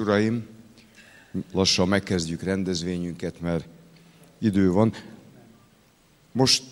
[0.00, 0.46] Uraim,
[1.52, 3.64] lassan megkezdjük rendezvényünket, mert
[4.38, 4.92] idő van.
[6.32, 6.64] Most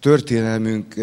[0.00, 0.94] történelmünk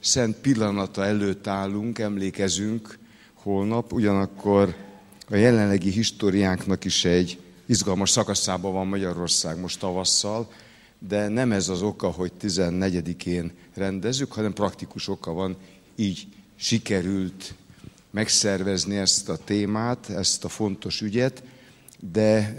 [0.00, 2.98] szent pillanata előtt állunk, emlékezünk
[3.34, 4.76] holnap, ugyanakkor
[5.30, 10.52] a jelenlegi históriánknak is egy izgalmas szakaszában van Magyarország most tavasszal,
[11.08, 15.56] de nem ez az oka, hogy 14-én rendezzük, hanem praktikus oka van,
[15.96, 16.26] így
[16.56, 17.54] sikerült
[18.10, 21.42] megszervezni ezt a témát, ezt a fontos ügyet,
[22.12, 22.56] de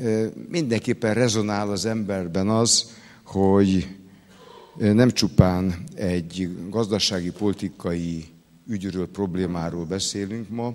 [0.49, 3.98] mindenképpen rezonál az emberben az, hogy
[4.76, 8.26] nem csupán egy gazdasági, politikai
[8.67, 10.73] ügyről, problémáról beszélünk ma,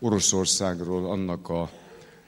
[0.00, 1.70] Oroszországról, annak a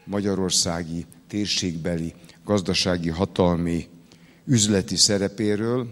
[0.04, 3.88] magyarországi térségbeli gazdasági, hatalmi,
[4.44, 5.86] üzleti szerepéről,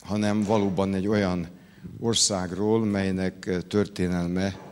[0.00, 1.48] hanem valóban egy olyan
[2.00, 4.69] országról, melynek történelme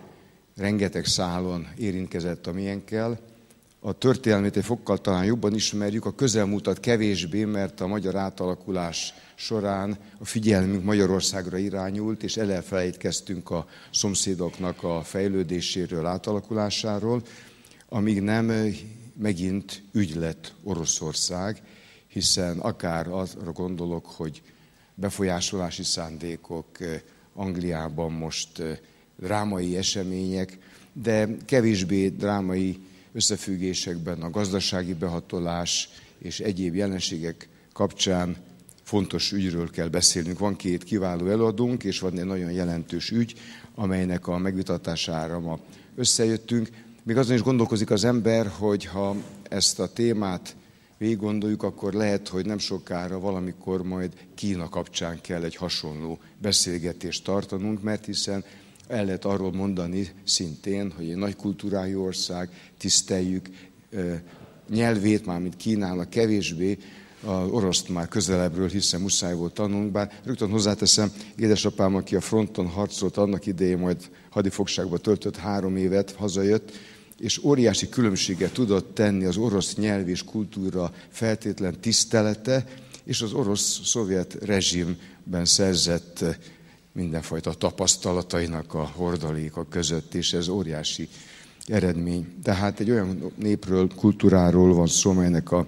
[0.59, 3.19] rengeteg szálon érintkezett a miénkkel.
[3.81, 9.99] A történelmét egy fokkal talán jobban ismerjük, a közelmúltat kevésbé, mert a magyar átalakulás során
[10.19, 17.23] a figyelmünk Magyarországra irányult, és elfelejtkeztünk a szomszédoknak a fejlődéséről, átalakulásáról,
[17.89, 18.75] amíg nem
[19.13, 21.63] megint ügy lett Oroszország,
[22.07, 24.43] hiszen akár arra gondolok, hogy
[24.95, 26.67] befolyásolási szándékok
[27.35, 28.63] Angliában most
[29.19, 30.59] drámai események,
[30.93, 32.79] de kevésbé drámai
[33.13, 35.89] összefüggésekben a gazdasági behatolás
[36.19, 38.37] és egyéb jelenségek kapcsán
[38.83, 40.39] fontos ügyről kell beszélnünk.
[40.39, 43.35] Van két kiváló előadónk, és van egy nagyon jelentős ügy,
[43.75, 45.59] amelynek a megvitatására ma
[45.97, 46.69] összejöttünk.
[47.03, 49.17] Még azon is gondolkozik az ember, hogy ha
[49.49, 50.57] ezt a témát
[50.99, 57.25] végig gondoljuk, akkor lehet, hogy nem sokára valamikor majd Kína kapcsán kell egy hasonló beszélgetést
[57.25, 58.45] tartanunk, mert hiszen
[58.89, 63.49] el lehet arról mondani szintén, hogy egy nagy kultúrájú ország, tiszteljük
[64.71, 66.79] nyelvét, már mint Kínának kevésbé,
[67.25, 72.67] az oroszt már közelebbről, hiszen muszáj volt tanulnunk, bár rögtön hozzáteszem, édesapám, aki a fronton
[72.67, 76.73] harcolt annak idején, majd hadifogságba töltött három évet, hazajött,
[77.19, 82.65] és óriási különbséget tudott tenni az orosz nyelv és kultúra feltétlen tisztelete,
[83.05, 86.25] és az orosz-szovjet rezsimben szerzett
[86.99, 91.09] mindenfajta tapasztalatainak a hordaléka között, és ez óriási
[91.67, 92.27] eredmény.
[92.43, 95.67] Tehát egy olyan népről, kultúráról van szó, melynek a,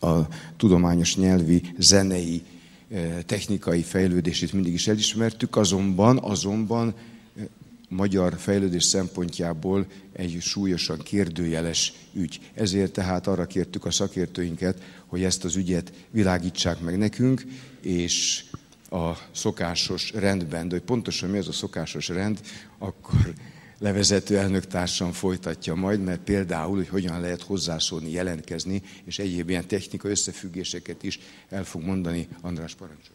[0.00, 2.42] a tudományos nyelvi, zenei,
[2.90, 6.94] eh, technikai fejlődését mindig is elismertük, azonban, azonban
[7.36, 7.44] eh,
[7.88, 12.40] magyar fejlődés szempontjából egy súlyosan kérdőjeles ügy.
[12.54, 17.44] Ezért tehát arra kértük a szakértőinket, hogy ezt az ügyet világítsák meg nekünk,
[17.80, 18.44] és
[18.90, 22.40] a szokásos rendben, de hogy pontosan mi az a szokásos rend,
[22.78, 23.32] akkor
[23.78, 30.10] levezető elnöktársam folytatja majd, mert például, hogy hogyan lehet hozzászólni, jelentkezni, és egyéb ilyen technikai
[30.10, 33.14] összefüggéseket is el fog mondani András parancsol.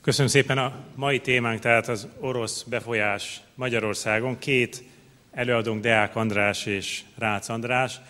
[0.00, 4.38] Köszönöm szépen a mai témánk, tehát az orosz befolyás Magyarországon.
[4.38, 4.82] Két
[5.32, 8.00] előadónk Deák András és Rácz András.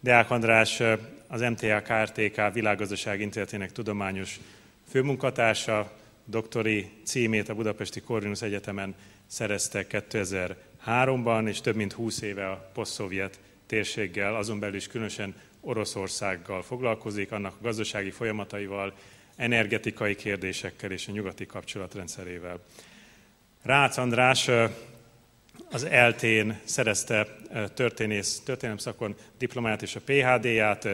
[0.00, 0.82] Deák András
[1.26, 4.40] az MTA KRTK világgazdaság intézetének tudományos
[4.88, 5.92] főmunkatársa,
[6.24, 8.94] doktori címét a Budapesti Corvinus Egyetemen
[9.26, 16.62] szerezte 2003-ban, és több mint 20 éve a posztszovjet térséggel, azon belül is különösen Oroszországgal
[16.62, 18.94] foglalkozik, annak a gazdasági folyamataival,
[19.36, 22.60] energetikai kérdésekkel és a nyugati kapcsolatrendszerével.
[23.62, 24.50] Rácz András
[25.70, 27.26] az eltén szerezte
[27.74, 30.88] történész, történelem szakon diplomát és a PHD-ját,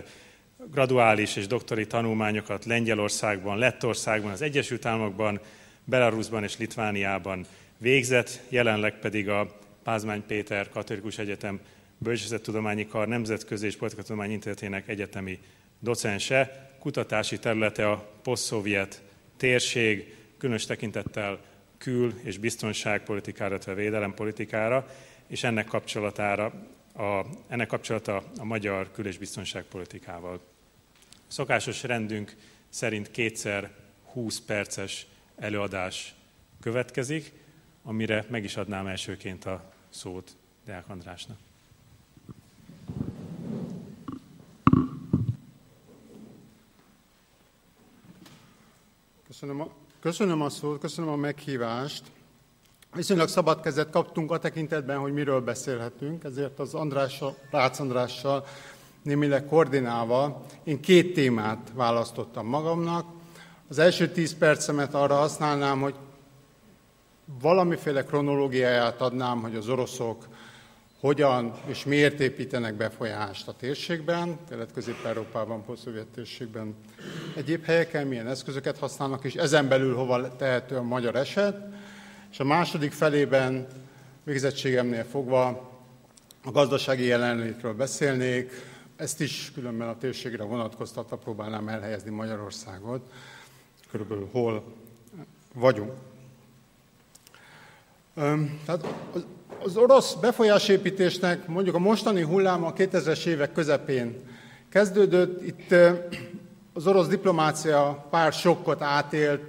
[0.70, 5.40] graduális és doktori tanulmányokat Lengyelországban, Lettországban, az Egyesült Államokban,
[5.84, 7.46] Belarusban és Litvániában
[7.78, 11.60] végzett, jelenleg pedig a Pázmány Péter Katolikus Egyetem
[11.98, 15.38] Bölcsészettudományi Kar Nemzetközi és Politikatudományi Intézetének egyetemi
[15.78, 16.70] docense.
[16.78, 19.02] Kutatási területe a posztszovjet
[19.36, 21.38] térség, különös tekintettel
[21.78, 24.86] kül- és biztonságpolitikára, illetve védelempolitikára,
[25.26, 26.52] és ennek kapcsolatára
[26.94, 30.40] a, ennek kapcsolata a magyar kül- és biztonságpolitikával.
[31.32, 32.36] Szokásos rendünk
[32.68, 33.70] szerint kétszer
[34.12, 35.06] 20 perces
[35.36, 36.14] előadás
[36.60, 37.32] következik,
[37.82, 41.36] amire meg is adnám elsőként a szót Deák Andrásnak.
[49.26, 49.68] Köszönöm a,
[50.00, 52.02] köszönöm a szót, köszönöm a meghívást.
[52.94, 58.46] Viszonylag szabad kezet kaptunk a tekintetben, hogy miről beszélhetünk, ezért az Andrással, Rácz Andrással
[59.02, 63.06] némileg koordinálva én két témát választottam magamnak.
[63.68, 65.94] Az első tíz percemet arra használnám, hogy
[67.40, 70.26] valamiféle kronológiáját adnám, hogy az oroszok
[71.00, 76.74] hogyan és miért építenek befolyást a térségben, Kelet-Közép-Európában, post térségben,
[77.36, 81.56] egyéb helyeken, milyen eszközöket használnak, és ezen belül hova tehető a magyar eset.
[82.30, 83.66] És a második felében
[84.24, 85.70] végzettségemnél fogva
[86.44, 88.50] a gazdasági jelenlétről beszélnék,
[89.02, 93.00] ezt is különben a térségre vonatkoztatva próbálnám elhelyezni Magyarországot,
[93.90, 94.64] körülbelül hol
[95.54, 95.92] vagyunk.
[98.64, 98.86] Tehát
[99.64, 104.20] az orosz befolyásépítésnek mondjuk a mostani hullám a 2000-es évek közepén
[104.68, 105.42] kezdődött.
[105.42, 105.74] Itt
[106.72, 109.42] az orosz diplomácia pár sokkot átélt.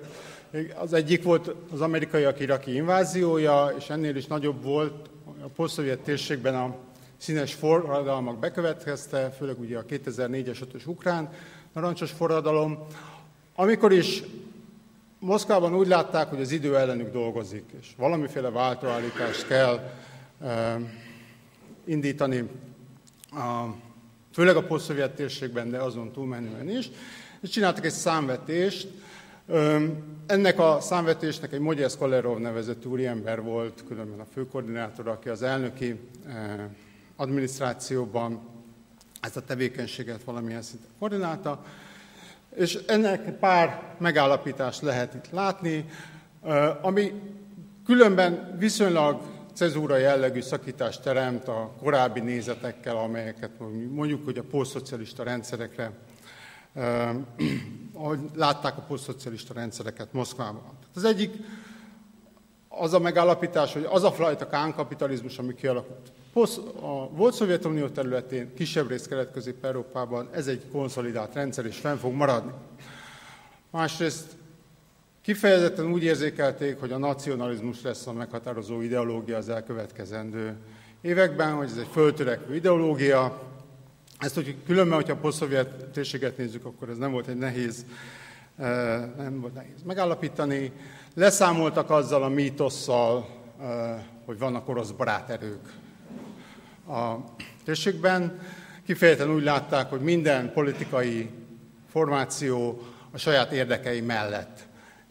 [0.75, 5.09] Az egyik volt az amerikaiak iraki inváziója, és ennél is nagyobb volt
[5.43, 6.75] a posztszovjet térségben a
[7.23, 11.29] színes forradalmak bekövetkezte, főleg ugye a 2004-es 5-ös ukrán
[11.73, 12.87] narancsos forradalom,
[13.55, 14.23] amikor is
[15.19, 19.91] Moszkvában úgy látták, hogy az idő ellenük dolgozik, és valamiféle váltóállítást kell
[20.41, 20.79] e,
[21.85, 22.49] indítani,
[23.31, 23.65] a,
[24.33, 26.89] főleg a posztszovjet térségben, de azon túlmenően is,
[27.41, 28.87] és csináltak egy számvetést.
[30.25, 35.99] Ennek a számvetésnek egy Mogyesz Kolerov nevezetű úriember volt, különben a főkoordinátor, aki az elnöki
[37.15, 38.41] adminisztrációban
[39.21, 41.63] ezt a tevékenységet valamilyen szinten koordinálta,
[42.55, 45.85] és ennek pár megállapítást lehet itt látni,
[46.81, 47.13] ami
[47.85, 49.21] különben viszonylag
[49.53, 53.51] cezúra jellegű szakítást teremt a korábbi nézetekkel, amelyeket
[53.89, 55.91] mondjuk, hogy a posztszocialista rendszerekre,
[57.93, 60.63] ahogy látták a posztszocialista rendszereket Moszkvában.
[60.95, 61.33] Az egyik
[62.67, 68.89] az a megállapítás, hogy az a fajta kánkapitalizmus, ami kialakult a volt Szovjetunió területén, kisebb
[68.89, 72.51] rész Kelet-Közép-Európában, ez egy konszolidált rendszer, és fenn fog maradni.
[73.69, 74.25] Másrészt
[75.21, 80.55] kifejezetten úgy érzékelték, hogy a nacionalizmus lesz a meghatározó ideológia az elkövetkezendő
[81.01, 83.41] években, hogy ez egy föltörekvő ideológia.
[84.19, 87.85] Ezt, hogy különben, hogyha a posztszovjet térséget nézzük, akkor ez nem volt egy nehéz,
[88.57, 88.65] eh,
[89.17, 90.71] nem volt nehéz megállapítani.
[91.13, 93.27] Leszámoltak azzal a mítosszal,
[93.61, 95.81] eh, hogy vannak orosz baráterők
[96.93, 97.23] a
[97.63, 98.39] térségben.
[98.85, 101.29] Kifejezetten úgy látták, hogy minden politikai
[101.91, 102.81] formáció
[103.11, 104.67] a saját érdekei mellett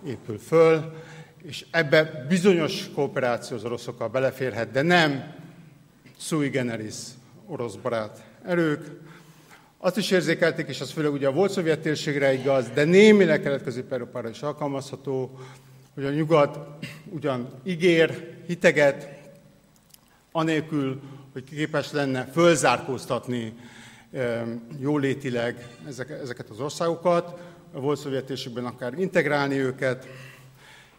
[0.06, 0.94] épül föl,
[1.42, 5.34] és ebbe bizonyos kooperáció az oroszokkal beleférhet, de nem
[6.18, 6.94] sui generis
[7.46, 9.00] orosz barát erők.
[9.78, 14.28] Azt is érzékelték, és az főleg ugye a volt szovjet térségre igaz, de némileg kelet-közép-európára
[14.28, 15.38] is alkalmazható,
[15.94, 16.58] hogy a nyugat
[17.04, 19.08] ugyan ígér, hiteget,
[20.32, 21.00] anélkül,
[21.32, 23.54] hogy képes lenne fölzárkóztatni
[24.78, 25.68] jólétileg
[26.22, 27.40] ezeket az országokat,
[27.72, 30.06] a volt szovjetésükben akár integrálni őket,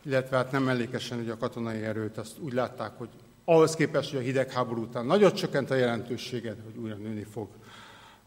[0.05, 3.09] illetve hát nem mellékesen ugye a katonai erőt, azt úgy látták, hogy
[3.45, 7.47] ahhoz képest, hogy a hidegháború után nagyot csökkent a jelentősége, hogy újra nőni fog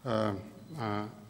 [0.04, 0.10] a,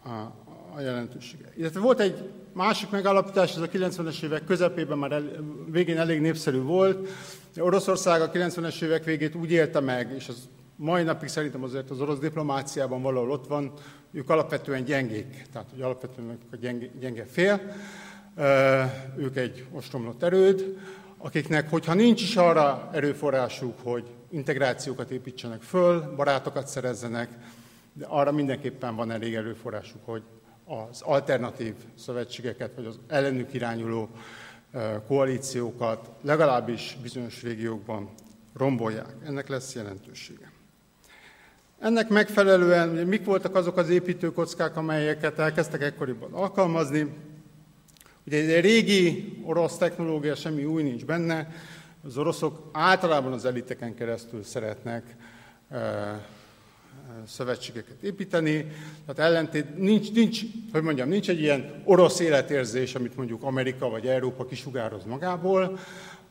[0.09, 0.33] a,
[0.75, 1.53] a jelentősége.
[1.57, 5.31] Illetve volt egy másik megállapítás, ez a 90-es évek közepében már el,
[5.71, 7.09] végén elég népszerű volt.
[7.57, 12.01] Oroszország a 90-es évek végét úgy élte meg, és az mai napig szerintem azért az
[12.01, 13.73] orosz diplomáciában valahol ott van,
[14.13, 17.61] ők alapvetően gyengék, tehát hogy alapvetően a gyenge, gyenge fél,
[19.17, 20.79] ők egy ostromlott erőd,
[21.19, 27.29] akiknek, hogyha nincs is arra erőforrásuk, hogy integrációkat építsenek föl, barátokat szerezzenek,
[27.93, 30.23] de arra mindenképpen van elég erőforrásuk, hogy
[30.65, 34.09] az alternatív szövetségeket, vagy az ellenük irányuló
[35.07, 38.11] koalíciókat legalábbis bizonyos régiókban
[38.55, 39.15] rombolják.
[39.25, 40.56] Ennek lesz jelentősége.
[41.79, 47.15] Ennek megfelelően mik voltak azok az építőkockák, amelyeket elkezdtek ekkoriban alkalmazni.
[48.27, 51.49] Ugye egy régi orosz technológia, semmi új nincs benne,
[52.05, 55.17] az oroszok általában az eliteken keresztül szeretnek
[55.71, 56.27] e,
[57.27, 58.67] szövetségeket építeni,
[59.07, 60.41] tehát ellentét, nincs, nincs,
[60.73, 65.79] hogy mondjam, nincs egy ilyen orosz életérzés, amit mondjuk Amerika vagy Európa kisugároz magából,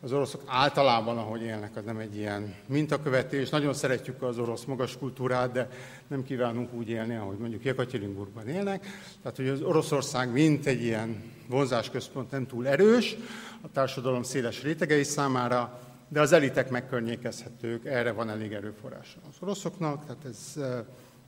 [0.05, 3.49] az oroszok általában, ahogy élnek, az nem egy ilyen mintakövetés.
[3.49, 5.69] Nagyon szeretjük az orosz magas kultúrát, de
[6.07, 8.85] nem kívánunk úgy élni, ahogy mondjuk Jekaterinburgban élnek.
[9.21, 13.15] Tehát, hogy az Oroszország mint egy ilyen vonzásközpont nem túl erős
[13.61, 20.05] a társadalom széles rétegei számára, de az elitek megkörnyékezhetők, erre van elég erőforrása az oroszoknak,
[20.05, 20.63] tehát ez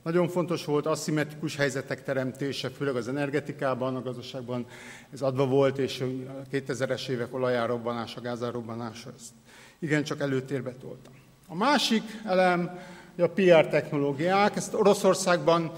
[0.02, 4.66] nagyon fontos volt aszimmetrikus helyzetek teremtése, főleg az energetikában, a gazdaságban
[5.12, 9.32] ez adva volt, és a 2000-es évek olajárobbanása, gázárobbanása ezt
[9.78, 11.10] igencsak előtérbe tolta.
[11.48, 12.78] A másik elem
[13.18, 15.72] a PR technológiák, ezt Oroszországban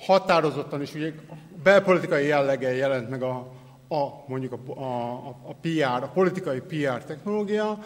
[0.00, 1.12] határozottan is, ugye
[1.62, 3.52] belpolitikai jelleggel jelent meg a,
[3.88, 7.78] a mondjuk a, a, a PR, a politikai PR technológia,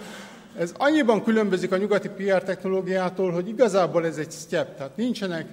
[0.56, 5.46] Ez annyiban különbözik a nyugati PR technológiától, hogy igazából ez egy step, tehát nincsenek,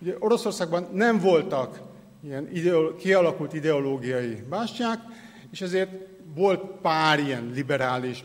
[0.00, 1.80] ugye Oroszországban nem voltak
[2.24, 4.98] ilyen ideolo- kialakult ideológiai bástyák,
[5.50, 5.90] és ezért
[6.34, 8.24] volt pár ilyen liberális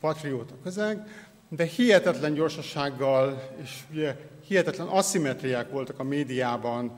[0.00, 1.06] patrióta közeg,
[1.48, 4.16] de hihetetlen gyorsasággal és ugye
[4.46, 6.92] hihetetlen aszimetriák voltak a médiában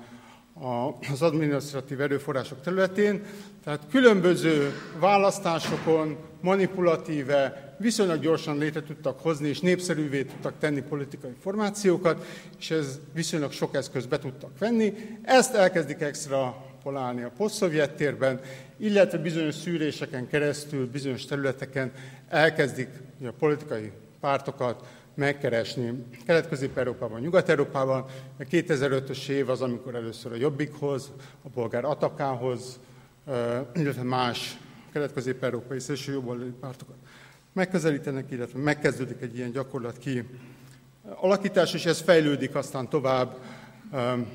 [1.12, 3.23] az adminisztratív erőforrások területén,
[3.64, 12.26] tehát különböző választásokon manipulatíve, viszonylag gyorsan létre tudtak hozni, és népszerűvé tudtak tenni politikai formációkat,
[12.58, 14.94] és ez viszonylag sok eszköz be tudtak venni.
[15.23, 18.40] Ezt elkezdik extra polálni a posztszovjet térben,
[18.76, 21.92] illetve bizonyos szűréseken keresztül, bizonyos területeken
[22.28, 22.88] elkezdik
[23.26, 28.04] a politikai pártokat megkeresni Kelet-Közép-Európában, Nyugat-Európában.
[28.38, 32.80] A 2005-ös év az, amikor először a Jobbikhoz, a bolgár Atakához,
[33.75, 34.59] illetve más
[34.92, 36.97] kelet-közép-európai szélsőjobboldali pártokat
[37.52, 40.23] megközelítenek, illetve megkezdődik egy ilyen gyakorlat ki
[41.14, 43.37] alakítás, és ez fejlődik aztán tovább,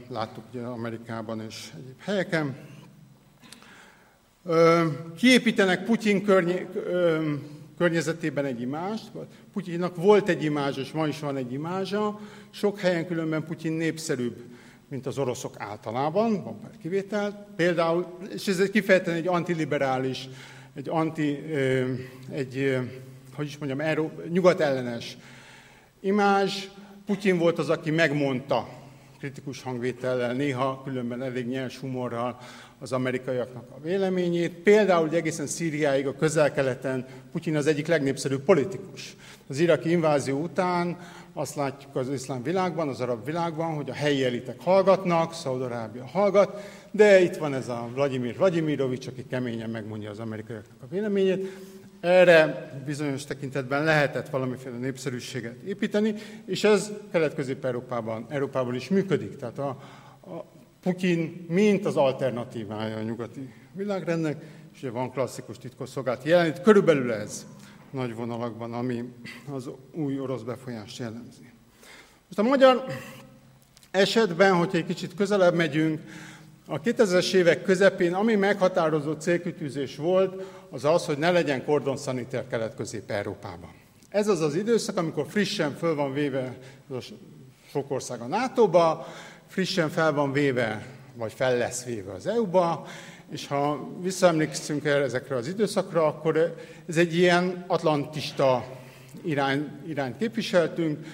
[0.08, 2.58] láttuk ugye Amerikában és egyéb helyeken.
[5.18, 6.66] Kiépítenek Putyin környe,
[7.80, 9.12] környezetében egy imást.
[9.54, 12.20] Putyinnak volt egy imázs, és ma is van egy imázsa.
[12.50, 14.44] Sok helyen különben Putyin népszerűbb,
[14.90, 17.48] mint az oroszok általában, van pár kivétel.
[17.56, 20.30] Például, és ez egy kifejezetten egy antiliberális,
[20.76, 21.40] egy anti,
[22.32, 22.78] egy,
[23.34, 25.18] hogy is mondjam, Euró, nyugat ellenes
[26.00, 26.68] imázs.
[27.06, 28.70] Putyin volt az, aki megmondta
[29.20, 32.40] kritikus hangvétellel, néha különben elég nyers humorral
[32.80, 34.54] az amerikaiaknak a véleményét.
[34.54, 39.16] Például, hogy egészen Szíriáig, a közel-keleten Putyin az egyik legnépszerűbb politikus.
[39.48, 40.98] Az iraki invázió után
[41.34, 46.60] azt látjuk az iszlám világban, az arab világban, hogy a helyi elitek hallgatnak, Szaudarábia hallgat,
[46.92, 51.46] de itt van ez a Vladimir Vladimirovics, aki keményen megmondja az amerikaiaknak a véleményét.
[52.00, 56.14] Erre bizonyos tekintetben lehetett valamiféle népszerűséget építeni,
[56.46, 59.36] és ez Kelet-Közép-Európában Európában is működik.
[59.36, 59.68] Tehát a,
[60.22, 60.46] a
[60.82, 64.44] Putin mint az alternatívája a nyugati világrendnek,
[64.74, 67.46] és van klasszikus titkosszolgált jelenít, körülbelül ez
[67.92, 69.14] nagy vonalakban, ami
[69.52, 71.52] az új orosz befolyást jellemzi.
[72.28, 72.84] Most a magyar
[73.92, 76.02] esetben, hogyha egy kicsit közelebb megyünk,
[76.68, 83.70] a 2000-es évek közepén, ami meghatározó célkütűzés volt, az az, hogy ne legyen kordonszaniter Kelet-Közép-Európában.
[84.10, 86.58] Ez az az időszak, amikor frissen föl van véve
[87.72, 89.08] sok ország a NATO-ba,
[89.50, 92.88] frissen fel van véve, vagy fel lesz véve az EU-ba,
[93.32, 96.56] és ha visszaemlékszünk erre ezekre az időszakra, akkor
[96.88, 98.66] ez egy ilyen atlantista
[99.24, 101.06] irány, irányt képviseltünk.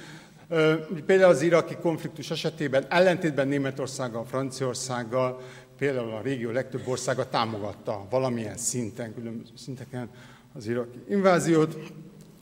[1.06, 5.42] Például az iraki konfliktus esetében ellentétben Németországgal, Franciaországgal,
[5.78, 10.10] például a régió legtöbb országa támogatta valamilyen szinten, különböző szinteken
[10.54, 11.78] az iraki inváziót.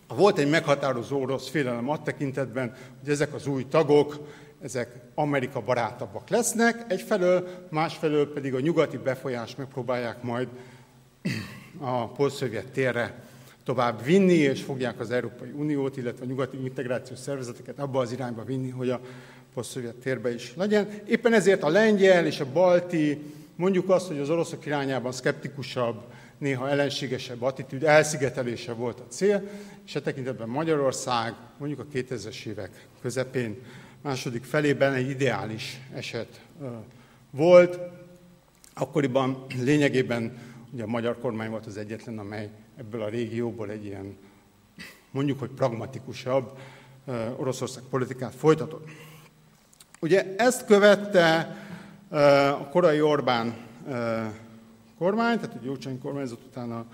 [0.07, 4.27] Volt egy meghatározó orosz félelem a tekintetben, hogy ezek az új tagok
[4.63, 10.47] ezek Amerika barátabbak lesznek, egyfelől, másfelől pedig a nyugati befolyást megpróbálják majd
[11.79, 13.23] a polszövjet térre
[13.63, 18.43] tovább vinni, és fogják az Európai Uniót, illetve a nyugati integrációs szervezeteket abba az irányba
[18.43, 18.99] vinni, hogy a
[19.53, 20.87] posztszovjet térbe is legyen.
[21.05, 23.21] Éppen ezért a lengyel és a balti,
[23.55, 26.01] mondjuk azt, hogy az oroszok irányában szkeptikusabb,
[26.37, 29.43] néha ellenségesebb attitűd, elszigetelése volt a cél,
[29.85, 33.61] és e tekintetben Magyarország mondjuk a 2000-es évek közepén
[34.03, 36.41] második felében egy ideális eset
[37.29, 37.79] volt.
[38.73, 40.37] Akkoriban lényegében
[40.71, 44.17] ugye a magyar kormány volt az egyetlen, amely ebből a régióból egy ilyen,
[45.11, 46.57] mondjuk, hogy pragmatikusabb
[47.35, 48.89] Oroszország politikát folytatott.
[49.99, 51.57] Ugye ezt követte
[52.59, 53.55] a korai Orbán
[54.97, 56.85] kormány, tehát a Jócsány kormányzat után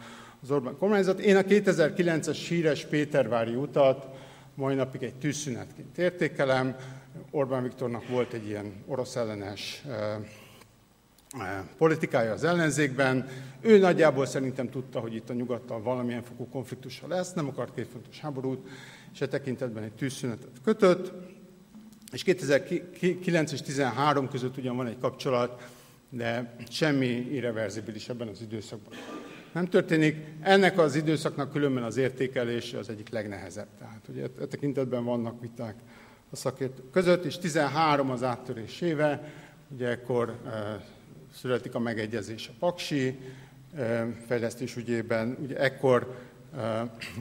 [0.42, 1.20] az Orbán kormányzat.
[1.20, 4.08] Én a 2009-es híres Pétervári utat
[4.56, 6.75] mai napig egy tűzszünetként értékelem.
[7.32, 9.84] Orbán Viktornak volt egy ilyen orosz ellenes
[11.78, 13.28] politikája az ellenzékben.
[13.62, 17.88] Ő nagyjából szerintem tudta, hogy itt a nyugattal valamilyen fokú konfliktusa lesz, nem akart két
[17.88, 18.68] fontos háborút,
[19.13, 21.12] és e tekintetben egy tűzszünetet kötött.
[22.12, 25.70] És 2009 és 2013 között ugyan van egy kapcsolat,
[26.10, 28.94] de semmi irreverzibilis ebben az időszakban
[29.51, 30.16] nem történik.
[30.42, 33.68] Ennek az időszaknak különben az értékelése az egyik legnehezebb.
[33.80, 35.75] Tehát ugye e tekintetben vannak viták
[36.32, 39.32] a szakértők között, és 13 az áttörés éve,
[39.68, 40.84] ugye ekkor e,
[41.34, 43.20] születik a megegyezés a Paksi
[43.76, 46.16] e, fejlesztés ügyében, ugye ekkor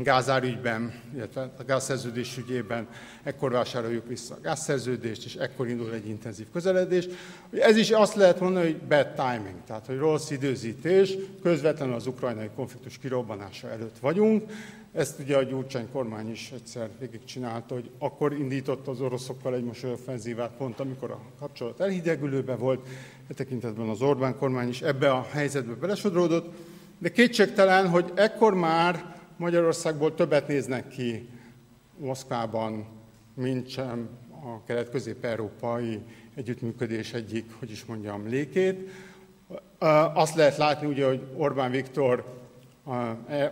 [0.02, 2.88] gázárügyben, illetve a gázszerződés ügyében,
[3.23, 7.08] ekkor vásároljuk vissza a gázszerződést, és ekkor indul egy intenzív közeledés.
[7.50, 12.50] Ez is azt lehet mondani, hogy bad timing, tehát hogy rossz időzítés, közvetlenül az ukrajnai
[12.54, 14.50] konfliktus kirobbanása előtt vagyunk,
[14.92, 19.85] Ezt ugye a Gyurcsány kormány is egyszer végigcsinálta, hogy akkor indított az oroszokkal egy most
[19.85, 22.87] offenzívát pont, amikor a kapcsolat elhidegülőbe volt.
[23.30, 26.54] E tekintetben az Orbán kormány is ebbe a helyzetbe belesodródott.
[26.99, 31.28] De kétségtelen, hogy ekkor már Magyarországból többet néznek ki
[31.99, 32.87] Moszkvában,
[33.35, 36.00] mint sem a kelet-közép-európai
[36.35, 38.90] együttműködés egyik, hogy is mondjam, lékét.
[40.14, 42.25] Azt lehet látni ugye, hogy Orbán Viktor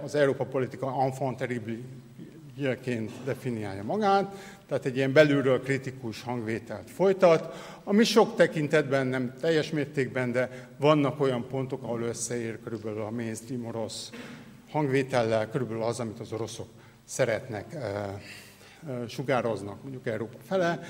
[0.05, 4.37] az Európa politika enfant terrible-ként definiálja magát,
[4.69, 11.21] tehát egy ilyen belülről kritikus hangvételt folytat, ami sok tekintetben, nem teljes mértékben, de vannak
[11.21, 14.11] olyan pontok, ahol összeér körülbelül a mainstream orosz
[14.71, 16.69] hangvétellel, körülbelül az, amit az oroszok
[17.05, 18.19] szeretnek, e, e,
[19.09, 20.81] sugároznak mondjuk Európa fele.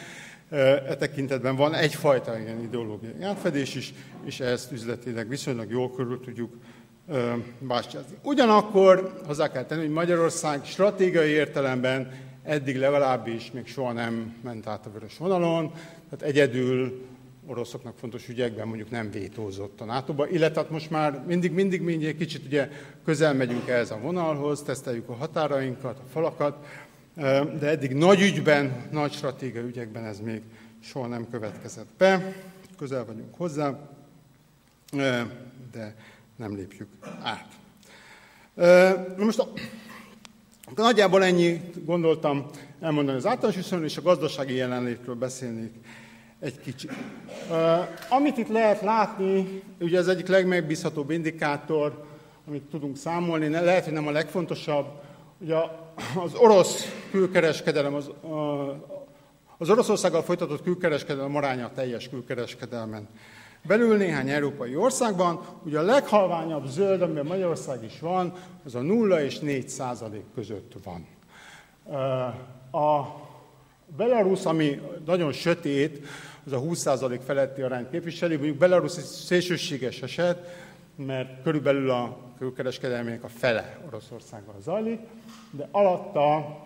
[0.51, 6.53] E tekintetben van egyfajta ilyen ideológiai átfedés is, és ezt üzletileg viszonylag jól körül tudjuk
[7.59, 8.17] bástyázni.
[8.23, 14.87] Ugyanakkor hozzá kell tenni, hogy Magyarország stratégiai értelemben eddig legalábbis még soha nem ment át
[14.87, 15.73] a vörös vonalon,
[16.11, 17.07] tehát egyedül
[17.47, 22.17] oroszoknak fontos ügyekben mondjuk nem vétózott a nato illetve hát most már mindig, mindig, mindig
[22.17, 22.69] kicsit ugye
[23.05, 26.67] közel megyünk ehhez a vonalhoz, teszteljük a határainkat, a falakat,
[27.59, 30.43] de eddig nagy ügyben, nagy stratégiai ügyekben ez még
[30.81, 32.35] soha nem következett be.
[32.79, 33.79] Közel vagyunk hozzá,
[35.73, 35.95] de
[36.37, 36.89] nem lépjük
[37.23, 37.49] át.
[39.17, 39.43] Most
[40.75, 42.51] nagyjából ennyi gondoltam
[42.81, 45.73] elmondani az általános viszonyról, és a gazdasági jelenlétről beszélnék
[46.41, 46.93] egy kicsit.
[48.09, 52.05] Amit itt lehet látni, ugye az egyik legmegbízhatóbb indikátor,
[52.49, 54.87] amit tudunk számolni, lehet, hogy nem a legfontosabb,
[55.39, 55.57] ugye
[56.23, 58.11] az orosz külkereskedelem, az,
[59.59, 63.09] az Oroszországgal folytatott külkereskedelem aránya a teljes külkereskedelmen
[63.67, 65.41] belül néhány európai országban.
[65.65, 68.33] Ugye a leghalványabb zöld, amiben Magyarország is van,
[68.65, 71.07] az a 0 és 4 százalék között van.
[72.83, 73.26] A
[73.97, 76.07] Belarus, ami nagyon sötét,
[76.47, 80.65] az a 20 százalék feletti arányt képviseli, mondjuk Belarus egy szélsőséges eset,
[80.97, 85.01] mert körülbelül a külkereskedelmének a fele Oroszországgal zajlik,
[85.51, 86.59] de alatta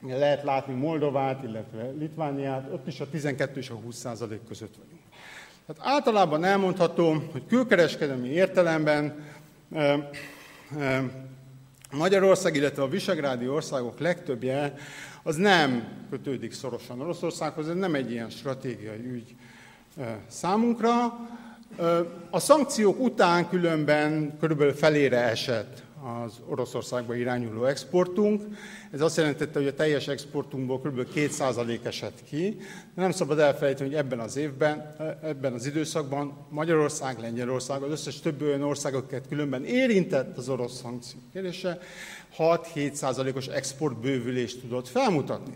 [0.00, 5.00] lehet látni Moldovát, illetve Litvániát, ott is a 12 és a 20 százalék között vagyunk.
[5.66, 9.24] Tehát általában elmondható, hogy külkereskedelmi értelemben
[11.92, 14.74] Magyarország, illetve a visegrádi országok legtöbbje
[15.26, 19.34] az nem kötődik szorosan Oroszországhoz, ez nem egy ilyen stratégiai ügy
[20.28, 21.18] számunkra.
[22.30, 25.82] A szankciók után különben körülbelül felére esett
[26.24, 28.42] az Oroszországba irányuló exportunk.
[28.90, 31.06] Ez azt jelentette, hogy a teljes exportunkból kb.
[31.14, 32.56] 2% esett ki.
[32.94, 38.20] De nem szabad elfelejteni, hogy ebben az évben, ebben az időszakban Magyarország, Lengyelország, az összes
[38.20, 41.78] többi olyan országokat különben érintett az orosz szankciók kérdése,
[42.38, 45.54] 6-7%-os exportbővülést tudott felmutatni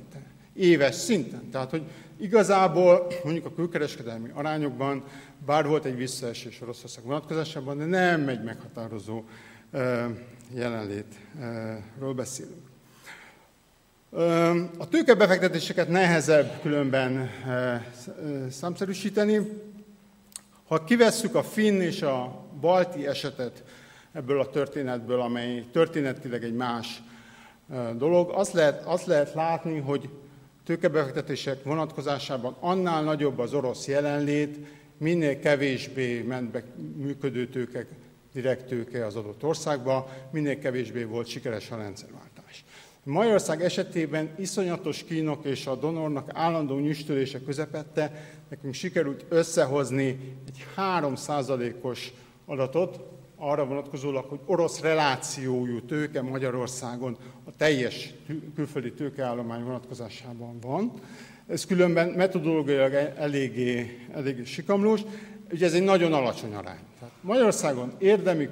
[0.60, 1.50] éves szinten.
[1.50, 1.82] Tehát, hogy
[2.20, 5.04] igazából mondjuk a külkereskedelmi arányokban,
[5.46, 9.22] bár volt egy visszaesés Oroszország vonatkozásában, de nem egy meghatározó
[10.54, 12.68] jelenlétről beszélünk.
[14.78, 17.30] A tőkebefektetéseket nehezebb különben
[18.50, 19.38] számszerűsíteni.
[20.66, 23.64] Ha kivesszük a finn és a balti esetet
[24.12, 27.02] ebből a történetből, amely történetileg egy más
[27.96, 30.08] dolog, azt lehet, azt lehet látni, hogy
[30.64, 34.56] tőkebefektetések vonatkozásában annál nagyobb az orosz jelenlét,
[34.96, 36.62] minél kevésbé ment be
[36.96, 37.86] működő tőkek
[38.32, 42.64] direkt tőke az adott országba, minél kevésbé volt sikeres a rendszerváltás.
[43.04, 52.12] Magyarország esetében iszonyatos kínok és a donornak állandó nyüstölése közepette nekünk sikerült összehozni egy 3%-os
[52.46, 53.00] adatot,
[53.36, 58.14] arra vonatkozólag, hogy orosz relációjú tőke Magyarországon a teljes
[58.54, 60.92] külföldi tőkeállomány vonatkozásában van.
[61.46, 65.00] Ez különben metodológiailag eléggé, eléggé sikamlós,
[65.52, 66.89] ugye ez egy nagyon alacsony arány.
[67.20, 68.48] Magyarországon érdemi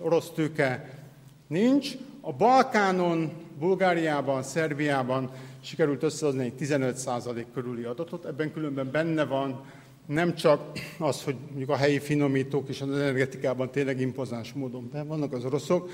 [0.00, 0.98] orosz tőke
[1.46, 5.30] nincs, a Balkánon, Bulgáriában, Szerbiában
[5.60, 9.64] sikerült összehozni egy 15% körüli adatot, ebben különben benne van
[10.06, 15.02] nem csak az, hogy mondjuk a helyi finomítók és az energetikában tényleg impozáns módon be
[15.02, 15.90] vannak az oroszok,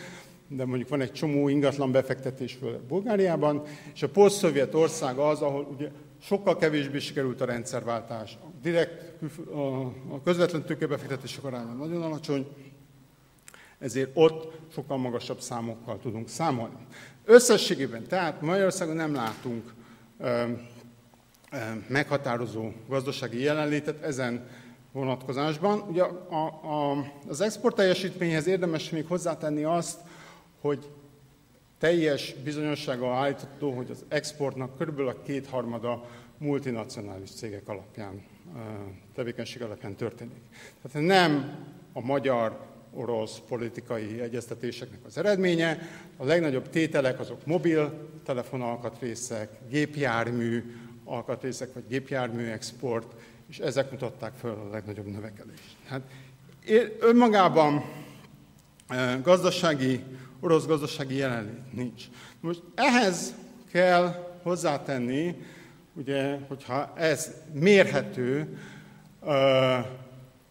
[0.48, 3.62] de mondjuk van egy csomó ingatlan befektetés főleg Bulgáriában,
[3.94, 5.90] és a poszt ország az, ahol ugye
[6.22, 8.38] sokkal kevésbé sikerült a rendszerváltás.
[8.42, 9.22] A direkt,
[10.10, 12.46] a közvetlen tőkebefektetések aránya nagyon alacsony,
[13.78, 16.76] ezért ott sokkal magasabb számokkal tudunk számolni.
[17.24, 19.72] Összességében tehát Magyarországon nem látunk
[21.88, 24.48] meghatározó gazdasági jelenlétet ezen
[24.92, 25.80] vonatkozásban.
[25.80, 26.96] Ugye a, a,
[27.28, 30.00] az export teljesítményhez érdemes még hozzátenni azt,
[30.60, 30.88] hogy
[31.78, 36.08] teljes bizonyossággal állítható, hogy az exportnak körülbelül a kétharmada
[36.38, 38.24] multinacionális cégek alapján,
[39.14, 40.40] tevékenység alapján történik.
[40.82, 41.56] Tehát nem
[41.92, 42.60] a magyar
[42.94, 45.78] orosz politikai egyeztetéseknek az eredménye.
[46.16, 53.14] A legnagyobb tételek azok mobil telefonalkatrészek, gépjármű alkatrészek, vagy gépjármű export,
[53.48, 55.76] és ezek mutatták fel a legnagyobb növekedést.
[55.86, 56.02] Hát
[57.00, 57.84] önmagában
[59.22, 60.04] gazdasági,
[60.46, 62.04] orosz gazdasági jelenlét nincs.
[62.40, 63.34] Most ehhez
[63.70, 65.34] kell hozzátenni,
[65.92, 68.58] ugye, hogyha ez mérhető,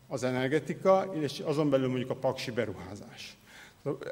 [0.07, 3.37] az energetika, és azon belül mondjuk a paksi beruházás.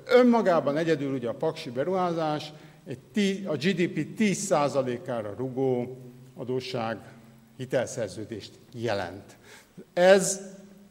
[0.06, 2.54] Önmagában egyedül ugye a paksi beruházás
[2.86, 5.98] egy a GDP 10%-ára rugó
[6.36, 6.98] adósság
[7.58, 9.38] hitelszerződést jelent.
[9.94, 10.42] Ez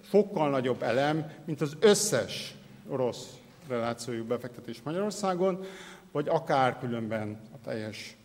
[0.00, 2.55] fokkal nagyobb elem, mint az összes
[2.88, 3.41] orosz
[3.72, 5.64] relációjú befektetés Magyarországon,
[6.12, 8.16] vagy akár különben a teljes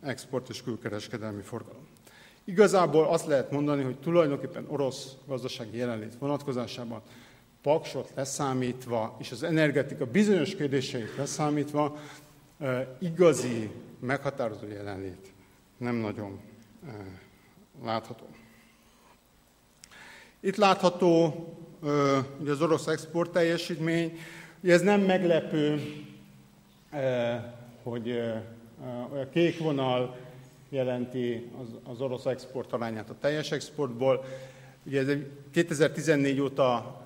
[0.00, 1.86] export és külkereskedelmi forgalom.
[2.44, 7.02] Igazából azt lehet mondani, hogy tulajdonképpen orosz gazdasági jelenlét vonatkozásában
[7.62, 11.96] paksot leszámítva, és az energetika bizonyos kérdéseit leszámítva,
[12.98, 15.32] igazi, meghatározó jelenlét
[15.76, 16.40] nem nagyon
[17.84, 18.26] látható.
[20.44, 21.34] Itt látható
[22.40, 24.18] ugye az orosz export teljesítmény.
[24.62, 25.82] Ugye ez nem meglepő,
[27.82, 28.10] hogy
[29.22, 30.16] a kék vonal
[30.68, 34.24] jelenti az, az orosz export arányát a teljes exportból.
[34.86, 35.16] Ugye ez
[35.52, 37.00] 2014 óta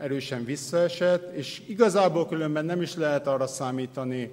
[0.00, 4.30] erősen visszaesett, és igazából különben nem is lehet arra számítani,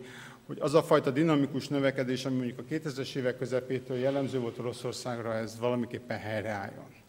[0.48, 5.34] hogy az a fajta dinamikus növekedés, ami mondjuk a 2000-es évek közepétől jellemző volt Oroszországra,
[5.34, 7.01] ez valamiképpen helyreálljon.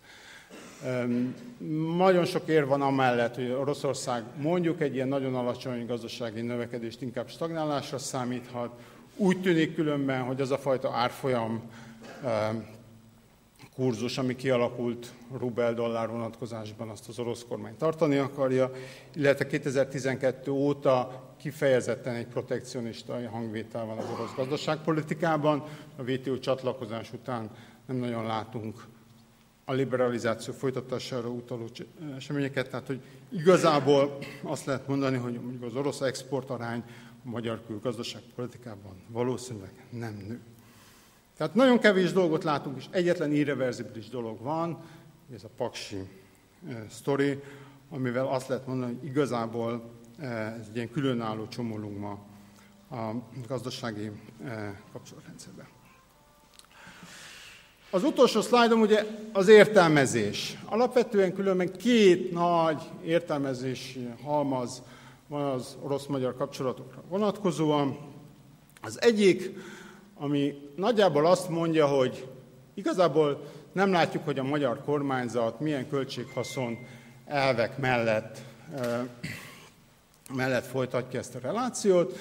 [1.97, 7.29] Nagyon sok ér van amellett, hogy Oroszország mondjuk egy ilyen nagyon alacsony gazdasági növekedést inkább
[7.29, 8.71] stagnálásra számíthat,
[9.17, 11.63] úgy tűnik különben, hogy az a fajta árfolyam
[13.75, 18.71] kurzus, ami kialakult rubel-dollár vonatkozásban, azt az orosz kormány tartani akarja,
[19.15, 25.65] illetve 2012 óta kifejezetten egy protekcionista hangvétel van az orosz gazdaságpolitikában.
[25.97, 27.51] A WTO csatlakozás után
[27.87, 28.85] nem nagyon látunk
[29.65, 31.69] a liberalizáció folytatására utaló
[32.17, 36.85] eseményeket, tehát hogy igazából azt lehet mondani, hogy az orosz exportarány
[37.25, 40.41] a magyar külgazdaságpolitikában valószínűleg nem nő.
[41.37, 44.79] Tehát nagyon kevés dolgot látunk, és egyetlen irreverzibilis dolog van,
[45.35, 46.09] ez a paksi
[46.69, 47.43] e, sztori,
[47.91, 52.19] amivel azt lehet mondani, hogy igazából e, ez egy ilyen különálló csomolunk ma
[52.91, 53.15] a
[53.47, 54.11] gazdasági
[54.45, 55.62] e, kapcsolatrendszerben.
[57.95, 60.59] Az utolsó szlájdom ugye az értelmezés.
[60.65, 64.83] Alapvetően különben két nagy értelmezési halmaz
[65.29, 67.99] van az orosz-magyar kapcsolatokra vonatkozóan.
[68.83, 69.51] Az egyik,
[70.15, 72.27] ami nagyjából azt mondja, hogy
[72.75, 76.79] igazából nem látjuk, hogy a magyar kormányzat milyen költséghaszon
[77.27, 78.39] elvek mellett,
[80.35, 82.19] mellett folytatja ezt a relációt.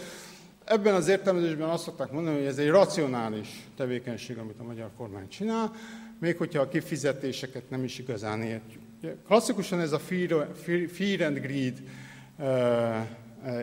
[0.71, 5.27] Ebben az értelmezésben azt szokták mondani, hogy ez egy racionális tevékenység, amit a magyar kormány
[5.27, 5.71] csinál,
[6.19, 8.81] még hogyha a kifizetéseket nem is igazán értjük.
[9.25, 11.81] Klasszikusan ez a fear, and greed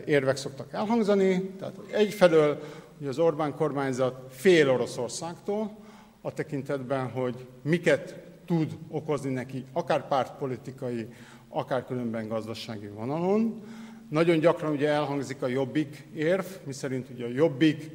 [0.05, 1.43] érvek szoktak elhangzani.
[1.59, 2.61] Tehát egyfelől
[2.99, 5.77] hogy az Orbán kormányzat fél Oroszországtól,
[6.21, 8.15] a tekintetben, hogy miket
[8.47, 11.07] tud okozni neki, akár pártpolitikai,
[11.49, 13.63] akár különben gazdasági vonalon.
[14.09, 17.91] Nagyon gyakran ugye elhangzik a jobbik érv, miszerint ugye a jobbik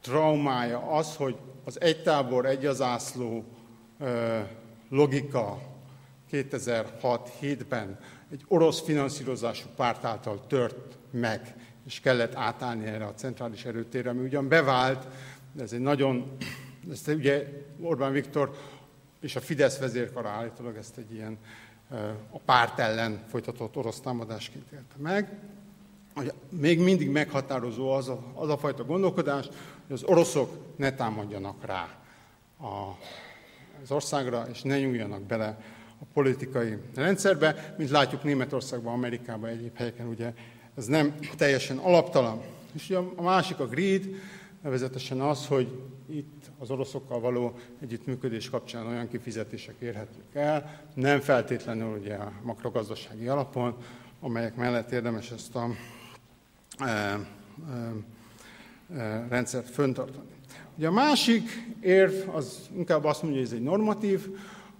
[0.00, 3.44] traumája az, hogy az egy tábor, egy az ászló
[4.88, 5.58] logika
[6.32, 7.98] 2006-7-ben
[8.32, 11.54] egy orosz finanszírozású párt által tört meg,
[11.86, 15.06] és kellett átállni erre a centrális erőtérre, ami ugyan bevált,
[15.52, 16.36] de ez egy nagyon,
[16.90, 17.46] ezt ugye
[17.80, 18.56] Orbán Viktor
[19.20, 21.38] és a Fidesz vezérkara állítólag ezt egy ilyen
[22.30, 25.38] a párt ellen folytatott orosz támadásként élte meg.
[26.14, 29.46] Hogy még mindig meghatározó az a, az a fajta gondolkodás,
[29.86, 31.88] hogy az oroszok ne támadjanak rá
[32.60, 32.98] a,
[33.82, 35.58] az országra, és ne nyúljanak bele
[36.00, 37.74] a politikai rendszerbe.
[37.78, 40.32] Mint látjuk Németországban, Amerikában, egyéb helyeken ugye
[40.76, 42.42] ez nem teljesen alaptalan.
[42.72, 44.04] És ugye a másik a greed,
[44.66, 45.68] nevezetesen az, hogy
[46.06, 53.28] itt az oroszokkal való együttműködés kapcsán olyan kifizetések érhetők el, nem feltétlenül ugye a makrogazdasági
[53.28, 53.76] alapon,
[54.20, 55.68] amelyek mellett érdemes ezt a
[56.78, 57.18] e, e,
[58.96, 60.34] e, rendszert föntartani.
[60.76, 61.50] Ugye a másik
[61.80, 64.26] érv az inkább azt mondja, hogy ez egy normatív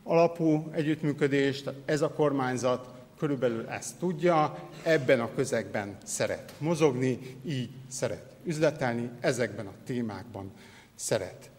[0.03, 7.71] alapú együttműködés, tehát ez a kormányzat körülbelül ezt tudja, ebben a közegben szeret mozogni, így
[7.89, 10.51] szeret üzletelni, ezekben a témákban
[10.95, 11.51] szeret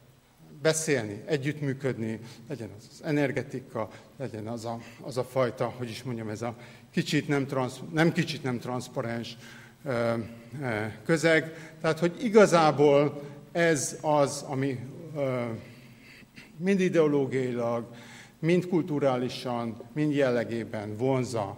[0.62, 6.30] beszélni, együttműködni, legyen az, az energetika, legyen az a, az a fajta, hogy is mondjam,
[6.30, 6.56] ez a
[6.92, 9.38] kicsit nem, transz, nem kicsit nem transzparens
[9.84, 10.14] ö,
[10.62, 11.72] ö, közeg.
[11.82, 13.22] Tehát, hogy igazából
[13.52, 14.80] ez az, ami
[15.16, 15.44] ö,
[16.58, 17.88] mind ideológiailag,
[18.40, 21.58] mind kulturálisan, mind jellegében vonza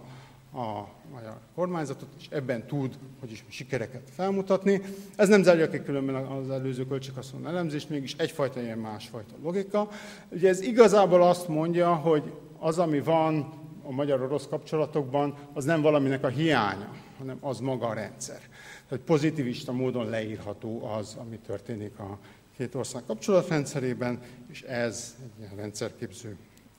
[0.52, 4.82] a magyar kormányzatot, és ebben tud, hogy is sikereket felmutatni.
[5.16, 9.88] Ez nem zárja ki különben az előző költséghaszon elemzést, mégis egyfajta ilyen másfajta logika.
[10.28, 13.52] Ugye ez igazából azt mondja, hogy az, ami van
[13.82, 18.40] a magyar-orosz kapcsolatokban, az nem valaminek a hiánya, hanem az maga a rendszer.
[18.88, 22.18] Tehát pozitivista módon leírható az, ami történik a
[22.56, 26.36] két ország kapcsolatrendszerében, és ez egy ilyen rendszerképző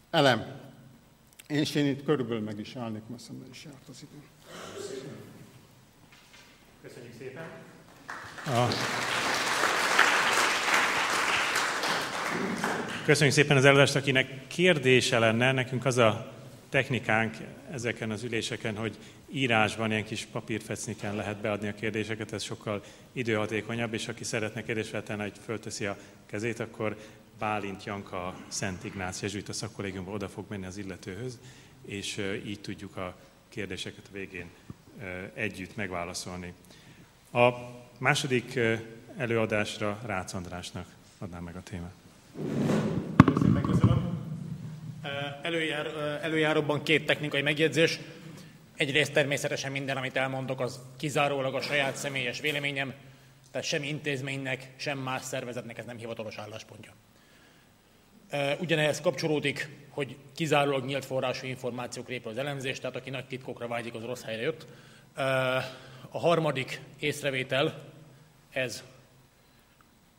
[0.10, 0.70] elem.
[1.48, 4.31] És én itt körülbelül meg is állnék, mert szemben is járt az idő.
[6.82, 7.48] Köszönjük szépen.
[13.06, 16.32] Köszönjük szépen az előadást, akinek kérdése lenne, nekünk az a
[16.70, 17.36] technikánk
[17.72, 18.98] ezeken az üléseken, hogy
[19.32, 22.84] írásban ilyen kis papírfecniken lehet beadni a kérdéseket, ez sokkal
[23.14, 26.98] időhatékonyabb, és aki szeretne kérdést feltenni, hogy fölteszi a kezét, akkor
[27.40, 31.40] Bálint Janka Szent Ignác a szakkollégiumban oda fog menni az illetőhöz,
[31.86, 33.16] és így tudjuk a
[33.52, 34.50] kérdéseket a végén
[35.34, 36.54] együtt megválaszolni.
[37.34, 37.50] A
[37.98, 38.60] második
[39.18, 40.86] előadásra Rácz Andrásnak
[41.18, 41.94] adnám meg a témát.
[43.62, 44.20] Köszönöm.
[45.42, 45.86] Előjár,
[46.22, 48.00] előjáróban két technikai megjegyzés.
[48.76, 52.94] Egyrészt természetesen minden, amit elmondok, az kizárólag a saját személyes véleményem,
[53.52, 56.92] tehát sem intézménynek, sem más szervezetnek ez nem hivatalos álláspontja.
[58.60, 63.94] Ugyanehhez kapcsolódik, hogy kizárólag nyílt forrású információk épül az elemzés, tehát aki nagy titkokra vágyik,
[63.94, 64.68] az rossz helyre jött.
[66.10, 67.84] A harmadik észrevétel,
[68.50, 68.84] ez,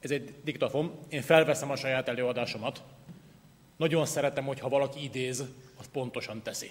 [0.00, 0.98] ez egy diktafon.
[1.08, 2.82] Én felveszem a saját előadásomat.
[3.76, 5.44] Nagyon szeretem, hogyha valaki idéz,
[5.78, 6.70] az pontosan teszi.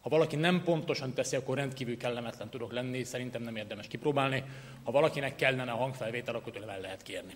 [0.00, 4.44] Ha valaki nem pontosan teszi, akkor rendkívül kellemetlen tudok lenni, szerintem nem érdemes kipróbálni.
[4.82, 7.34] Ha valakinek kellene a hangfelvétel, akkor tőle el lehet kérni.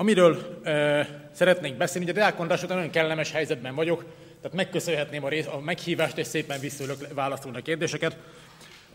[0.00, 4.04] Amiről e, szeretnék beszélni, ugye Deák András után nagyon kellemes helyzetben vagyok,
[4.40, 8.16] tehát megköszönhetném a, rész, a meghívást, és szépen visszülök válaszolni a kérdéseket,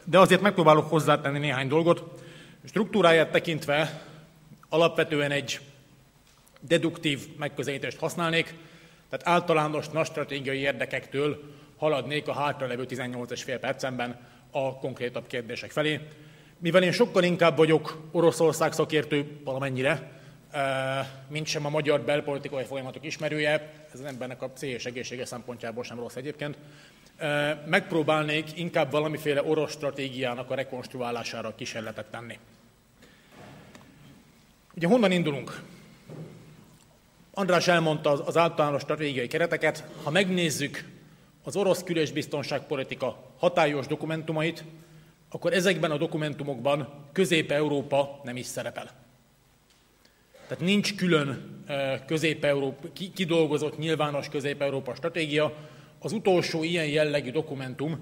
[0.04, 2.04] de azért megpróbálok hozzátenni néhány dolgot.
[2.66, 4.02] Struktúráját tekintve
[4.70, 5.60] alapvetően egy
[6.60, 8.54] deduktív megközelítést használnék,
[9.10, 11.44] tehát általános nagy stratégiai érdekektől
[11.78, 14.20] haladnék a hátralevő 18,5 percemben
[14.52, 16.00] a konkrétabb kérdések felé.
[16.60, 20.22] Mivel én sokkal inkább vagyok Oroszország szakértő valamennyire,
[21.28, 23.52] mint sem a magyar belpolitikai folyamatok ismerője,
[23.94, 26.58] ez az embernek a cél egészsége szempontjából sem rossz egyébként,
[27.66, 32.40] megpróbálnék inkább valamiféle orosz stratégiának a rekonstruálására kísérletet tenni.
[34.76, 35.62] Ugye honnan indulunk?
[37.34, 39.84] András elmondta az általános stratégiai kereteket.
[40.04, 40.90] Ha megnézzük
[41.44, 44.64] az orosz kül- biztonságpolitika hatályos dokumentumait,
[45.30, 49.03] akkor ezekben a dokumentumokban Közép-Európa nem is szerepel.
[50.48, 51.62] Tehát nincs külön
[52.06, 55.54] közép-európa, kidolgozott nyilvános közép-európa stratégia.
[56.00, 58.00] Az utolsó ilyen jellegű dokumentum,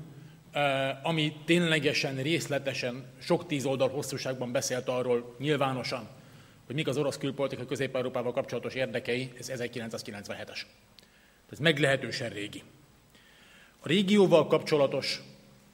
[1.03, 6.07] ami ténylegesen, részletesen, sok tíz oldal hosszúságban beszélt arról nyilvánosan,
[6.65, 10.59] hogy mik az orosz külpolitika Közép-Európával kapcsolatos érdekei, ez 1997-es.
[11.51, 12.63] Ez meglehetősen régi.
[13.79, 15.21] A régióval kapcsolatos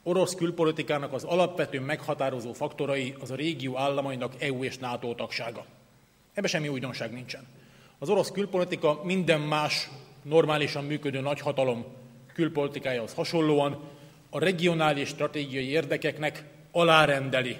[0.04, 5.66] orosz külpolitikának az alapvető meghatározó faktorai az a régió államainak EU és NATO tagsága.
[6.38, 7.48] Ebben semmi újdonság nincsen.
[8.00, 9.90] Az orosz külpolitika minden más
[10.24, 11.86] normálisan működő nagyhatalom
[12.34, 13.80] külpolitikájához hasonlóan
[14.30, 17.58] a regionális stratégiai érdekeknek alárendeli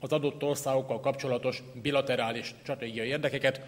[0.00, 3.60] az adott országokkal kapcsolatos bilaterális stratégiai érdekeket,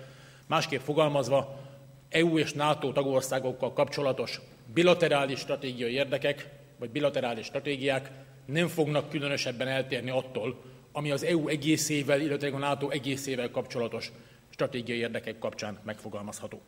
[0.46, 1.61] másképp fogalmazva
[2.09, 4.40] EU és NATO tagországokkal kapcsolatos
[4.75, 6.48] bilaterális stratégiai érdekek,
[6.79, 8.11] vagy bilaterális stratégiák
[8.46, 14.12] nem fognak különösebben eltérni attól, ami az EU egészével, illetve a NATO egészével kapcsolatos
[14.53, 16.61] stratégiai érdekek kapcsán megfogalmazható.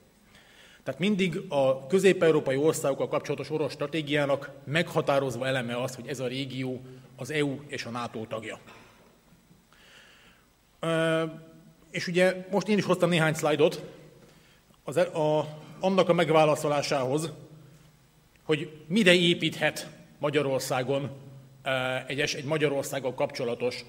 [0.83, 6.81] Tehát mindig a közép-európai országokkal kapcsolatos orosz stratégiának meghatározva eleme az, hogy ez a régió
[7.17, 8.59] az EU és a NATO tagja.
[11.91, 13.83] És ugye most én is hoztam néhány szlájdot
[14.85, 15.49] az, e- a,
[15.81, 17.33] annak a megválaszolásához,
[18.43, 21.11] hogy mire építhet Magyarországon
[22.07, 23.85] egy, egy Magyarországgal kapcsolatos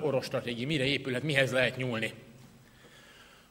[0.00, 2.12] orosz stratégia, mire épülhet, mihez lehet nyúlni.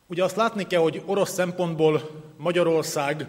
[0.08, 3.28] Ugye azt látni kell, hogy orosz szempontból Magyarország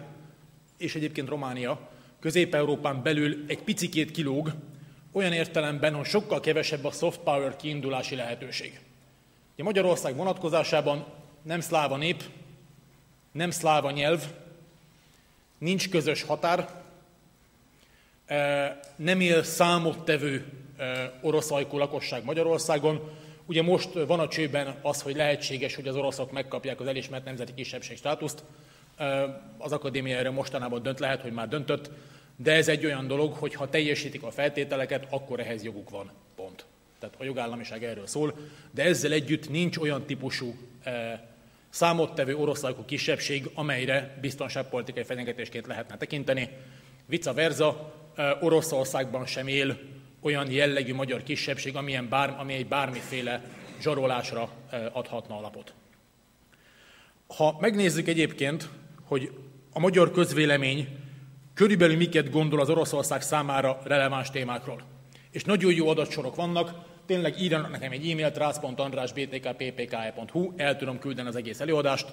[0.77, 1.79] és egyébként Románia
[2.19, 4.53] Közép-Európán belül egy picikét kilóg,
[5.11, 8.79] olyan értelemben, hogy sokkal kevesebb a soft power kiindulási lehetőség.
[9.57, 11.05] A Magyarország vonatkozásában
[11.41, 12.23] nem szláva nép,
[13.31, 14.23] nem szláva nyelv,
[15.57, 16.83] nincs közös határ,
[18.25, 20.45] e, nem él számottevő
[20.77, 23.11] e, orosz ajkú lakosság Magyarországon.
[23.47, 27.53] Ugye most van a csőben az, hogy lehetséges, hogy az oroszok megkapják az elismert nemzeti
[27.53, 28.43] kisebbség státuszt.
[29.57, 31.89] Az akadémia erre mostanában dönt, lehet, hogy már döntött,
[32.35, 36.11] de ez egy olyan dolog, hogy ha teljesítik a feltételeket, akkor ehhez joguk van.
[36.35, 36.65] Pont.
[36.99, 38.33] Tehát a jogállamiság erről szól,
[38.71, 40.55] de ezzel együtt nincs olyan típusú
[41.69, 46.49] számottevő oroszlajkú kisebbség, amelyre biztonságpolitikai fenyegetésként lehetne tekinteni.
[47.05, 47.93] Vice versa,
[48.39, 49.77] Oroszországban sem él
[50.27, 53.43] olyan jellegű magyar kisebbség, amilyen bár, ami egy bármiféle
[53.81, 54.49] zsarolásra
[54.91, 55.73] adhatna alapot.
[57.27, 58.69] Ha megnézzük egyébként,
[59.03, 59.31] hogy
[59.73, 60.87] a magyar közvélemény
[61.53, 64.81] körülbelül miket gondol az Oroszország számára releváns témákról,
[65.31, 66.71] és nagyon jó adatsorok vannak,
[67.05, 72.07] tényleg írjanak nekem egy e-mailt, rász.andrásbtkppke.hu, el tudom küldeni az egész előadást,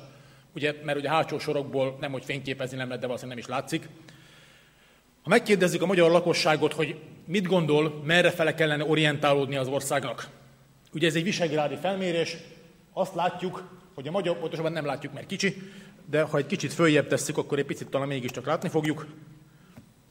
[0.54, 3.88] ugye, mert ugye hátsó sorokból nem, hogy fényképezni nem lehet, de valószínűleg nem is látszik.
[5.22, 10.28] Ha megkérdezzük a magyar lakosságot, hogy mit gondol, merre fele kellene orientálódni az országnak.
[10.92, 12.36] Ugye ez egy visegrádi felmérés,
[12.92, 15.56] azt látjuk, hogy a magyar, pontosabban nem látjuk, mert kicsi,
[16.10, 19.06] de ha egy kicsit följebb tesszük, akkor egy picit talán mégiscsak látni fogjuk.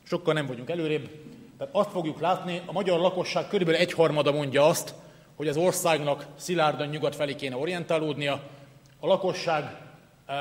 [0.03, 1.09] Sokkal nem vagyunk előrébb.
[1.57, 4.93] Tehát azt fogjuk látni, a magyar lakosság körülbelül egyharmada mondja azt,
[5.35, 8.49] hogy az országnak szilárdan nyugat felé kéne orientálódnia.
[8.99, 9.77] A lakosság
[10.25, 10.35] e,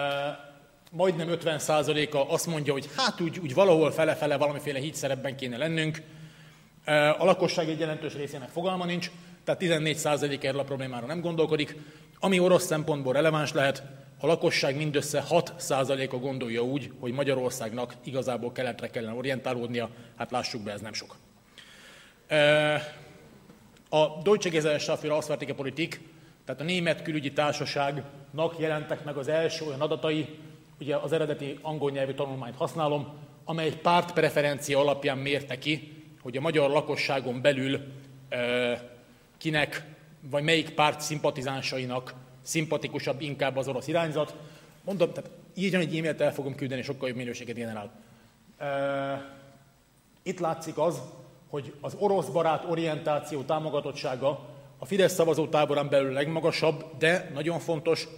[0.90, 6.02] majdnem 50%-a azt mondja, hogy hát úgy, úgy valahol fele-fele valamiféle hídszerepben kéne lennünk.
[7.18, 9.11] A lakosság egy jelentős részének fogalma nincs,
[9.45, 11.77] tehát 14% erről a problémára nem gondolkodik.
[12.21, 13.83] Ami orosz szempontból releváns lehet,
[14.21, 20.73] a lakosság mindössze 6%-a gondolja úgy, hogy Magyarországnak igazából keletre kellene orientálódnia, hát lássuk be,
[20.73, 21.16] ez nem sok.
[23.88, 26.01] A Deutsche Gesellschaft für Auswärtige Politik,
[26.45, 30.38] tehát a Német Külügyi Társaságnak jelentek meg az első olyan adatai,
[30.81, 33.14] ugye az eredeti angol nyelvű tanulmányt használom,
[33.45, 37.80] amely pártpreferencia alapján mérte ki, hogy a magyar lakosságon belül
[39.38, 39.85] kinek,
[40.20, 44.37] vagy melyik párt szimpatizánsainak szimpatikusabb inkább az orosz irányzat.
[44.85, 47.90] Mondom, tehát írjon egy e-mailt, el fogom küldeni, sokkal jobb minőséget generál.
[50.22, 51.00] Itt látszik az,
[51.48, 58.08] hogy az orosz barát orientáció támogatottsága a Fidesz szavazótáborán belül legmagasabb, de nagyon fontos,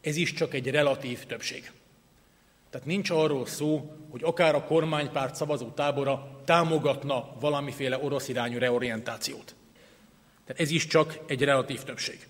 [0.00, 1.72] ez is csak egy relatív többség.
[2.70, 9.54] Tehát nincs arról szó, hogy akár a kormánypárt szavazótábora támogatna valamiféle orosz irányú reorientációt.
[10.46, 12.28] Tehát ez is csak egy relatív többség.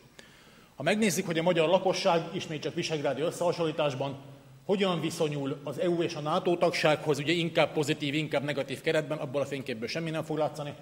[0.76, 4.18] Ha megnézzük, hogy a magyar lakosság, ismét csak visegrádi összehasonlításban,
[4.64, 9.40] hogyan viszonyul az EU és a NATO tagsághoz, ugye inkább pozitív, inkább negatív keretben, abból
[9.40, 10.74] a fényképből semmi nem fog látszani.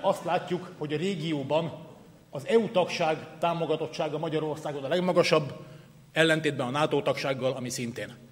[0.00, 1.72] Azt látjuk, hogy a régióban
[2.30, 5.52] az EU tagság támogatottsága Magyarországon a legmagasabb,
[6.12, 8.30] ellentétben a NATO tagsággal, ami szintén.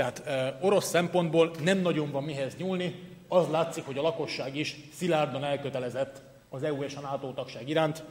[0.00, 0.22] Tehát
[0.60, 2.94] orosz szempontból nem nagyon van mihez nyúlni,
[3.28, 8.04] az látszik, hogy a lakosság is szilárdan elkötelezett az EU és a NATO tagság iránt.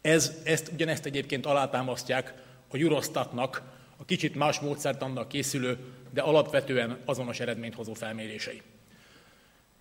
[0.00, 2.34] Ez, ezt, ugyanezt egyébként alátámasztják
[2.70, 3.62] a Eurostatnak
[3.96, 5.78] a kicsit más módszert annak készülő,
[6.10, 8.62] de alapvetően azonos eredményt hozó felmérései.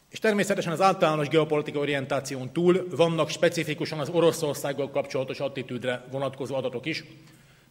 [0.09, 6.85] És természetesen az általános geopolitikai orientáción túl vannak specifikusan az Oroszországgal kapcsolatos attitűdre vonatkozó adatok
[6.85, 7.03] is.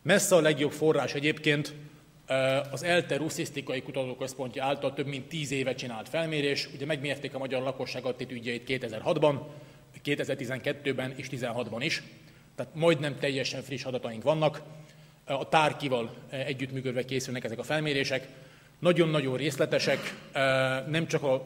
[0.02, 1.74] Messze a legjobb forrás egyébként
[2.70, 6.68] az ELTE Russzisztikai Kutatóközpontja által több mint tíz éve csinált felmérés.
[6.74, 9.38] Ugye megmérték a magyar lakosság attitűdjeit 2006-ban,
[10.04, 12.02] 2012-ben és 2016-ban is
[12.54, 14.62] tehát majdnem teljesen friss adataink vannak.
[15.24, 18.28] A tárkival együttműködve készülnek ezek a felmérések.
[18.78, 20.14] Nagyon-nagyon részletesek,
[20.88, 21.44] nem csak a,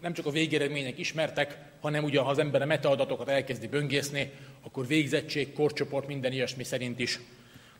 [0.00, 4.30] nem csak a végeredmények ismertek, hanem ugye, ha az ember a metaadatokat elkezdi böngészni,
[4.62, 7.20] akkor végzettség, korcsoport, minden ilyesmi szerint is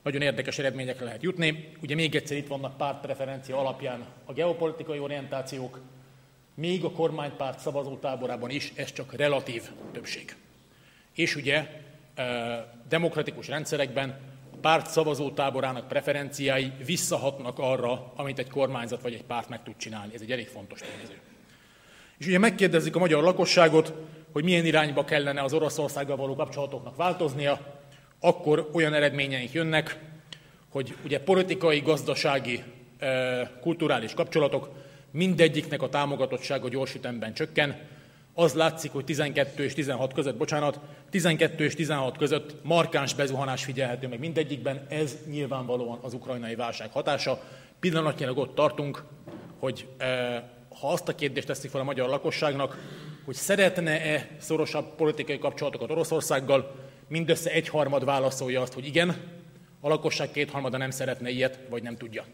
[0.02, 1.72] nagyon érdekes eredményekre lehet jutni.
[1.82, 5.80] Ugye még egyszer itt vannak pártpreferencia alapján a geopolitikai orientációk,
[6.54, 10.36] még a kormánypárt szavazótáborában is ez csak relatív többség.
[11.14, 11.66] És ugye
[12.88, 14.20] demokratikus rendszerekben
[14.52, 20.14] a párt szavazótáborának preferenciái visszahatnak arra, amit egy kormányzat vagy egy párt meg tud csinálni.
[20.14, 21.18] Ez egy elég fontos tényező.
[22.18, 23.92] És ugye megkérdezzük a magyar lakosságot,
[24.32, 27.77] hogy milyen irányba kellene az Oroszországgal való kapcsolatoknak változnia,
[28.20, 29.98] akkor olyan eredményeink jönnek,
[30.68, 32.62] hogy ugye politikai, gazdasági,
[33.60, 34.70] kulturális kapcsolatok
[35.10, 37.76] mindegyiknek a támogatottsága gyors ütemben csökken,
[38.34, 44.08] az látszik, hogy 12 és 16 között, bocsánat, 12 és 16 között markáns bezuhanás figyelhető
[44.08, 47.42] meg mindegyikben, ez nyilvánvalóan az ukrajnai válság hatása.
[47.80, 49.04] Pillanatnyilag ott tartunk,
[49.58, 49.86] hogy
[50.80, 52.78] ha azt a kérdést teszik fel a magyar lakosságnak,
[53.24, 56.74] hogy szeretne-e szorosabb politikai kapcsolatokat Oroszországgal,
[57.08, 59.16] mindössze egyharmad válaszolja azt, hogy igen,
[59.80, 62.24] a lakosság kétharmada nem szeretne ilyet, vagy nem tudja.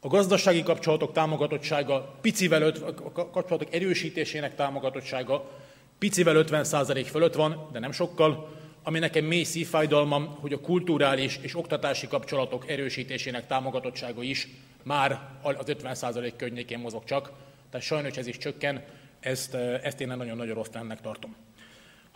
[0.00, 5.50] A gazdasági kapcsolatok támogatottsága, picivel öt, a kapcsolatok erősítésének támogatottsága
[5.98, 8.48] picivel 50% fölött van, de nem sokkal,
[8.82, 14.48] ami nekem mély szívfájdalmam, hogy a kulturális és oktatási kapcsolatok erősítésének támogatottsága is
[14.82, 17.32] már az 50% környékén mozog csak,
[17.70, 18.84] tehát sajnos ez is csökken,
[19.20, 21.36] ezt, ezt én nagyon-nagyon rossz tennek tartom.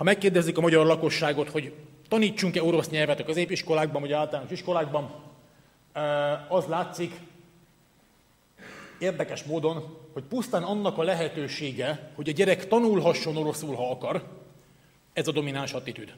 [0.00, 1.72] Ha megkérdezik a magyar lakosságot, hogy
[2.08, 5.14] tanítsunk-e orosz nyelvet a középiskolákban, vagy általános iskolákban,
[6.48, 7.14] az látszik
[8.98, 14.24] érdekes módon, hogy pusztán annak a lehetősége, hogy a gyerek tanulhasson oroszul, ha akar,
[15.12, 16.14] ez a domináns attitűd.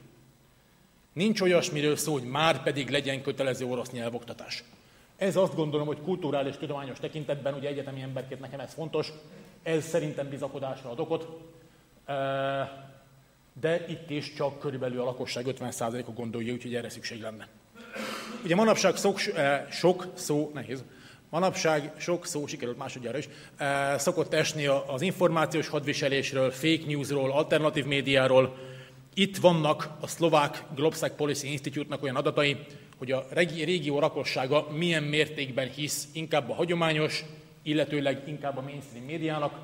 [1.12, 4.64] Nincs olyasmiről szó, hogy már pedig legyen kötelező orosz nyelvoktatás.
[5.16, 9.12] Ez azt gondolom, hogy kulturális tudományos tekintetben, ugye egyetemi emberként nekem ez fontos,
[9.62, 11.28] ez szerintem bizakodásra ad okot,
[13.60, 17.48] de itt is csak körülbelül a lakosság 50%-a gondolja, úgyhogy erre szükség lenne.
[18.44, 19.20] Ugye manapság sok,
[19.70, 20.84] sok szó, nehéz,
[21.30, 23.28] manapság sok szó, sikerült másodjára is,
[23.96, 28.56] szokott esni az információs hadviselésről, fake newsról, alternatív médiáról,
[29.14, 32.56] itt vannak a szlovák Globsec Policy Institute-nak olyan adatai,
[32.98, 37.24] hogy a régió lakossága milyen mértékben hisz inkább a hagyományos,
[37.62, 39.58] illetőleg inkább a mainstream médiának.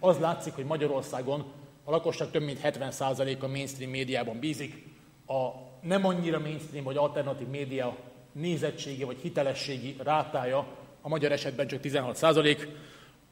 [0.00, 1.52] Az látszik, hogy Magyarországon
[1.84, 4.86] a lakosság több mint 70%-a mainstream médiában bízik,
[5.26, 5.50] a
[5.82, 7.96] nem annyira mainstream vagy alternatív média
[8.32, 10.66] nézettsége vagy hitelességi rátája
[11.00, 12.68] a magyar esetben csak 16%.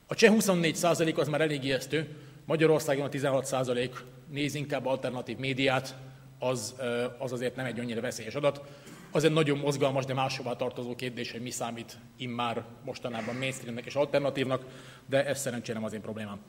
[0.06, 3.90] A cseh 24% az már elég ijesztő, Magyarországon a 16%
[4.30, 5.96] néz inkább alternatív médiát,
[6.38, 6.74] az,
[7.18, 8.62] az azért nem egy annyira veszélyes adat.
[9.10, 13.94] Az egy nagyon mozgalmas, de máshová tartozó kérdés, hogy mi számít immár mostanában mainstreamnek és
[13.94, 14.64] alternatívnak,
[15.06, 16.40] de ez szerencsére nem az én problémám.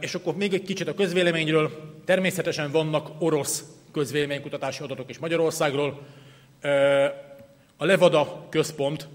[0.00, 1.70] És akkor még egy kicsit a közvéleményről.
[2.04, 6.06] Természetesen vannak orosz közvéleménykutatási adatok is Magyarországról.
[7.76, 9.08] A Levada központ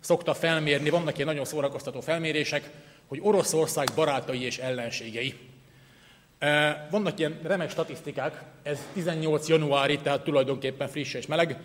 [0.00, 2.70] szokta felmérni, vannak ilyen nagyon szórakoztató felmérések,
[3.06, 5.34] hogy Oroszország barátai és ellenségei.
[6.90, 11.62] Vannak ilyen remek statisztikák, ez 18 januári, tehát tulajdonképpen friss és meleg.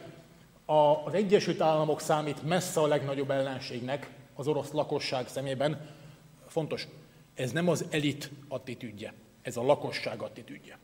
[1.05, 5.89] Az Egyesült Államok számít messze a legnagyobb ellenségnek az orosz lakosság szemében.
[6.47, 6.87] Fontos,
[7.35, 10.77] ez nem az elit attitűdje, ez a lakosság attitűdje.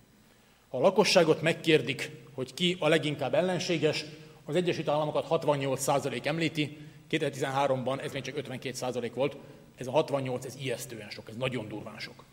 [0.69, 4.05] Ha a lakosságot megkérdik, hogy ki a leginkább ellenséges,
[4.45, 6.77] az Egyesült Államokat 68% említi,
[7.11, 9.37] 2013-ban ez még csak 52% volt,
[9.75, 12.23] ez a 68, ez ijesztően sok, ez nagyon durván sok.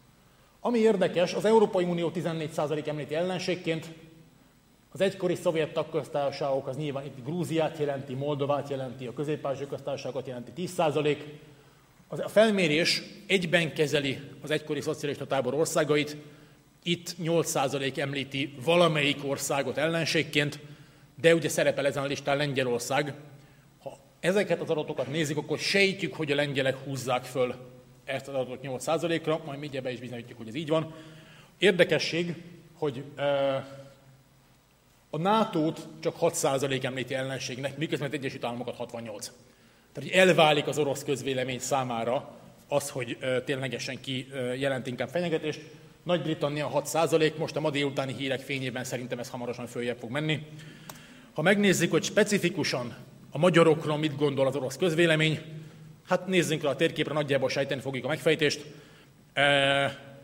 [0.61, 3.89] Ami érdekes, az Európai Unió 14% említi ellenségként,
[4.93, 10.69] az egykori szovjet tagköztársaságok, az nyilván itt Grúziát jelenti, Moldovát jelenti, a közép köztársaságot jelenti
[10.77, 11.17] 10%.
[12.09, 16.17] A felmérés egyben kezeli az egykori szocialista tábor országait,
[16.83, 20.59] itt 8% említi valamelyik országot ellenségként,
[21.21, 23.15] de ugye szerepel ezen a listán Lengyelország,
[24.21, 27.55] ezeket az adatokat nézik, akkor sejtjük, hogy a lengyelek húzzák föl
[28.05, 30.95] ezt az adatot 8%-ra, majd mindjárt be is bizonyítjuk, hogy ez így van.
[31.59, 32.35] Érdekesség,
[32.75, 33.05] hogy
[35.11, 39.33] a NATO-t csak 6% említi ellenségnek, miközben az Egyesült Államokat 68.
[39.99, 42.31] Tehát, hogy elválik az orosz közvélemény számára
[42.69, 44.29] az, hogy ténylegesen ki
[44.59, 45.61] jelent inkább fenyegetést.
[46.03, 50.47] Nagy-Britannia 6%, most a ma délutáni hírek fényében szerintem ez hamarosan följebb fog menni.
[51.35, 52.95] Ha megnézzük, hogy specifikusan
[53.31, 55.41] a magyarokról mit gondol az orosz közvélemény.
[56.07, 58.65] Hát nézzünk rá a térképre, nagyjából sejteni fogjuk a megfejtést.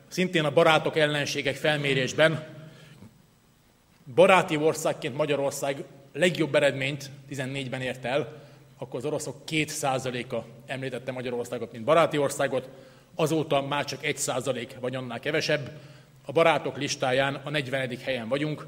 [0.08, 2.46] Szintén a barátok ellenségek felmérésben
[4.14, 8.42] baráti országként Magyarország legjobb eredményt 14-ben ért el,
[8.85, 12.68] akkor az oroszok 2%-a említette Magyarországot, mint baráti országot,
[13.14, 15.70] azóta már csak 1% vagy annál kevesebb.
[16.24, 17.99] A barátok listáján a 40.
[18.05, 18.66] helyen vagyunk,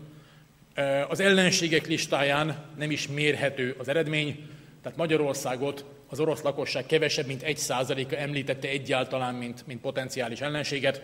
[1.09, 4.49] az ellenségek listáján nem is mérhető az eredmény,
[4.83, 11.03] tehát Magyarországot az orosz lakosság kevesebb, mint egy százaléka említette egyáltalán, mint, mint potenciális ellenséget.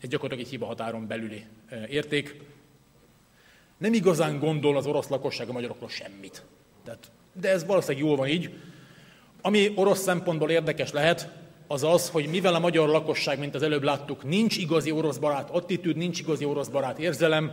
[0.00, 1.44] Ez gyakorlatilag egy hiba határon belüli
[1.88, 2.40] érték.
[3.78, 6.42] Nem igazán gondol az orosz lakosság a magyarokról semmit.
[6.84, 7.10] Tehát,
[7.40, 8.50] de ez valószínűleg jól van így.
[9.42, 11.28] Ami orosz szempontból érdekes lehet,
[11.66, 15.50] az az, hogy mivel a magyar lakosság, mint az előbb láttuk, nincs igazi orosz barát
[15.50, 17.52] attitűd, nincs igazi orosz barát érzelem,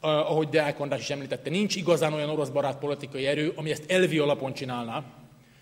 [0.00, 4.18] ahogy Deák András is említette, nincs igazán olyan orosz barát politikai erő, ami ezt elvi
[4.18, 5.04] alapon csinálná.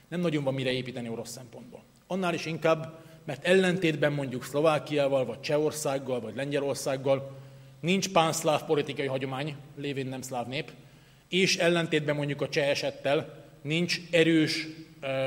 [0.09, 1.83] Nem nagyon van mire építeni orosz szempontból.
[2.07, 7.37] Annál is inkább, mert ellentétben mondjuk Szlovákiával, vagy Csehországgal, vagy Lengyelországgal
[7.81, 10.71] nincs pánszláv politikai hagyomány, lévén nem szláv nép,
[11.29, 14.67] és ellentétben mondjuk a cseh esettel nincs erős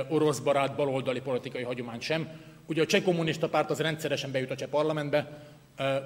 [0.09, 2.29] orosz barát baloldali politikai hagyomány sem,
[2.71, 5.43] Ugye a cseh kommunista párt az rendszeresen bejut a cseh parlamentbe,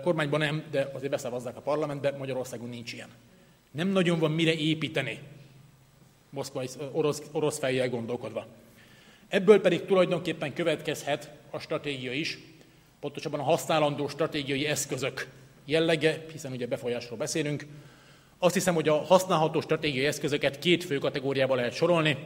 [0.03, 3.09] kormányban nem, de azért beszavazzák a parlamentbe, Magyarországon nincs ilyen.
[3.71, 5.19] Nem nagyon van mire építeni,
[6.29, 8.45] moszkvai orosz, orosz fejjel gondolkodva.
[9.27, 12.37] Ebből pedig tulajdonképpen következhet a stratégia is,
[12.99, 15.27] pontosabban a használandó stratégiai eszközök
[15.65, 17.65] jellege, hiszen ugye befolyásról beszélünk.
[18.39, 22.17] Azt hiszem, hogy a használható stratégiai eszközöket két fő kategóriába lehet sorolni.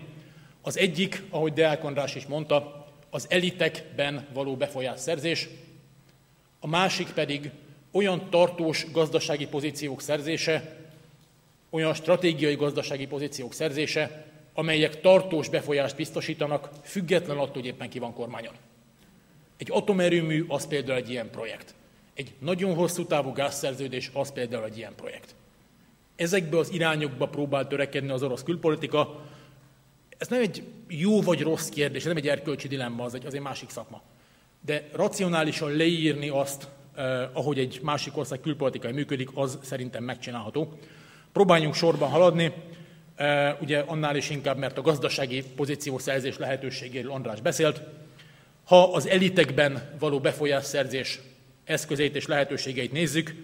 [0.62, 5.48] Az egyik, ahogy Deák András is mondta, az elitekben való befolyásszerzés,
[6.60, 7.52] a másik pedig
[7.92, 10.78] olyan tartós gazdasági pozíciók szerzése,
[11.70, 18.14] olyan stratégiai gazdasági pozíciók szerzése, amelyek tartós befolyást biztosítanak, független attól, hogy éppen ki van
[18.14, 18.54] kormányon.
[19.58, 21.74] Egy atomerőmű az például egy ilyen projekt.
[22.14, 25.36] Egy nagyon hosszú távú gázszerződés az például egy ilyen projekt.
[26.20, 29.22] Ezekbe az irányokba próbál törekedni az orosz külpolitika.
[30.18, 33.34] Ez nem egy jó vagy rossz kérdés, ez nem egy erkölcsi dilemma, az egy, az
[33.34, 34.02] egy másik szakma.
[34.66, 40.78] De racionálisan leírni azt, eh, ahogy egy másik ország külpolitikai működik, az szerintem megcsinálható.
[41.32, 42.54] Próbáljunk sorban haladni,
[43.16, 47.82] eh, ugye annál is inkább, mert a gazdasági pozíciószerzés lehetőségéről András beszélt.
[48.66, 51.20] Ha az elitekben való befolyásszerzés
[51.64, 53.36] eszközeit és lehetőségeit nézzük,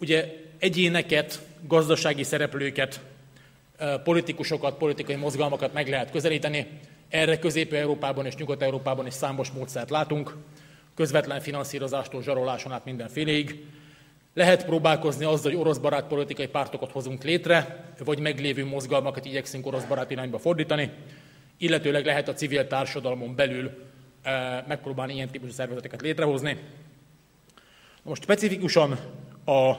[0.00, 3.00] ugye egyéneket, gazdasági szereplőket,
[4.04, 6.66] politikusokat, politikai mozgalmakat meg lehet közelíteni.
[7.08, 10.36] Erre Közép-Európában és Nyugat-Európában is számos módszert látunk,
[10.94, 13.64] közvetlen finanszírozástól zsaroláson át mindenféléig.
[14.34, 19.84] Lehet próbálkozni azzal, hogy orosz barát politikai pártokat hozunk létre, vagy meglévő mozgalmakat igyekszünk orosz
[19.84, 20.90] barát irányba fordítani,
[21.58, 23.70] illetőleg lehet a civil társadalmon belül
[24.66, 26.58] megpróbálni ilyen típusú szervezeteket létrehozni.
[28.02, 28.98] Most specifikusan
[29.44, 29.74] a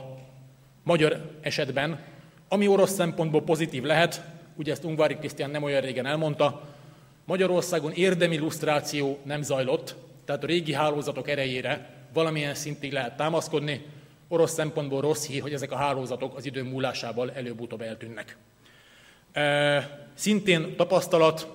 [0.86, 2.00] magyar esetben,
[2.48, 4.22] ami orosz szempontból pozitív lehet,
[4.56, 6.62] ugye ezt Ungvári Krisztián nem olyan régen elmondta,
[7.26, 13.86] Magyarországon érdemi illusztráció nem zajlott, tehát a régi hálózatok erejére valamilyen szintig lehet támaszkodni.
[14.28, 18.38] Orosz szempontból rossz hír, hogy ezek a hálózatok az idő múlásával előbb-utóbb eltűnnek.
[19.32, 21.48] E, szintén tapasztalat,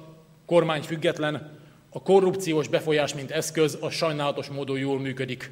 [0.46, 1.58] kormány független,
[1.90, 5.50] a korrupciós befolyás, mint eszköz, a sajnálatos módon jól működik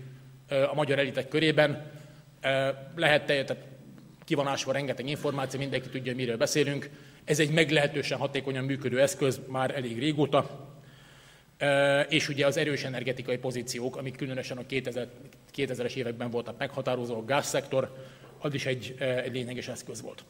[0.71, 1.91] a magyar elitek körében.
[2.97, 3.57] Lehet tehát
[4.29, 6.91] ki van ásva rengeteg információ, mindenki tudja, miről beszélünk.
[7.25, 10.69] Ez egy meglehetősen hatékonyan működő eszköz már elég régóta.
[12.09, 15.09] És ugye az erős energetikai pozíciók, amik különösen a 2000,
[15.57, 17.97] 2000-es években voltak meghatározó, a gázszektor,
[18.39, 20.25] az is egy, egy lényeges eszköz volt.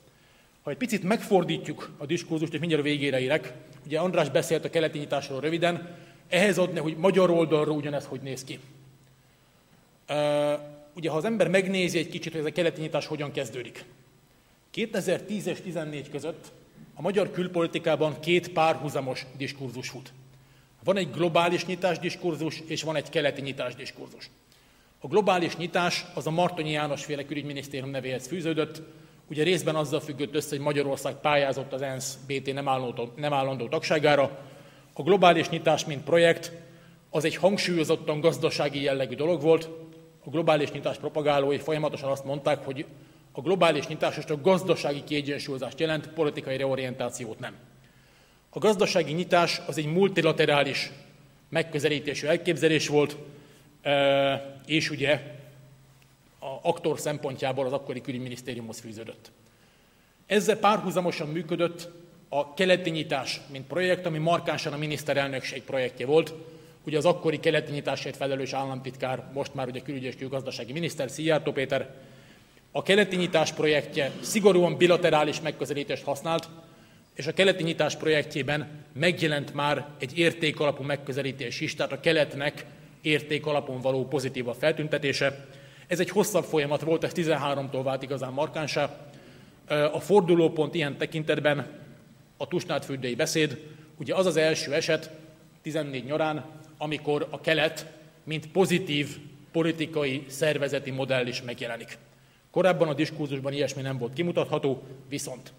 [0.62, 3.52] Ha egy picit megfordítjuk a diskurzust, és mindjárt a végére érek,
[3.86, 5.96] ugye András beszélt a keleti nyitásról röviden,
[6.28, 8.60] ehhez adni, hogy magyar oldalról ugyanez hogy néz ki.
[10.98, 13.84] Ugye, ha az ember megnézi egy kicsit, hogy ez a keleti nyitás hogyan kezdődik.
[14.70, 16.52] 2010 és 2014 között
[16.94, 20.12] a magyar külpolitikában két párhuzamos diskurzus fut.
[20.84, 24.30] Van egy globális nyitás diskurzus, és van egy keleti nyitás diskurzus.
[24.98, 28.82] A globális nyitás az a Martonyi János féle külügyminisztérium nevéhez fűződött,
[29.30, 33.68] ugye részben azzal függött össze, hogy Magyarország pályázott az ENSZ BT nem állandó, nem állandó
[33.68, 34.38] tagságára.
[34.92, 36.52] A globális nyitás, mint projekt,
[37.10, 39.68] az egy hangsúlyozottan gazdasági jellegű dolog volt,
[40.28, 42.86] a globális nyitás propagálói folyamatosan azt mondták, hogy
[43.32, 47.54] a globális nyitás csak gazdasági kiegyensúlyozást jelent, politikai reorientációt nem.
[48.50, 50.90] A gazdasági nyitás az egy multilaterális
[51.48, 53.16] megközelítésű elképzelés volt,
[54.66, 55.20] és ugye
[56.38, 59.30] a aktor szempontjából az akkori külügyminisztériumhoz fűződött.
[60.26, 61.88] Ezzel párhuzamosan működött
[62.28, 66.34] a keleti nyitás, mint projekt, ami markánsan a miniszterelnökség projektje volt,
[66.88, 71.52] Ugye az akkori keleti nyitásért felelős államtitkár, most már ugye külügyi és külgazdasági miniszter, Szijjártó
[71.52, 71.94] Péter,
[72.72, 76.48] a keleti nyitás projektje szigorúan bilaterális megközelítést használt,
[77.14, 82.64] és a keleti nyitás projektjében megjelent már egy értékalapú megközelítés is, tehát a keletnek
[83.00, 85.46] értékalapon való pozitív a feltüntetése.
[85.86, 89.10] Ez egy hosszabb folyamat volt, ez 13-tól vált igazán markánsá.
[89.92, 91.66] A fordulópont ilyen tekintetben
[92.36, 93.58] a Tusnádfürdői beszéd,
[93.98, 95.10] ugye az az első eset
[95.62, 97.86] 14 nyarán, amikor a kelet,
[98.24, 99.18] mint pozitív
[99.52, 101.98] politikai szervezeti modell is megjelenik.
[102.50, 105.52] Korábban a diskurzusban ilyesmi nem volt kimutatható, viszont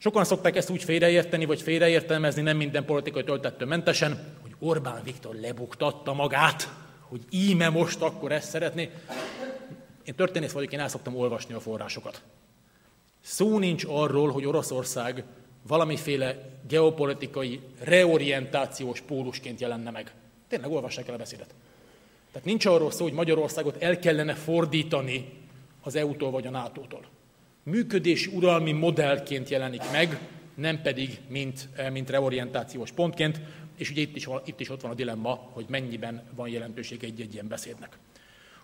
[0.00, 5.34] sokan szokták ezt úgy félreérteni, vagy félreértelmezni, nem minden politikai töltettől mentesen, hogy Orbán Viktor
[5.34, 6.68] lebuktatta magát,
[7.00, 8.90] hogy íme most akkor ezt szeretné.
[10.04, 12.22] Én történész vagyok, én el szoktam olvasni a forrásokat.
[13.20, 15.24] Szó nincs arról, hogy Oroszország
[15.62, 20.12] valamiféle geopolitikai reorientációs pólusként jelenne meg.
[20.48, 21.54] Tényleg olvassák el a beszédet.
[22.32, 25.32] Tehát nincs arról szó, hogy Magyarországot el kellene fordítani
[25.82, 27.04] az EU-tól vagy a NATO-tól.
[27.62, 30.18] Működési uralmi modellként jelenik meg,
[30.54, 33.40] nem pedig mint, mint reorientációs pontként,
[33.76, 37.32] és ugye itt is, itt is ott van a dilemma, hogy mennyiben van jelentőség egy-egy
[37.32, 37.98] ilyen beszédnek.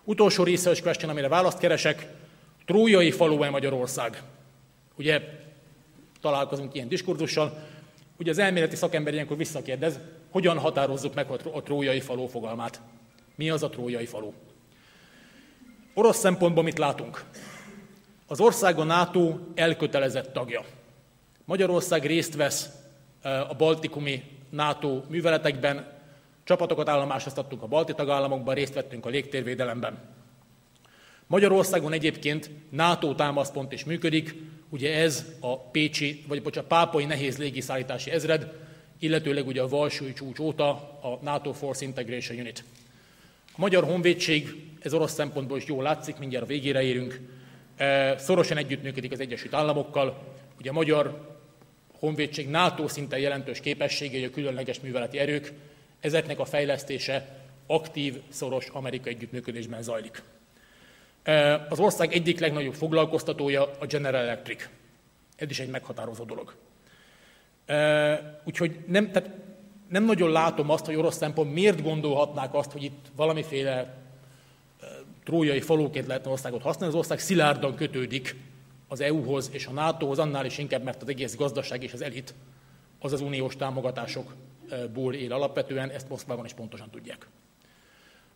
[0.03, 2.07] Utolsó research question, amire választ keresek,
[2.65, 4.21] trójai falu-e Magyarország?
[4.95, 5.21] Ugye
[6.21, 7.63] találkozunk ilyen diskurzussal,
[8.19, 9.99] ugye az elméleti szakember ilyenkor visszakérdez,
[10.29, 12.81] hogyan határozzuk meg a trójai falu fogalmát.
[13.35, 14.31] Mi az a trójai falu?
[15.93, 17.23] Orosz szempontból mit látunk?
[18.27, 20.65] Az ország a NATO elkötelezett tagja.
[21.45, 22.69] Magyarország részt vesz
[23.21, 25.95] a baltikumi NATO műveletekben,
[26.43, 29.97] csapatokat állomásoztattunk a balti tagállamokban, részt vettünk a légtérvédelemben.
[31.27, 34.35] Magyarországon egyébként NATO támaszpont is működik,
[34.69, 38.51] ugye ez a Pécsi, vagy bocsánat, Pápai Nehéz Légiszállítási Ezred,
[38.99, 40.69] illetőleg ugye a Valsúly csúcs óta
[41.01, 42.63] a NATO Force Integration Unit.
[43.45, 47.19] A Magyar Honvédség, ez orosz szempontból is jól látszik, mindjárt a végére érünk,
[47.75, 50.35] e, szorosan együttműködik az Egyesült Államokkal.
[50.59, 51.35] Ugye a Magyar
[51.99, 55.53] Honvédség NATO szinten jelentős képességei, a különleges műveleti erők,
[55.99, 60.23] ezeknek a fejlesztése aktív, szoros amerikai együttműködésben zajlik.
[61.27, 64.69] E, az ország egyik legnagyobb foglalkoztatója a General Electric.
[65.35, 66.55] Ez is egy meghatározó dolog.
[67.65, 69.29] E, úgyhogy nem, tehát
[69.89, 73.95] nem nagyon látom azt, hogy orosz szempont miért gondolhatnák azt, hogy itt valamiféle
[75.23, 76.93] trójai falóként lehetne országot használni.
[76.93, 78.35] Az ország szilárdan kötődik
[78.87, 82.33] az EU-hoz és a NATO-hoz, annál is inkább, mert az egész gazdaság és az elit
[82.99, 87.27] az az uniós támogatásokból él alapvetően, ezt Moszkvában is pontosan tudják.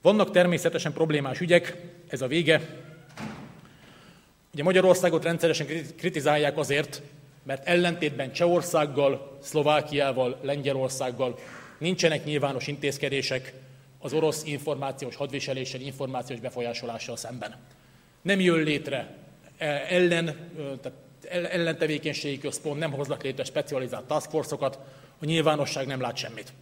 [0.01, 1.77] Vannak természetesen problémás ügyek,
[2.07, 2.61] ez a vége.
[4.53, 7.01] Ugye Magyarországot rendszeresen kritizálják azért,
[7.43, 11.39] mert ellentétben Csehországgal, Szlovákiával, Lengyelországgal
[11.77, 13.53] nincsenek nyilvános intézkedések
[13.99, 17.55] az orosz információs hadviseléssel, információs befolyásolással szemben.
[18.21, 19.17] Nem jön létre
[19.57, 20.25] e, ellen,
[20.81, 20.97] tehát
[21.51, 24.79] ellentevékenységi központ, nem hoznak létre specializált taskforce-okat,
[25.19, 26.53] a nyilvánosság nem lát semmit.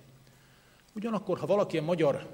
[0.96, 2.28] Ugyanakkor, ha valaki a magyar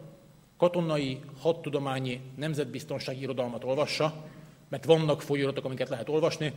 [0.58, 4.26] katonai, hadtudományi, nemzetbiztonsági irodalmat olvassa,
[4.70, 6.54] mert vannak folyóiratok, amiket lehet olvasni,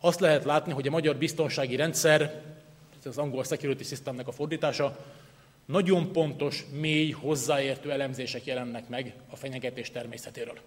[0.00, 2.42] azt lehet látni, hogy a magyar biztonsági rendszer,
[2.98, 4.96] ez az angol security systemnek a fordítása,
[5.64, 10.58] nagyon pontos, mély, hozzáértő elemzések jelennek meg a fenyegetés természetéről.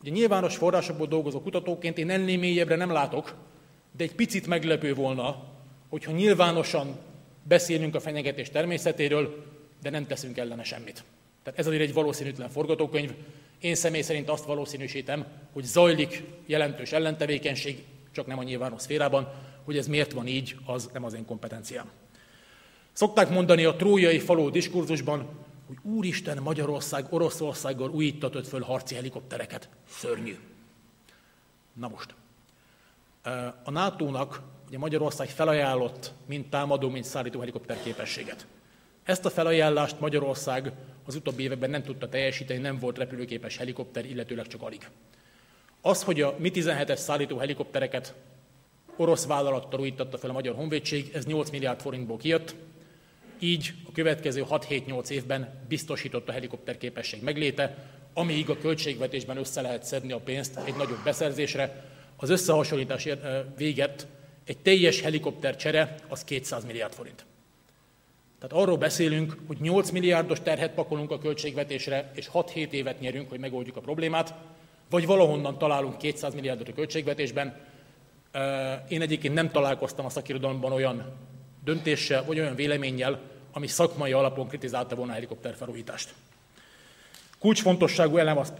[0.00, 3.34] Ugye nyilvános forrásokból dolgozó kutatóként én ennél mélyebbre nem látok,
[3.96, 5.44] de egy picit meglepő volna,
[5.88, 6.98] hogyha nyilvánosan
[7.42, 9.44] beszélünk a fenyegetés természetéről,
[9.82, 11.04] de nem teszünk ellene semmit.
[11.42, 13.14] Tehát ez azért egy valószínűtlen forgatókönyv.
[13.60, 19.32] Én személy szerint azt valószínűsítem, hogy zajlik jelentős ellentevékenység, csak nem a nyilvános szférában,
[19.64, 21.90] hogy ez miért van így, az nem az én kompetenciám.
[22.92, 25.28] Szokták mondani a trójai faló diskurzusban,
[25.66, 29.68] hogy Úristen, Magyarország Oroszországgal újítatott föl harci helikoptereket.
[29.88, 30.38] Szörnyű.
[31.72, 32.14] Na most.
[33.64, 38.46] A NATO-nak ugye Magyarország felajánlott mind támadó, mind szállító helikopter képességet.
[39.10, 40.72] Ezt a felajánlást Magyarország
[41.06, 44.88] az utóbbi években nem tudta teljesíteni, nem volt repülőképes helikopter, illetőleg csak alig.
[45.80, 48.14] Az, hogy a Mi-17-es szállító helikoptereket
[48.96, 52.54] orosz vállalattal újította fel a Magyar Honvédség, ez 8 milliárd forintból kijött,
[53.38, 57.76] így a következő 6-7-8 évben biztosított a helikopter képesség megléte,
[58.14, 61.84] amíg a költségvetésben össze lehet szedni a pénzt egy nagyobb beszerzésre.
[62.16, 63.08] Az összehasonlítás
[63.56, 64.06] véget
[64.44, 67.28] egy teljes helikopter csere az 200 milliárd forint.
[68.40, 73.38] Tehát arról beszélünk, hogy 8 milliárdos terhet pakolunk a költségvetésre, és 6-7 évet nyerünk, hogy
[73.38, 74.34] megoldjuk a problémát,
[74.90, 77.56] vagy valahonnan találunk 200 milliárdot a költségvetésben.
[78.88, 81.12] Én egyébként nem találkoztam a szakirodalomban olyan
[81.64, 83.20] döntéssel, vagy olyan véleménnyel,
[83.52, 86.14] ami szakmai alapon kritizálta volna a helikopter felújítást.
[87.38, 88.52] Kulcsfontosságú elem az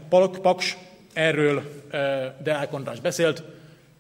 [0.43, 0.77] Paks,
[1.13, 1.63] erről
[2.43, 3.43] Deák András beszélt,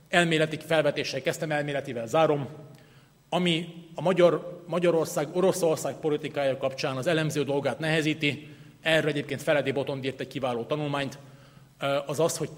[0.08, 2.48] elméleti felvetéssel kezdtem, elméletivel zárom,
[3.30, 8.48] ami a Magyar, Magyarország, Oroszország politikája kapcsán az elemző dolgát nehezíti,
[8.80, 11.18] erről egyébként Feledi Botond írt egy kiváló tanulmányt,
[12.06, 12.50] az az, hogy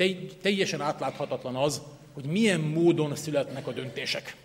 [0.42, 4.36] teljesen átláthatatlan az, hogy milyen módon születnek a döntések.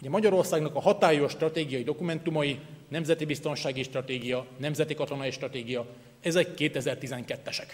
[0.00, 2.58] Ugye Magyarországnak a hatályos stratégiai dokumentumai,
[2.88, 5.86] Nemzeti Biztonsági Stratégia, Nemzeti Katonai Stratégia,
[6.20, 7.68] ezek 2012-esek,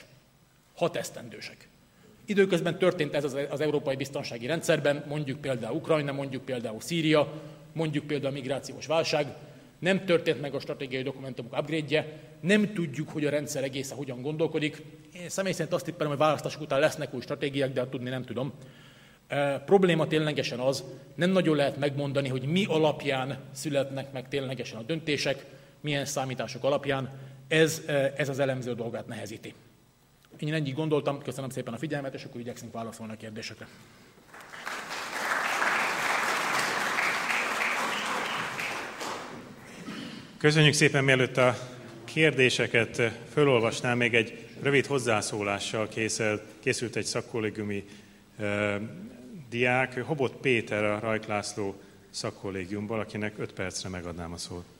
[0.75, 1.69] hat esztendősek.
[2.27, 7.33] Időközben történt ez az európai biztonsági rendszerben, mondjuk például Ukrajna, mondjuk például Szíria,
[7.73, 9.27] mondjuk például a migrációs válság,
[9.79, 12.07] nem történt meg a stratégiai dokumentumok upgrade
[12.41, 14.83] nem tudjuk, hogy a rendszer egészen hogyan gondolkodik.
[15.15, 18.53] Én személy szerint azt tippelem, hogy választások után lesznek új stratégiák, de tudni nem tudom.
[19.29, 24.83] E, probléma ténylegesen az, nem nagyon lehet megmondani, hogy mi alapján születnek meg ténylegesen a
[24.83, 25.45] döntések,
[25.81, 27.11] milyen számítások alapján.
[27.49, 27.83] Ez,
[28.17, 29.55] ez az elemző dolgát nehezíti.
[30.43, 33.67] Én ennyit gondoltam, köszönöm szépen a figyelmet, és akkor igyekszünk válaszolni a kérdésekre.
[40.39, 41.55] Köszönjük szépen, mielőtt a
[42.05, 47.85] kérdéseket fölolvasnám, még egy rövid hozzászólással készült, készült egy szakkollégiumi
[48.39, 48.81] e,
[49.51, 51.81] diák, Hobot Péter a Rajk László
[52.11, 54.72] szakkollégiumból, akinek 5 percre megadnám a szót.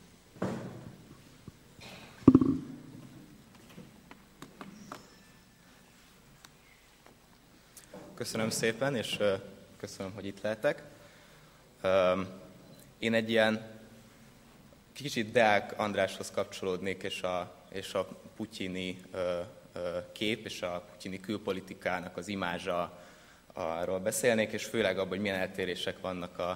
[8.15, 9.19] Köszönöm szépen, és
[9.77, 10.83] köszönöm, hogy itt lehetek.
[12.99, 13.79] Én egy ilyen
[14.93, 19.01] kicsit Deák Andráshoz kapcsolódnék, és a, és a putyini
[20.11, 22.99] kép, és a putyini külpolitikának az imázsa
[23.53, 26.49] arról beszélnék, és főleg abban, hogy milyen eltérések vannak a,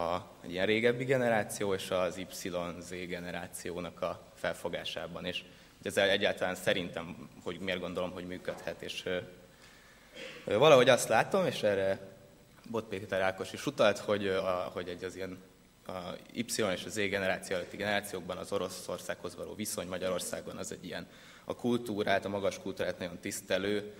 [0.00, 5.24] a egy ilyen régebbi generáció és az YZ generációnak a felfogásában.
[5.24, 5.44] És
[5.82, 9.08] ez egyáltalán szerintem, hogy miért gondolom, hogy működhet, és
[10.44, 11.98] Valahogy azt látom, és erre
[12.70, 15.38] Bot Péter Ákos is utalt, hogy, a, hogy egy az ilyen
[15.86, 15.98] a
[16.32, 21.06] Y és az Z generáció előtti generációkban az Oroszországhoz való viszony Magyarországon az egy ilyen
[21.44, 23.92] a kultúrát, a magas kultúrát nagyon tisztelő,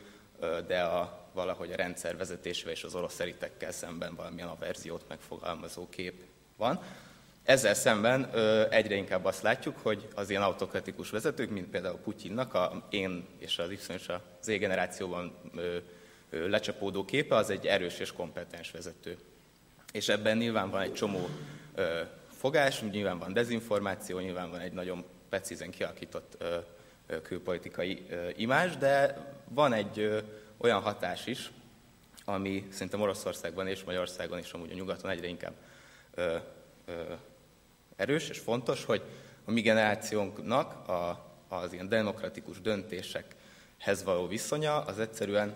[0.67, 6.23] de a, valahogy a rendszer vezetésével és az orosz elitekkel szemben valamilyen averziót megfogalmazó kép
[6.57, 6.83] van.
[7.43, 8.31] Ezzel szemben
[8.71, 13.59] egyre inkább azt látjuk, hogy az ilyen autokratikus vezetők, mint például Putyinnak, a én és
[13.59, 15.51] az Y és a Z generációban
[16.49, 19.19] lecsapódó képe, az egy erős és kompetens vezető.
[19.93, 21.29] És ebben nyilván van egy csomó
[22.37, 26.57] fogás, nyilván van dezinformáció, nyilván van egy nagyon precízen kialakított ö,
[27.23, 29.17] külpolitikai ö, imázs, de
[29.49, 30.23] van egy
[30.57, 31.51] olyan hatás is,
[32.25, 35.53] ami szerintem Oroszországban és Magyarországon is amúgy a nyugaton egyre inkább
[36.15, 36.37] ö,
[36.87, 36.93] ö,
[37.97, 39.03] erős és fontos, hogy
[39.45, 45.55] a mi generációnknak a, az ilyen demokratikus döntésekhez való viszonya az egyszerűen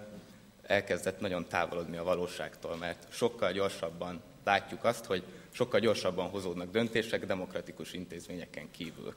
[0.69, 7.27] elkezdett nagyon távolodni a valóságtól, mert sokkal gyorsabban látjuk azt, hogy sokkal gyorsabban hozódnak döntések
[7.27, 9.15] demokratikus intézményeken kívül.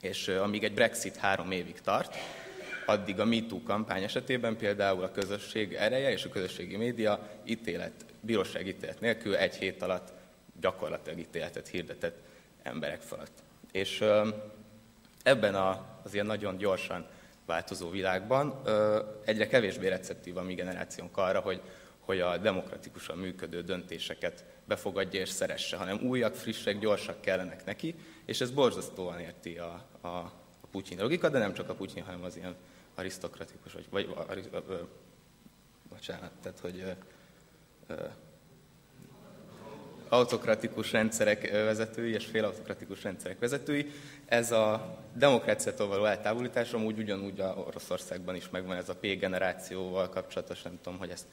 [0.00, 2.16] És amíg egy Brexit három évig tart,
[2.86, 8.66] addig a MeToo kampány esetében például a közösség ereje és a közösségi média ítélet, bíróság
[8.66, 10.12] ítélet nélkül egy hét alatt
[10.60, 12.18] gyakorlatilag ítéletet hirdetett
[12.62, 13.42] emberek fölött.
[13.72, 14.04] És
[15.22, 15.54] ebben
[16.02, 17.06] az ilyen nagyon gyorsan
[17.46, 18.62] változó világban
[19.24, 21.60] egyre kevésbé receptív a mi generációnk arra, hogy,
[21.98, 27.94] hogy a demokratikusan működő döntéseket befogadja és szeresse, hanem újak, frissek, gyorsak kellenek neki,
[28.24, 30.06] és ez borzasztóan érti a, a,
[30.60, 32.54] a Putyin logika, de nem csak a Putyin, hanem az ilyen
[32.94, 34.76] arisztokratikus, vagy, vagy ari, ö, ö,
[35.88, 36.90] bocsánat, tehát hogy ö,
[37.94, 38.06] ö,
[40.08, 43.90] autokratikus rendszerek vezetői és félautokratikus rendszerek vezetői.
[44.26, 50.08] Ez a demokráciától való eltávolítás amúgy ugyanúgy a Oroszországban is megvan ez a P generációval
[50.08, 51.26] kapcsolatos, nem tudom, hogy ezt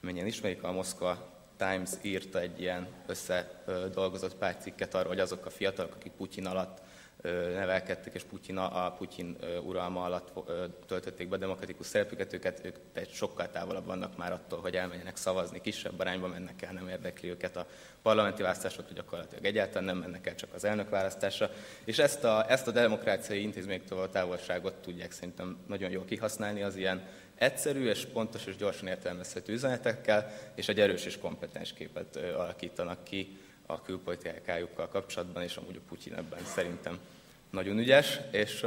[0.00, 5.50] mennyien ismerik, a Moszkva Times írta egy ilyen összedolgozott pár cikket arról, hogy azok a
[5.50, 6.78] fiatalok, akik Putyin alatt
[7.54, 10.32] nevelkedtek, és Putyin, a Putyin uralma alatt
[10.86, 12.76] töltötték be demokratikus szerepüket, őket, ők
[13.12, 17.56] sokkal távolabb vannak már attól, hogy elmenjenek szavazni, kisebb arányba mennek el, nem érdekli őket
[17.56, 17.66] a
[18.02, 21.50] parlamenti választások, gyakorlatilag egyáltalán nem mennek el csak az elnökválasztásra.
[21.84, 26.76] És ezt a, ezt a demokráciai intézményektől a távolságot tudják szerintem nagyon jól kihasználni az
[26.76, 27.02] ilyen
[27.34, 33.38] egyszerű és pontos és gyorsan értelmezhető üzenetekkel, és egy erős és kompetens képet alakítanak ki
[33.72, 36.98] a külpolitikájukkal kapcsolatban, és amúgy a Putyin ebben szerintem
[37.50, 38.66] nagyon ügyes, és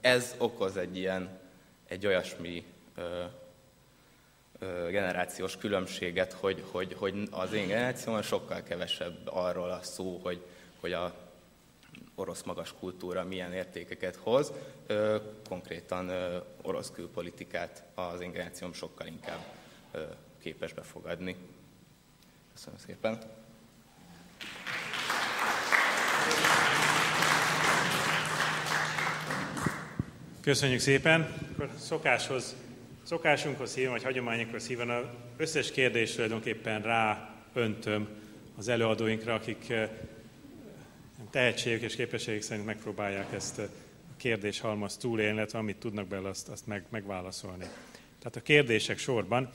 [0.00, 1.38] ez okoz egy ilyen,
[1.88, 2.64] egy olyasmi
[4.90, 10.44] generációs különbséget, hogy, hogy, hogy az én generációban sokkal kevesebb arról a szó, hogy,
[10.80, 11.14] hogy a
[12.14, 14.52] orosz magas kultúra milyen értékeket hoz,
[15.48, 16.10] konkrétan
[16.62, 19.44] orosz külpolitikát az én generációm sokkal inkább
[20.40, 21.36] képes befogadni.
[22.54, 23.18] Köszönöm szépen.
[30.40, 31.34] Köszönjük szépen.
[31.52, 32.54] Akkor szokáshoz,
[33.02, 35.04] szokásunkhoz hívom, vagy hagyományokhoz hívom, az
[35.36, 38.08] összes kérdést tulajdonképpen rá öntöm
[38.56, 39.90] az előadóinkra, akik eh,
[41.30, 43.68] tehetségük és képességük szerint megpróbálják ezt a
[44.16, 47.64] kérdéshalmaz túlélni, illetve amit tudnak belőle, azt, azt meg, megválaszolni.
[48.18, 49.50] Tehát a kérdések sorban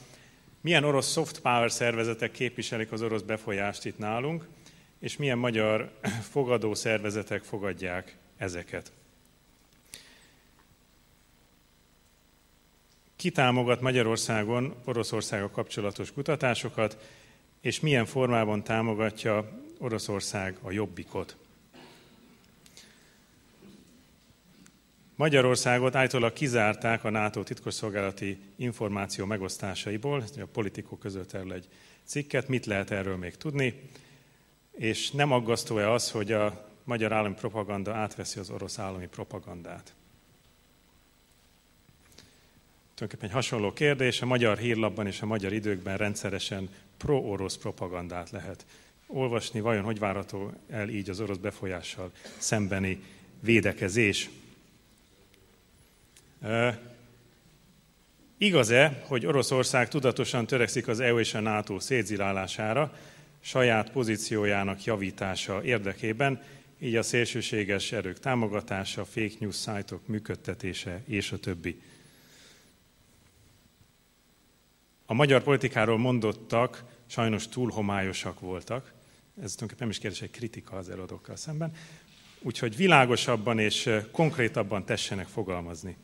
[0.62, 4.48] milyen orosz soft power szervezetek képviselik az orosz befolyást itt nálunk,
[5.00, 5.92] és milyen magyar
[6.32, 8.92] fogadó szervezetek fogadják ezeket.
[13.16, 16.98] Ki támogat Magyarországon Oroszországgal kapcsolatos kutatásokat,
[17.62, 19.50] és milyen formában támogatja
[19.80, 21.47] Oroszország a jobbikot?
[25.18, 31.68] Magyarországot állítólag kizárták a NATO titkosszolgálati információ megosztásaiból, a politikok között erről egy
[32.04, 33.82] cikket, mit lehet erről még tudni,
[34.72, 39.94] és nem aggasztó-e az, hogy a magyar állami propaganda átveszi az orosz állami propagandát.
[42.94, 48.66] Tulajdonképpen egy hasonló kérdés, a magyar hírlapban és a magyar időkben rendszeresen pro-orosz propagandát lehet
[49.08, 53.04] olvasni, vajon hogy várható el így az orosz befolyással szembeni
[53.40, 54.30] védekezés.
[58.38, 62.94] Igaz-e, hogy Oroszország tudatosan törekszik az EU és a NATO szétzilálására,
[63.40, 66.44] saját pozíciójának javítása érdekében,
[66.80, 71.82] így a szélsőséges erők támogatása, fake news szájtok működtetése és a többi.
[75.06, 78.94] A magyar politikáról mondottak sajnos túl homályosak voltak,
[79.44, 81.74] ez tulajdonképpen nem is kérdés, egy kritika az előadókkal szemben,
[82.42, 85.96] úgyhogy világosabban és konkrétabban tessenek fogalmazni.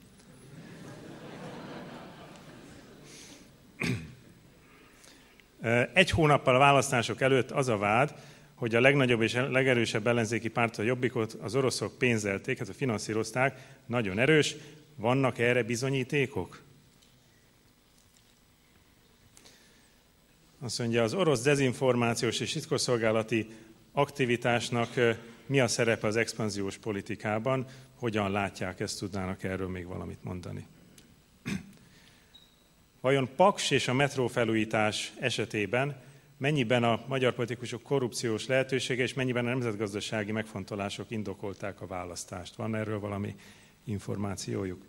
[5.94, 8.14] Egy hónappal a választások előtt az a vád,
[8.56, 13.78] hogy a legnagyobb és legerősebb ellenzéki párt, a Jobbikot az oroszok pénzelték, hát a finanszírozták,
[13.86, 14.56] nagyon erős.
[14.96, 16.62] Vannak erre bizonyítékok?
[20.60, 23.48] Azt mondja, az orosz dezinformációs és titkosszolgálati
[23.92, 24.90] aktivitásnak
[25.46, 27.66] mi a szerepe az expanziós politikában,
[27.96, 30.68] hogyan látják ezt, tudnának erről még valamit mondani.
[33.04, 36.02] Vajon Paks és a metró felújítás esetében
[36.38, 42.56] mennyiben a magyar politikusok korrupciós lehetősége és mennyiben a nemzetgazdasági megfontolások indokolták a választást?
[42.56, 43.36] Van erről valami
[43.84, 44.82] információjuk?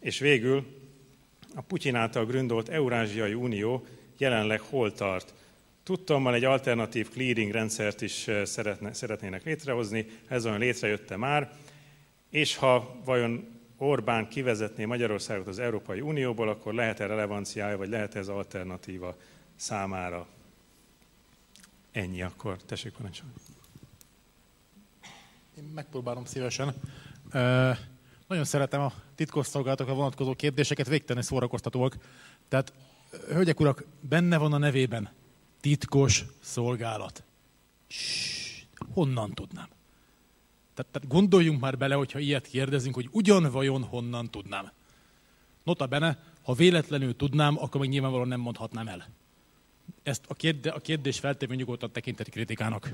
[0.00, 0.66] És végül
[1.54, 3.86] a Putyin által gründolt Eurázsiai Unió
[4.18, 5.34] jelenleg hol tart?
[5.82, 11.52] Tudtommal egy alternatív clearing rendszert is eh, szeretne, szeretnének létrehozni, ez olyan létrejötte már,
[12.30, 18.28] és ha vajon Orbán kivezetné Magyarországot az Európai Unióból, akkor lehet-e relevanciája, vagy lehet ez
[18.28, 19.16] alternatíva
[19.56, 20.26] számára?
[21.92, 22.62] Ennyi akkor.
[22.62, 23.32] Tessék parancsolni.
[25.56, 26.74] Én megpróbálom szívesen.
[28.26, 31.96] Nagyon szeretem a titkosszolgálatokra vonatkozó kérdéseket, végtelen szórakoztatóak.
[32.48, 32.72] Tehát,
[33.28, 35.10] hölgyek, urak, benne van a nevében
[35.60, 37.22] titkos szolgálat.
[37.86, 38.62] Ssss,
[38.92, 39.68] honnan tudnám?
[40.78, 44.72] Tehát, tehát gondoljunk már bele, hogyha ilyet kérdezünk, hogy ugyan vajon honnan tudnám.
[45.62, 49.08] Nota bene, ha véletlenül tudnám, akkor még nyilvánvalóan nem mondhatnám el.
[50.02, 52.92] Ezt a, kérde, a kérdés feltéve nyugodtan tekinteti kritikának.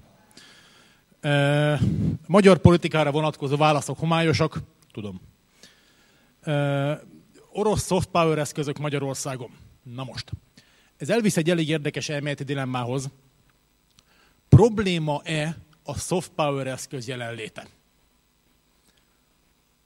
[1.20, 1.80] E,
[2.26, 4.61] magyar politikára vonatkozó válaszok homályosak,
[4.95, 5.20] Tudom.
[6.47, 6.93] Uh,
[7.53, 9.51] orosz soft power eszközök Magyarországon.
[9.82, 10.30] Na most.
[10.97, 13.11] Ez elvisz egy elég érdekes elméleti dilemmához.
[14.49, 17.66] Probléma-e a soft power eszköz jelenléte?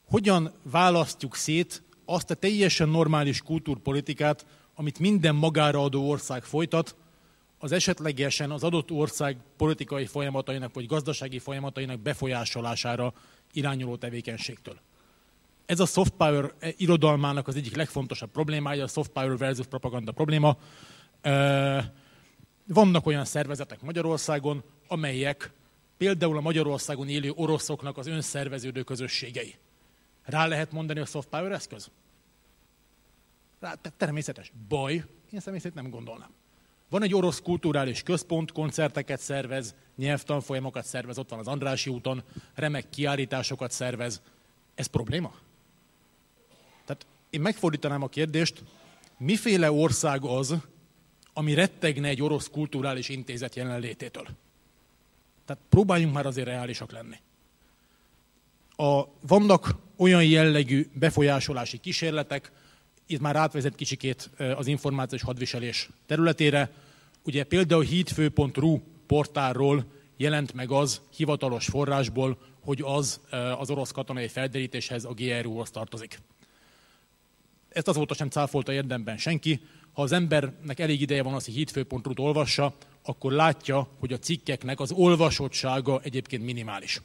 [0.09, 6.97] Hogyan választjuk szét azt a teljesen normális kultúrpolitikát, amit minden magára adó ország folytat,
[7.59, 13.13] az esetlegesen az adott ország politikai folyamatainak vagy gazdasági folyamatainak befolyásolására
[13.53, 14.81] irányuló tevékenységtől.
[15.67, 20.13] Ez a soft power eh, irodalmának az egyik legfontosabb problémája, a soft power versus propaganda
[20.13, 20.57] probléma.
[22.67, 25.53] Vannak olyan szervezetek Magyarországon, amelyek
[25.99, 29.55] például a Magyarországon élő oroszoknak az önszerveződő közösségei.
[30.25, 31.91] Rá lehet mondani a soft power eszköz?
[33.61, 34.53] Rá, természetes.
[34.69, 36.31] Baj, én személy szerint nem gondolnám.
[36.89, 42.23] Van egy orosz kulturális központ, koncerteket szervez, nyelvtanfolyamokat szervez, ott van az Andrási úton,
[42.55, 44.23] remek kiállításokat szervez.
[44.75, 45.35] Ez probléma?
[47.31, 48.63] én megfordítanám a kérdést,
[49.17, 50.55] miféle ország az,
[51.33, 54.29] ami rettegne egy orosz kulturális intézet jelenlététől?
[55.49, 57.17] Tehát próbáljunk már azért reálisak lenni.
[58.77, 62.53] A, vannak olyan jellegű befolyásolási kísérletek,
[63.07, 66.71] itt már átvezet kicsikét az információs hadviselés területére.
[67.25, 69.85] Ugye például hídfő.ru portálról
[70.17, 73.21] jelent meg az hivatalos forrásból, hogy az
[73.59, 76.21] az orosz katonai felderítéshez, a GRU-hoz tartozik.
[77.69, 79.61] Ezt azóta sem cáfolta érdemben senki.
[79.93, 82.75] Ha az embernek elég ideje van az, hogy hídfő.ru-t olvassa,
[83.09, 87.03] akkor látja, hogy a cikkeknek az olvasottsága egyébként minimális.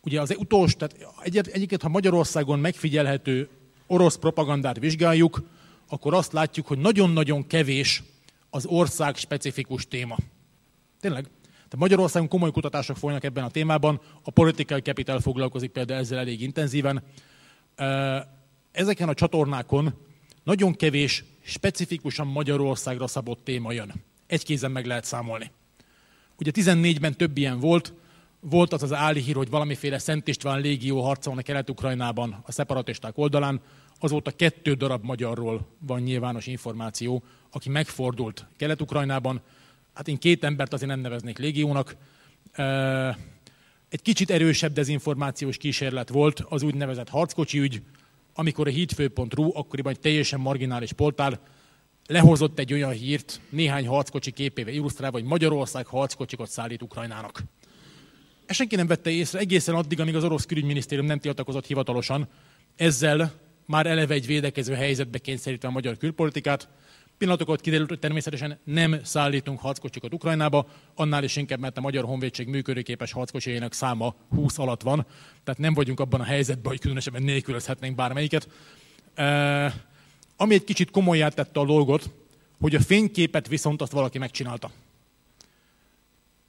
[0.00, 3.48] Ugye az utolsó, tehát egyébként, ha Magyarországon megfigyelhető
[3.86, 5.42] orosz propagandát vizsgáljuk,
[5.88, 8.02] akkor azt látjuk, hogy nagyon-nagyon kevés
[8.50, 10.16] az ország specifikus téma.
[11.00, 11.22] Tényleg.
[11.52, 16.42] Tehát Magyarországon komoly kutatások folynak ebben a témában, a Political Capital foglalkozik például ezzel elég
[16.42, 17.02] intenzíven
[18.72, 19.94] ezeken a csatornákon
[20.42, 23.92] nagyon kevés, specifikusan Magyarországra szabott téma jön.
[24.26, 25.50] Egy kézen meg lehet számolni.
[26.38, 27.92] Ugye 14-ben több ilyen volt,
[28.40, 33.60] volt az az hír, hogy valamiféle Szent István légió harcolna Kelet-Ukrajnában a szeparatisták oldalán,
[33.98, 39.40] azóta kettő darab magyarról van nyilvános információ, aki megfordult Kelet-Ukrajnában.
[39.94, 41.96] Hát én két embert azért nem neveznék légiónak.
[43.88, 47.82] Egy kicsit erősebb dezinformációs kísérlet volt az úgynevezett harckocsi ügy,
[48.34, 51.40] amikor a hitfő.ru, akkoriban egy teljesen marginális poltár,
[52.06, 57.42] lehozott egy olyan hírt, néhány harckocsi képével illusztrálva, hogy Magyarország harckocsikat szállít Ukrajnának.
[58.46, 62.28] Ezt senki nem vette észre egészen addig, amíg az orosz külügyminisztérium nem tiltakozott hivatalosan,
[62.76, 63.32] ezzel
[63.66, 66.68] már eleve egy védekező helyzetbe kényszerítve a magyar külpolitikát.
[67.18, 72.46] Pillanatokat kiderült, hogy természetesen nem szállítunk harckocsikat Ukrajnába, annál is inkább, mert a Magyar Honvédség
[72.46, 75.06] működőképes harckocsiainak száma 20 alatt van,
[75.44, 78.48] tehát nem vagyunk abban a helyzetben, hogy különösebben nélkülözhetnénk bármelyiket.
[80.36, 82.10] Ami egy kicsit komolyá tette a dolgot,
[82.60, 84.70] hogy a fényképet viszont azt valaki megcsinálta.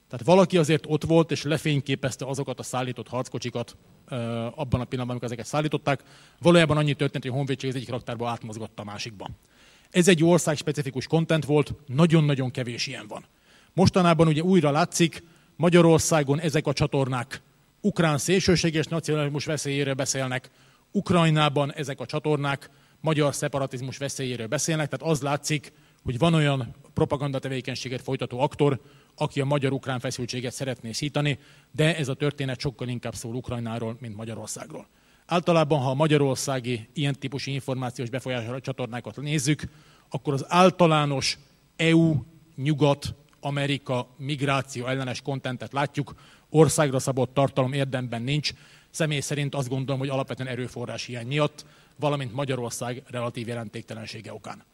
[0.08, 3.76] Tehát valaki azért ott volt, és lefényképezte azokat a szállított harckocsikat
[4.54, 6.02] abban a pillanatban, amikor ezeket szállították.
[6.40, 9.30] Valójában annyi történt, hogy a honvédség az egyik raktárba átmozgatta a másikba.
[9.90, 13.24] Ez egy ország specifikus content volt, nagyon-nagyon kevés ilyen van.
[13.72, 15.22] Mostanában ugye újra látszik,
[15.56, 17.40] Magyarországon ezek a csatornák
[17.80, 20.50] ukrán szélsőséges nacionalizmus veszélyéről beszélnek,
[20.92, 22.70] Ukrajnában ezek a csatornák
[23.00, 25.72] magyar szeparatizmus veszélyéről beszélnek, tehát az látszik,
[26.02, 28.80] hogy van olyan propaganda tevékenységet folytató aktor,
[29.16, 31.38] aki a magyar-ukrán feszültséget szeretné szítani,
[31.70, 34.86] de ez a történet sokkal inkább szól Ukrajnáról, mint Magyarországról.
[35.26, 39.62] Általában, ha a magyarországi ilyen típusú információs befolyásoló csatornákat nézzük,
[40.08, 41.38] akkor az általános
[41.76, 42.14] EU,
[42.56, 46.14] nyugat, Amerika, migráció ellenes kontentet látjuk,
[46.50, 48.50] országra szabott tartalom érdemben nincs.
[48.90, 51.66] Személy szerint azt gondolom, hogy alapvetően erőforrás hiány miatt,
[51.98, 54.64] valamint Magyarország relatív jelentéktelensége okán.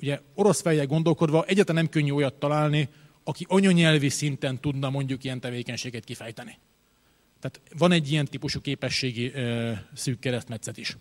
[0.00, 2.88] Ugye orosz fejjel gondolkodva egyáltalán nem könnyű olyat találni,
[3.24, 6.58] aki anyanyelvi szinten tudna mondjuk ilyen tevékenységet kifejteni.
[7.40, 10.96] Tehát van egy ilyen típusú képességi ö, szűk keresztmetszet is.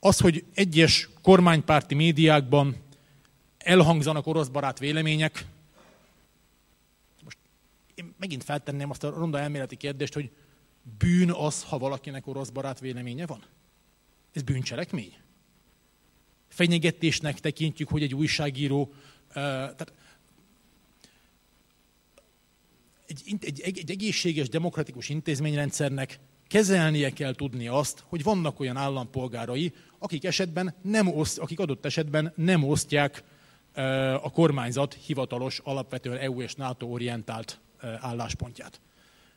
[0.00, 2.76] Az, hogy egyes kormánypárti médiákban
[3.58, 5.46] elhangzanak orosz barát vélemények,
[7.24, 7.38] most
[7.94, 10.30] én megint feltenném azt a ronda elméleti kérdést, hogy
[10.98, 13.42] bűn az, ha valakinek orosz barát véleménye van?
[14.34, 15.16] Ez bűncselekmény?
[16.48, 18.94] Fenyegetésnek tekintjük, hogy egy újságíró,
[19.32, 19.92] tehát
[23.06, 30.24] egy, egy, egy, egészséges demokratikus intézményrendszernek kezelnie kell tudni azt, hogy vannak olyan állampolgárai, akik,
[30.24, 33.22] esetben nem oszt, akik adott esetben nem osztják
[34.22, 38.80] a kormányzat hivatalos, alapvetően EU és NATO orientált álláspontját.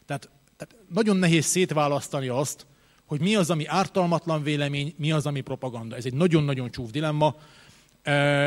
[0.06, 2.66] Tehát, tehát nagyon nehéz szétválasztani azt,
[3.08, 5.96] hogy mi az, ami ártalmatlan vélemény, mi az, ami propaganda.
[5.96, 7.36] Ez egy nagyon-nagyon csúf dilemma.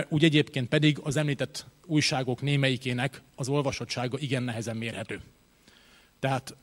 [0.09, 5.21] Úgy egyébként pedig az említett újságok némelyikének az olvasottsága igen nehezen mérhető.
[6.19, 6.57] Tehát,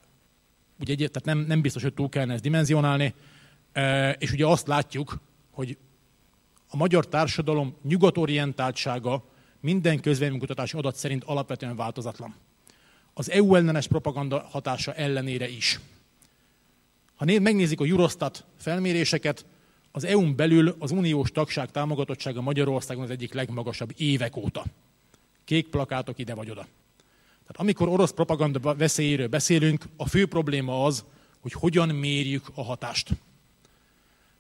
[0.80, 3.14] ugye, tehát nem, nem biztos, hogy túl kellene ezt dimenzionálni,
[4.18, 5.20] és ugye azt látjuk,
[5.52, 5.78] hogy
[6.70, 9.24] a magyar társadalom nyugatorientáltsága
[9.60, 12.36] minden közvéleménykutatási adat szerint alapvetően változatlan.
[13.14, 15.80] Az EU ellenes propaganda hatása ellenére is.
[17.18, 19.46] Ha megnézik a Eurostat felméréseket,
[19.92, 24.66] az EU-n belül az uniós tagság támogatottsága Magyarországon az egyik legmagasabb évek óta.
[25.46, 26.62] Kék plakátok ide vagy oda.
[27.42, 31.06] Tehát amikor orosz propaganda veszélyéről beszélünk, a fő probléma az,
[31.42, 33.10] hogy hogyan mérjük a hatást.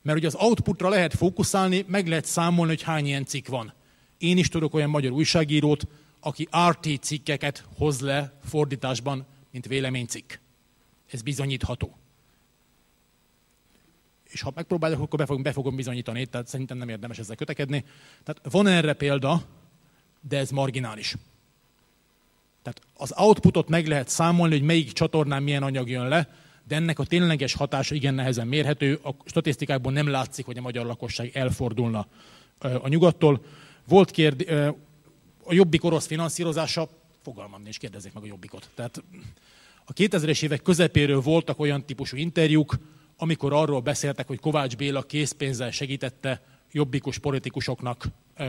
[0.02, 3.74] Mert ugye az outputra lehet fókuszálni, meg lehet számolni, hogy hány ilyen cikk van.
[4.18, 5.88] Én is tudok olyan magyar újságírót,
[6.20, 10.34] aki RT cikkeket hoz le fordításban, mint véleménycikk.
[11.12, 11.98] Ez bizonyítható
[14.30, 17.84] és ha megpróbáljuk, akkor be fogom, be fogom bizonyítani, tehát szerintem nem érdemes ezzel kötekedni.
[18.24, 19.42] Tehát van erre példa,
[20.28, 21.16] de ez marginális.
[22.62, 26.30] Tehát az outputot meg lehet számolni, hogy melyik csatornán milyen anyag jön le,
[26.68, 29.00] de ennek a tényleges hatása igen nehezen mérhető.
[29.04, 32.08] A statisztikákból nem látszik, hogy a magyar lakosság elfordulna
[32.60, 33.44] a nyugattól.
[33.88, 34.50] Volt kérd,
[35.44, 36.90] a jobbik orosz finanszírozása,
[37.22, 38.70] fogalmam nincs, kérdezzék meg a jobbikot.
[38.76, 39.04] Tehát
[39.86, 42.78] a 2000-es évek közepéről voltak olyan típusú interjúk,
[43.18, 46.42] amikor arról beszéltek, hogy Kovács Béla készpénzzel segítette
[46.72, 48.08] jobbikus politikusoknak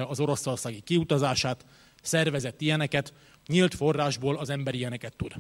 [0.08, 1.66] az oroszországi kiutazását,
[2.02, 3.12] szervezett ilyeneket,
[3.46, 5.34] nyílt forrásból az ember ilyeneket tud.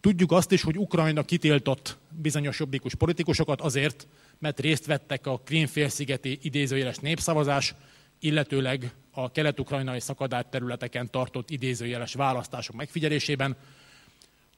[0.00, 4.06] Tudjuk azt is, hogy Ukrajna kitiltott bizonyos jobbikus politikusokat azért,
[4.38, 7.74] mert részt vettek a Krímfélszigeti idézőjeles népszavazás,
[8.18, 13.56] illetőleg a kelet-ukrajnai szakadár területeken tartott idézőjeles választások megfigyelésében.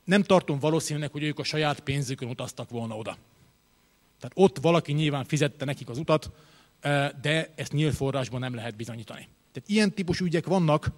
[0.04, 3.16] Nem tartom valószínűnek, hogy ők a saját pénzükön utaztak volna oda.
[4.20, 6.30] Tehát ott valaki nyilván fizette nekik az utat,
[7.22, 9.28] de ezt nyílt forrásban nem lehet bizonyítani.
[9.52, 10.90] Tehát ilyen típusú ügyek vannak,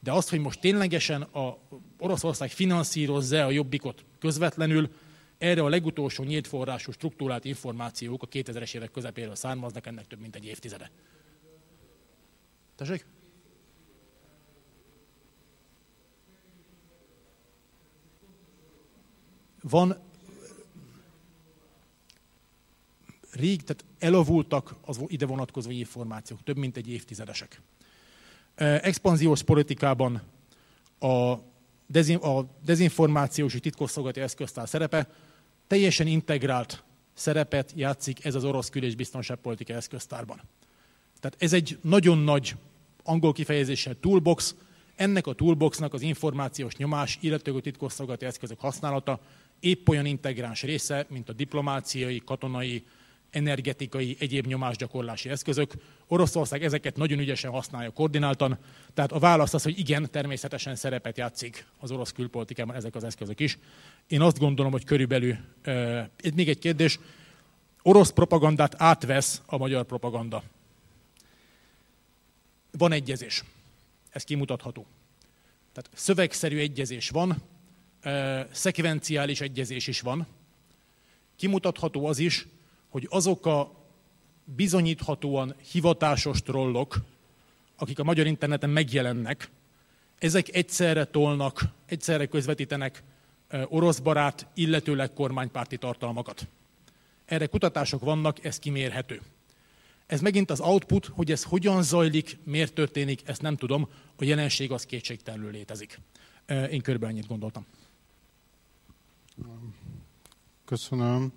[0.00, 1.58] de az, hogy most ténylegesen a
[1.98, 4.90] Oroszország finanszírozza a jobbikot közvetlenül,
[5.38, 10.36] erre a legutolsó nyílt forrású struktúrált információk a 2000-es évek közepéről származnak, ennek több mint
[10.36, 10.90] egy évtizede.
[12.76, 13.06] Tessék?
[19.62, 19.96] van
[23.32, 27.60] rég, tehát elavultak az ide vonatkozó információk, több mint egy évtizedesek.
[28.54, 30.22] Expanziós politikában
[30.98, 31.34] a,
[31.86, 35.08] dezin, a dezinformációs és titkosszolgálati eszköztár szerepe
[35.66, 36.82] teljesen integrált
[37.14, 40.40] szerepet játszik ez az orosz kül- és biztonságpolitika eszköztárban.
[41.20, 42.56] Tehát ez egy nagyon nagy
[43.02, 44.54] angol kifejezéssel toolbox,
[44.94, 49.20] ennek a toolboxnak az információs nyomás, illetve a titkosszolgálati eszközök használata
[49.60, 52.84] épp olyan integráns része, mint a diplomáciai, katonai,
[53.30, 55.72] energetikai, egyéb nyomásgyakorlási eszközök.
[56.06, 58.58] Oroszország ezeket nagyon ügyesen használja koordináltan,
[58.94, 63.40] tehát a válasz az, hogy igen, természetesen szerepet játszik az orosz külpolitikában ezek az eszközök
[63.40, 63.58] is.
[64.06, 66.00] Én azt gondolom, hogy körülbelül, uh,
[66.34, 66.98] még egy kérdés,
[67.82, 70.42] orosz propagandát átvesz a magyar propaganda.
[72.78, 73.44] Van egyezés.
[74.10, 74.86] Ez kimutatható.
[75.72, 77.42] Tehát szövegszerű egyezés van,
[78.04, 80.26] uh, szekvenciális egyezés is van.
[81.36, 82.46] Kimutatható az is,
[82.90, 83.72] hogy azok a
[84.44, 86.96] bizonyíthatóan hivatásos trollok,
[87.76, 89.50] akik a magyar interneten megjelennek,
[90.18, 93.02] ezek egyszerre tolnak, egyszerre közvetítenek
[93.68, 96.48] orosz barát, illetőleg kormánypárti tartalmakat.
[97.24, 99.20] Erre kutatások vannak, ez kimérhető.
[100.06, 104.72] Ez megint az output, hogy ez hogyan zajlik, miért történik, ezt nem tudom, a jelenség
[104.72, 106.00] az kétségtelenül létezik.
[106.48, 107.66] Én körülbelül ennyit gondoltam.
[110.64, 111.32] Köszönöm.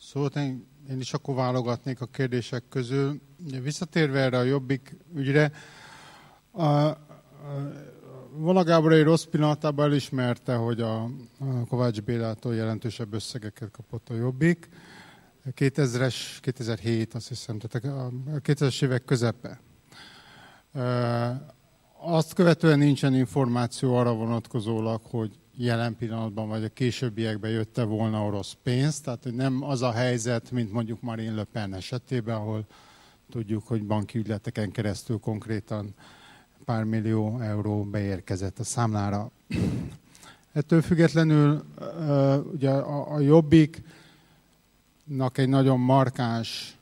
[0.00, 3.20] Szóval én én is akkor válogatnék a kérdések közül.
[3.62, 5.52] Visszatérve erre a jobbik ügyre,
[6.50, 6.98] a, a,
[8.34, 11.02] Vala Gábor egy rossz pillanatában elismerte, hogy a,
[11.38, 14.68] a Kovács Bélától jelentősebb összegeket kapott a jobbik.
[15.50, 19.60] 2000-es, 2007, azt hiszem, tehát a 2000-es évek közepe.
[22.00, 28.56] Azt követően nincsen információ arra vonatkozólag, hogy jelen pillanatban vagy a későbbiekben jötte volna orosz
[28.62, 32.66] pénz, tehát nem az a helyzet, mint mondjuk Marine Le Pen esetében, ahol
[33.30, 35.94] tudjuk, hogy banki ügyleteken keresztül konkrétan
[36.64, 39.30] pár millió euró beérkezett a számlára.
[40.52, 41.64] Ettől függetlenül
[42.52, 43.82] ugye a, a Jobbiknak
[45.34, 46.76] egy nagyon markáns,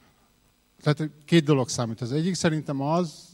[0.83, 2.01] tehát két dolog számít.
[2.01, 3.29] Az egyik szerintem az,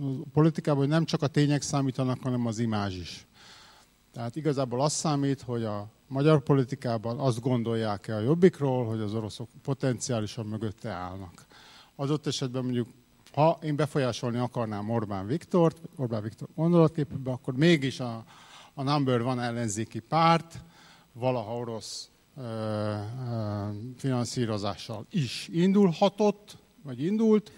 [0.00, 3.26] a politikában, hogy nem csak a tények számítanak, hanem az imázs is.
[4.18, 9.48] Tehát igazából az számít, hogy a magyar politikában azt gondolják-e a jobbikról, hogy az oroszok
[9.62, 11.46] potenciálisan mögötte állnak.
[11.96, 12.88] Adott esetben mondjuk,
[13.32, 18.24] ha én befolyásolni akarnám Orbán Viktort, Orbán Viktor gondolatképében, akkor mégis a,
[18.74, 20.64] a number van ellenzéki párt,
[21.12, 22.94] valaha orosz ö, ö,
[23.96, 27.52] finanszírozással is indulhatott, vagy indult,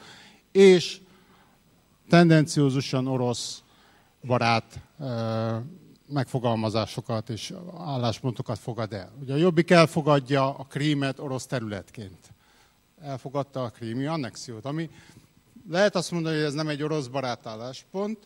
[0.52, 1.00] és
[2.08, 3.62] tendenciózusan orosz
[4.22, 5.56] barát ö,
[6.11, 9.12] megfogalmazásokat és álláspontokat fogad el.
[9.20, 12.32] Ugye a Jobbik elfogadja a krímet orosz területként.
[13.00, 14.90] Elfogadta a krími annexiót, ami
[15.68, 18.18] lehet azt mondani, hogy ez nem egy orosz barát álláspont,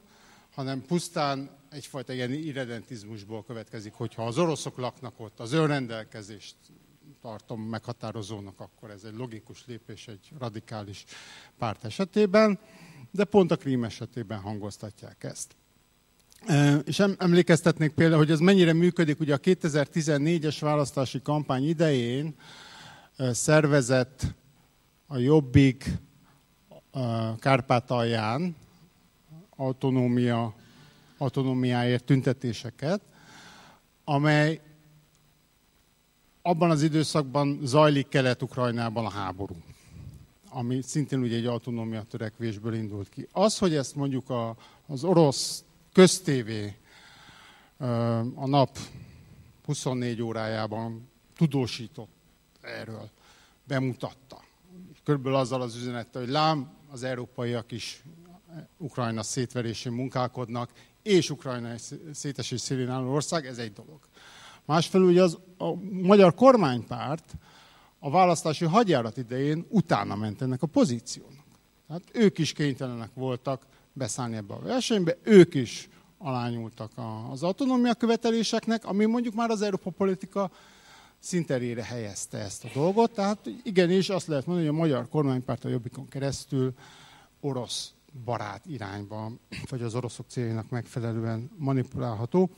[0.54, 6.56] hanem pusztán egyfajta ilyen irredentizmusból következik, hogyha az oroszok laknak ott, az önrendelkezést
[7.20, 11.04] tartom meghatározónak, akkor ez egy logikus lépés egy radikális
[11.58, 12.58] párt esetében,
[13.10, 15.56] de pont a krím esetében hangoztatják ezt.
[16.84, 22.34] És emlékeztetnék például, hogy ez mennyire működik, ugye a 2014-es választási kampány idején
[23.18, 24.34] szervezett
[25.06, 25.90] a Jobbik
[27.38, 28.56] Kárpátalján
[29.56, 30.54] autonómia,
[31.18, 33.00] autonómiáért tüntetéseket,
[34.04, 34.60] amely
[36.42, 39.56] abban az időszakban zajlik Kelet-Ukrajnában a háború,
[40.48, 43.28] ami szintén ugye egy autonómia törekvésből indult ki.
[43.32, 44.56] Az, hogy ezt mondjuk a,
[44.86, 45.64] az orosz
[45.94, 46.76] köztévé
[48.34, 48.78] a nap
[49.64, 52.12] 24 órájában tudósított
[52.60, 53.10] erről,
[53.64, 54.42] bemutatta.
[55.04, 58.04] Körülbelül azzal az üzenettel, hogy lám, az európaiak is
[58.76, 60.72] Ukrajna szétverésén munkálkodnak,
[61.02, 61.74] és Ukrajna
[62.12, 63.98] szétesés szélén álló ország, ez egy dolog.
[64.64, 67.34] Másfelül ugye az, a magyar kormánypárt
[67.98, 71.44] a választási hadjárat idején utána ment ennek a pozíciónak.
[71.86, 75.88] Tehát ők is kénytelenek voltak beszállni ebbe a versenybe, ők is
[76.18, 76.90] alányultak
[77.30, 80.50] az autonómia követeléseknek, ami mondjuk már az Európa politika
[81.18, 83.12] szinterére helyezte ezt a dolgot.
[83.12, 86.74] Tehát igenis azt lehet mondani, hogy a magyar kormánypárt a Jobbikon keresztül
[87.40, 87.92] orosz
[88.24, 89.32] barát irányba,
[89.70, 92.50] vagy az oroszok céljának megfelelően manipulálható.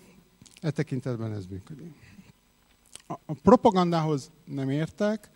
[0.60, 1.94] E tekintetben ez működik.
[3.06, 5.30] A propagandához nem értek,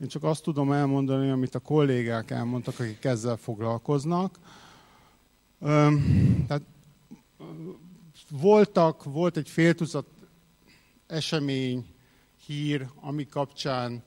[0.00, 4.38] én csak azt tudom elmondani, amit a kollégák elmondtak, akik ezzel foglalkoznak.
[6.46, 6.62] Tehát
[8.30, 10.06] voltak, volt egy fél tucat
[11.06, 11.86] esemény,
[12.46, 14.02] hír, ami kapcsán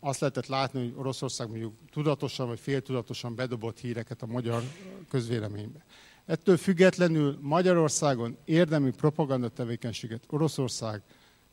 [0.00, 4.62] azt lehetett látni, hogy Oroszország mondjuk tudatosan vagy féltudatosan bedobott híreket a magyar
[5.10, 5.84] közvéleménybe.
[6.26, 11.02] Ettől függetlenül Magyarországon érdemi propaganda tevékenységet Oroszország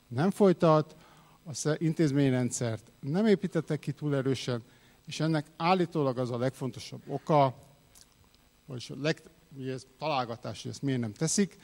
[0.08, 0.96] nem folytat,
[1.44, 4.62] az intézményrendszert nem építettek ki túl erősen,
[5.06, 7.65] és ennek állítólag az a legfontosabb oka,
[8.66, 9.22] vagyis leg,
[9.56, 11.56] ugye ez találgatás, hogy ezt miért nem teszik,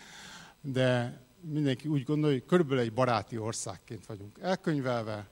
[0.60, 5.28] de mindenki úgy gondolja, hogy körülbelül egy baráti országként vagyunk elkönyvelve,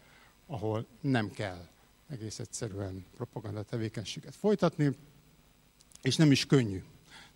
[0.46, 1.68] ahol nem kell
[2.08, 4.96] egész egyszerűen propaganda tevékenységet folytatni,
[6.02, 6.82] és nem is könnyű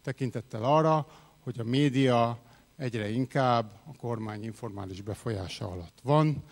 [0.02, 1.06] tekintettel arra,
[1.40, 2.39] hogy a média
[2.77, 6.44] egyre inkább a kormány informális befolyása alatt van.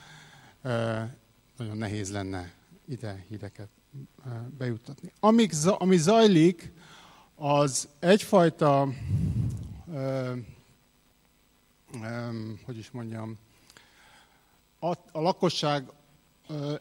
[1.56, 2.52] Nagyon nehéz lenne
[2.84, 3.68] ide híreket
[4.58, 5.12] bejuttatni.
[5.20, 6.72] Amíg, ami zajlik,
[7.44, 8.88] az egyfajta,
[12.64, 13.38] hogy is mondjam,
[14.78, 15.90] a, a lakosság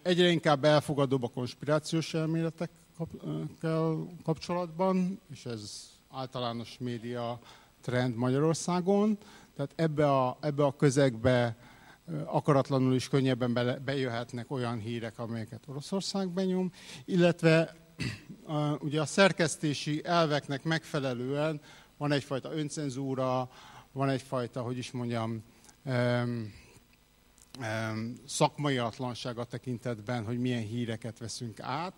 [0.01, 7.39] egyre inkább elfogadóbb a konspirációs elméletekkel kapcsolatban, és ez általános média
[7.81, 9.17] trend Magyarországon.
[9.55, 11.57] Tehát ebbe a, ebbe a közegbe
[12.25, 16.71] akaratlanul is könnyebben be, bejöhetnek olyan hírek, amelyeket Oroszország benyom,
[17.05, 17.80] illetve
[18.43, 21.61] a, ugye a szerkesztési elveknek megfelelően
[21.97, 23.49] van egyfajta öncenzúra,
[23.91, 25.43] van egyfajta, hogy is mondjam,
[25.85, 26.53] um,
[28.25, 31.93] szakmai atlanság a tekintetben, hogy milyen híreket veszünk át,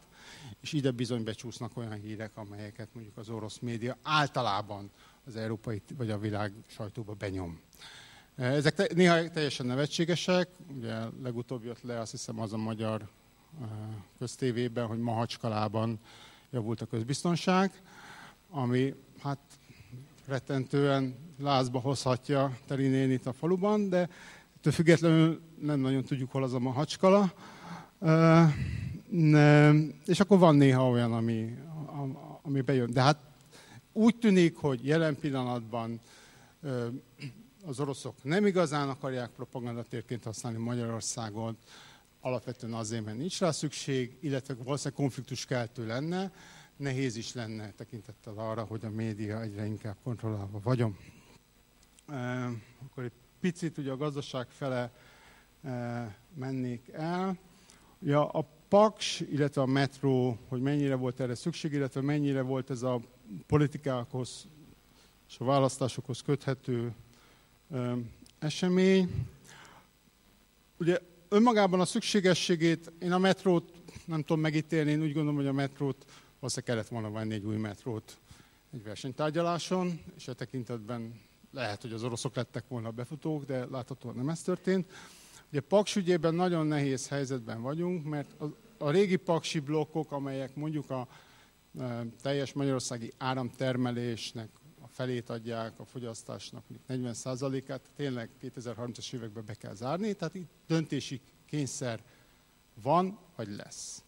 [0.61, 4.91] és ide bizony becsúsznak olyan hírek, amelyeket mondjuk az orosz média általában
[5.25, 7.61] az európai vagy a világ sajtóba benyom.
[8.35, 13.09] Ezek te, néha teljesen nevetségesek, ugye legutóbb jött le azt hiszem az a magyar
[14.17, 15.99] köztévében, hogy Mahacskalában
[16.51, 17.81] javult a közbiztonság,
[18.49, 19.39] ami hát
[20.25, 24.09] rettentően lázba hozhatja Terinénit a faluban, de
[24.63, 27.33] Ettől függetlenül nem nagyon tudjuk, hol az a mahacskala.
[30.05, 31.57] És akkor van néha olyan, ami,
[32.41, 32.91] ami bejön.
[32.91, 33.17] De hát
[33.93, 35.99] úgy tűnik, hogy jelen pillanatban
[37.65, 41.57] az oroszok nem igazán akarják propagandatérként használni Magyarországon,
[42.23, 46.31] alapvetően azért, mert nincs rá szükség, illetve valószínűleg konfliktus keltő lenne,
[46.77, 50.97] nehéz is lenne tekintettel arra, hogy a média egyre inkább kontrollálva vagyom.
[52.81, 54.91] Akkor egy picit ugye a gazdaság fele
[55.63, 57.37] e, mennék el.
[57.99, 62.81] Ugye a Paks, illetve a metró, hogy mennyire volt erre szükség, illetve mennyire volt ez
[62.81, 63.01] a
[63.47, 64.47] politikákhoz
[65.29, 66.93] és a választásokhoz köthető
[67.71, 67.95] e,
[68.39, 69.27] esemény.
[70.77, 70.99] Ugye
[71.33, 73.71] önmagában a szükségességét, én a metrót
[74.05, 76.05] nem tudom megítélni, én úgy gondolom, hogy a metrót,
[76.39, 78.17] valószínűleg kellett volna venni egy új metrót
[78.73, 84.15] egy versenytárgyaláson, és e tekintetben lehet, hogy az oroszok lettek volna a befutók, de láthatóan
[84.15, 84.91] nem ez történt.
[85.49, 88.29] Ugye Paks ügyében nagyon nehéz helyzetben vagyunk, mert
[88.77, 91.07] a, régi paksi blokkok, amelyek mondjuk a
[91.79, 94.49] e, teljes magyarországi áramtermelésnek
[94.93, 102.03] felét adják a fogyasztásnak, 40%-át, tényleg 2030-as években be kell zárni, tehát itt döntési kényszer
[102.81, 104.03] van, vagy lesz.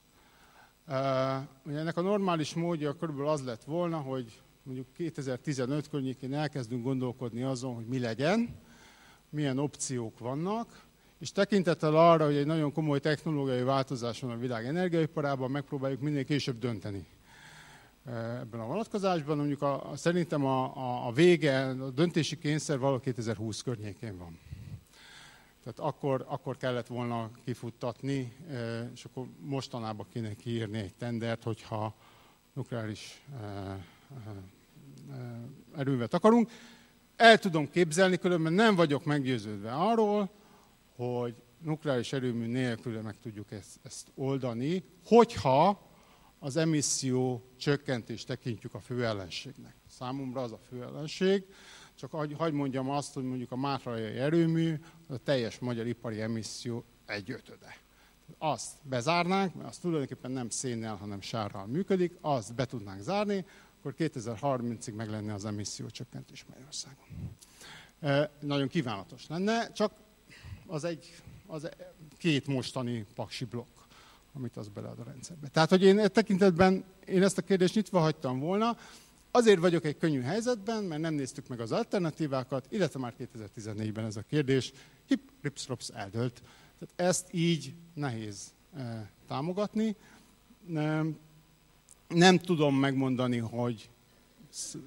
[1.65, 7.43] Ugye ennek a normális módja körülbelül az lett volna, hogy mondjuk 2015 környékén elkezdünk gondolkodni
[7.43, 8.55] azon, hogy mi legyen,
[9.29, 10.83] milyen opciók vannak,
[11.19, 16.25] és tekintettel arra, hogy egy nagyon komoly technológiai változás van a világ energiaiparában, megpróbáljuk minél
[16.25, 17.07] később dönteni
[18.05, 19.37] ebben a vonatkozásban.
[19.37, 24.39] Mondjuk a, szerintem a, a, a vége, a döntési kényszer valahol 2020 környékén van.
[25.63, 31.93] Tehát akkor, akkor kellett volna kifuttatni, eh, és akkor mostanában kéne kiírni egy tendert, hogyha
[32.53, 33.75] nukleáris eh,
[35.77, 36.51] erővet akarunk.
[37.15, 40.29] El tudom képzelni, különben nem vagyok meggyőződve arról,
[40.95, 45.81] hogy nukleáris erőmű nélkül meg tudjuk ezt, ezt oldani, hogyha
[46.39, 49.75] az emisszió csökkentést tekintjük a fő ellenségnek.
[49.87, 51.45] Számomra az a fő ellenség,
[51.95, 54.79] csak hagyd mondjam azt, hogy mondjuk a Mátrajai erőmű
[55.09, 57.77] a teljes magyar ipari emisszió egy ötöde.
[58.37, 63.45] Azt bezárnánk, mert az tulajdonképpen nem szénnel, hanem sárral működik, azt be tudnánk zárni,
[63.79, 67.05] akkor 2030-ig meg lenne az emisszió csökkentés Magyarországon.
[67.99, 69.93] E, nagyon kívánatos lenne, csak
[70.67, 71.15] az egy,
[71.47, 71.69] az
[72.17, 73.74] két mostani paksi blokk,
[74.35, 75.47] amit az belead a rendszerbe.
[75.47, 78.77] Tehát, hogy én e tekintetben én ezt a kérdést nyitva hagytam volna,
[79.31, 84.15] azért vagyok egy könnyű helyzetben, mert nem néztük meg az alternatívákat, illetve már 2014-ben ez
[84.15, 84.73] a kérdés
[85.05, 86.41] hip, ripsrops eldőlt.
[86.79, 89.95] Tehát ezt így nehéz e, támogatni
[92.07, 93.89] nem tudom megmondani, hogy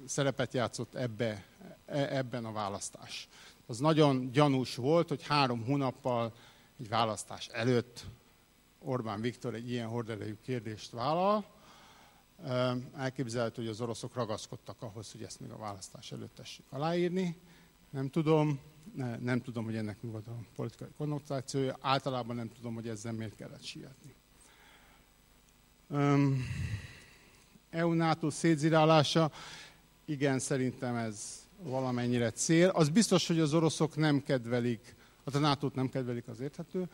[0.05, 1.45] szerepet játszott ebbe,
[1.85, 3.27] e, ebben a választás.
[3.65, 6.33] Az nagyon gyanús volt, hogy három hónappal
[6.79, 8.05] egy választás előtt
[8.79, 11.45] Orbán Viktor egy ilyen horderejű kérdést vállal.
[12.97, 17.35] Elképzelhető, hogy az oroszok ragaszkodtak ahhoz, hogy ezt még a választás előtt tessék aláírni.
[17.89, 18.59] Nem tudom,
[19.19, 21.77] nem tudom, hogy ennek mi volt a politikai konnotációja.
[21.81, 24.15] Általában nem tudom, hogy ezzel miért kellett sietni.
[27.69, 29.31] EU-NATO szétzirálása,
[30.05, 32.69] igen, szerintem ez valamennyire cél.
[32.69, 36.89] Az biztos, hogy az oroszok nem kedvelik, a nato nem kedvelik, az érthető.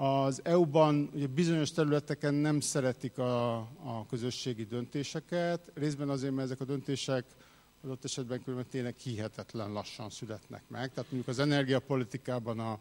[0.00, 6.60] Az EU-ban ugye bizonyos területeken nem szeretik a, a közösségi döntéseket, részben azért, mert ezek
[6.60, 7.24] a döntések
[7.84, 10.92] adott esetben különben tényleg hihetetlen lassan születnek meg.
[10.92, 12.78] Tehát mondjuk az energiapolitikában a,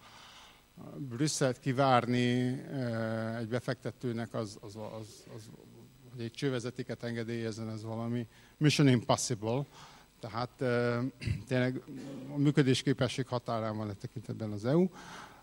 [0.98, 5.50] Brüsszelt kivárni e, egy befektetőnek az, az, az, az,
[6.16, 8.28] hogy egy csővezetéket engedélyezzen, ez valami
[8.58, 9.66] mission impossible.
[10.20, 11.02] Tehát e,
[11.48, 11.82] tényleg
[12.34, 14.88] a működésképesség határán van a tekintetben az EU.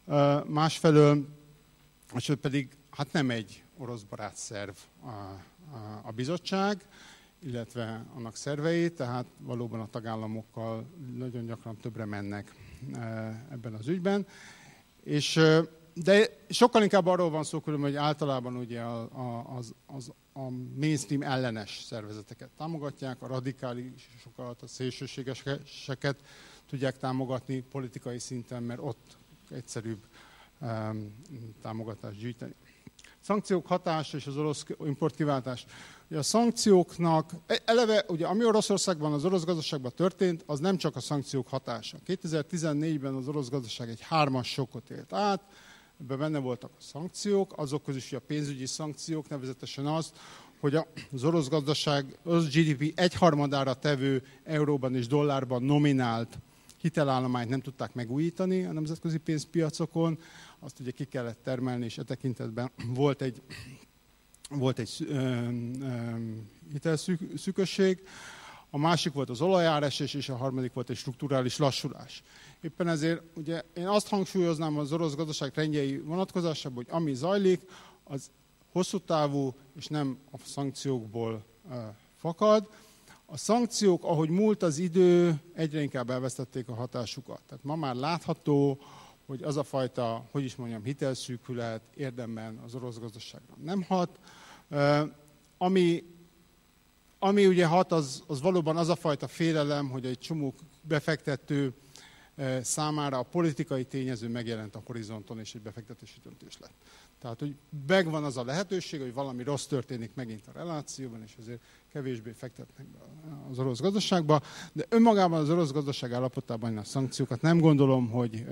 [0.07, 1.27] E, másfelől,
[2.17, 6.87] és pedig hát nem egy orosz barát szerv a, a, a bizottság,
[7.39, 10.87] illetve annak szervei, tehát valóban a tagállamokkal
[11.17, 12.55] nagyon gyakran többre mennek
[12.95, 13.01] e,
[13.51, 14.27] ebben az ügyben.
[15.03, 15.61] És, e,
[15.95, 20.51] de sokkal inkább arról van szó, hogy általában ugye a, a, az, az, a
[20.81, 26.17] mainstream ellenes szervezeteket támogatják, a radikálisokat, a szélsőségeseket
[26.67, 29.17] tudják támogatni politikai szinten, mert ott
[29.51, 30.07] egyszerűbb
[31.63, 32.55] támogatást gyűjteni.
[33.21, 35.67] Szankciók hatása és az orosz importkiváltás.
[36.09, 40.97] Ugye a szankcióknak, e, eleve, ugye ami Oroszországban, az orosz gazdaságban történt, az nem csak
[40.97, 41.99] a szankciók hatása.
[42.07, 45.41] 2014-ben az orosz gazdaság egy hármas sokot élt át,
[46.01, 50.13] ebben benne voltak a szankciók, azok közül is a pénzügyi szankciók, nevezetesen az,
[50.61, 50.75] hogy
[51.13, 56.39] az orosz gazdaság, az GDP egyharmadára tevő euróban és dollárban nominált
[56.85, 60.19] hitelállományt nem tudták megújítani a nemzetközi pénzpiacokon,
[60.59, 62.71] azt ugye ki kellett termelni, és e tekintetben
[63.01, 63.43] volt egy
[64.49, 65.09] volt egy
[66.73, 68.07] hitelszűkösség,
[68.71, 72.23] a másik volt az olajáresés, és a harmadik volt egy strukturális lassulás.
[72.61, 77.63] Éppen ezért ugye én azt hangsúlyoznám az orosz gazdaság trendjei vonatkozásában, hogy ami zajlik,
[78.05, 78.31] az
[78.73, 81.45] hosszú távú, és nem a szankciókból
[82.17, 82.69] fakad.
[83.35, 87.43] A szankciók, ahogy múlt az idő, egyre inkább elvesztették a hatásukat.
[87.47, 88.79] Tehát ma már látható,
[89.27, 94.19] hogy az a fajta, hogy is mondjam, hitelszűkület érdemben az orosz gazdaságra nem hat.
[95.59, 96.05] Ami,
[97.19, 101.73] ami ugye hat, az, az valóban az a fajta félelem, hogy egy csomó befektető
[102.63, 106.75] számára a politikai tényező megjelent a horizonton, és egy befektetési döntés lett.
[107.19, 107.57] Tehát, hogy
[107.87, 111.61] megvan az a lehetőség, hogy valami rossz történik megint a relációban, és azért
[111.95, 112.99] kevésbé fektetnek be
[113.51, 114.41] az orosz gazdaságba,
[114.73, 118.45] de önmagában az orosz gazdaság állapotában a szankciókat nem gondolom, hogy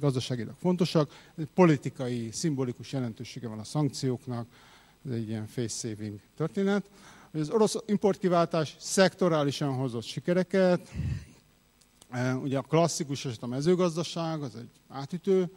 [0.00, 1.10] gazdaságilag fontosak.
[1.54, 4.46] Politikai, szimbolikus jelentősége van a szankcióknak,
[5.06, 6.90] ez egy ilyen face saving történet.
[7.32, 10.90] Az orosz importkiváltás szektorálisan hozott sikereket,
[12.42, 15.50] ugye a klasszikus eset a mezőgazdaság, az egy átütő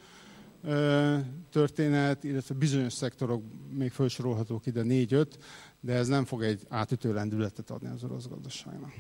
[1.52, 3.44] történet, illetve bizonyos szektorok
[3.78, 5.38] még felsorolhatók ide négy-öt,
[5.80, 8.92] de ez nem fog egy átütő lendületet adni az orosz gazdaságnak.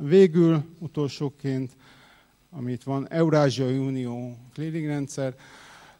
[0.00, 1.76] Végül, utolsóként,
[2.50, 5.34] amit van, Eurázsiai Unió clearingrendszer.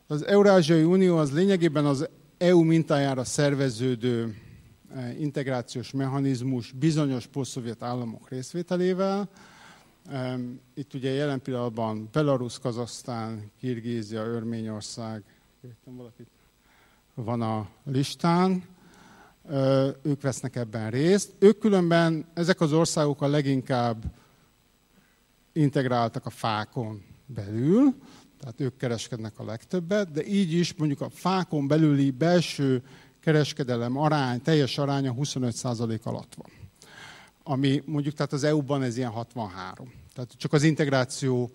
[0.06, 2.08] Az Eurázsiai Unió az lényegében az
[2.38, 4.36] EU mintájára szerveződő
[5.18, 9.28] integrációs mechanizmus bizonyos posztszovjet államok részvételével,
[10.74, 15.22] itt ugye jelen pillanatban Belarus, Kazasztán, Kirgízia, Örményország,
[17.14, 18.64] van a listán,
[20.02, 21.32] ők vesznek ebben részt.
[21.38, 24.04] Ők különben, ezek az országok a leginkább
[25.52, 27.94] integráltak a fákon belül,
[28.40, 32.82] tehát ők kereskednek a legtöbbet, de így is mondjuk a fákon belüli belső
[33.20, 36.57] kereskedelem arány, teljes aránya 25% alatt van
[37.50, 39.92] ami mondjuk tehát az EU-ban ez ilyen 63.
[40.14, 41.50] Tehát csak az integráció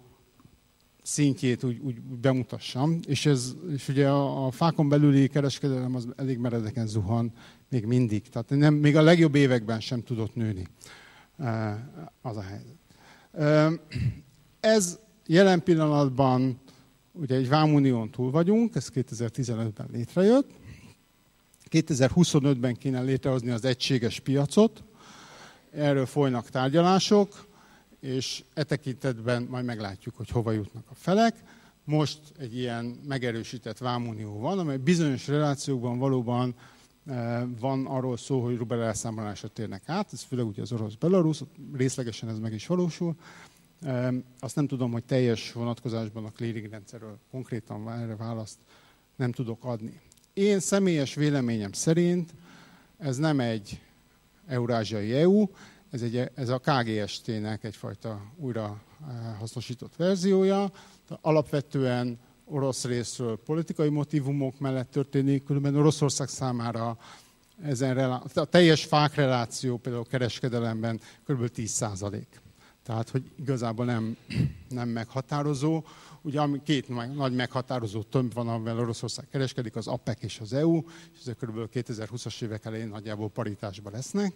[1.03, 6.37] szintjét úgy, úgy bemutassam, és, ez, és ugye a, a fákon belüli kereskedelem az elég
[6.37, 7.31] meredeken zuhan
[7.69, 8.29] még mindig.
[8.29, 10.67] Tehát nem, még a legjobb években sem tudott nőni
[11.37, 11.47] e,
[12.21, 12.77] az a helyzet.
[13.31, 13.71] E,
[14.59, 16.59] ez jelen pillanatban
[17.11, 20.49] ugye egy vámunión túl vagyunk, ez 2015-ben létrejött.
[21.71, 24.83] 2025-ben kéne létrehozni az egységes piacot,
[25.75, 27.47] Erről folynak tárgyalások,
[27.99, 31.35] és e tekintetben majd meglátjuk, hogy hova jutnak a felek.
[31.83, 36.55] Most egy ilyen megerősített vámunió van, amely bizonyos relációkban valóban
[37.05, 41.41] e, van arról szó, hogy rubel elszámolásra térnek át, ez főleg ugye az orosz-belarus,
[41.73, 43.15] részlegesen ez meg is valósul.
[43.81, 48.57] E, azt nem tudom, hogy teljes vonatkozásban a clearing rendszerről konkrétan erre választ
[49.15, 50.01] nem tudok adni.
[50.33, 52.33] Én személyes véleményem szerint
[52.97, 53.79] ez nem egy
[54.47, 55.45] eurázsiai EU,
[55.91, 58.81] ez, egy, ez a KGST-nek egyfajta újra
[59.39, 60.71] hasznosított verziója.
[61.21, 66.97] Alapvetően orosz részről politikai motivumok mellett történik, különben Oroszország számára
[67.63, 67.97] ezen
[68.33, 71.47] a teljes fák reláció például kereskedelemben kb.
[71.47, 72.41] 10 százalék.
[72.83, 74.17] Tehát, hogy igazából nem,
[74.69, 75.83] nem meghatározó.
[76.21, 80.77] Ugye két nagy meghatározó tömb van, amivel Oroszország kereskedik, az APEC és az EU,
[81.13, 81.69] és ezek kb.
[81.73, 84.33] 2020-as évek elején nagyjából paritásban lesznek.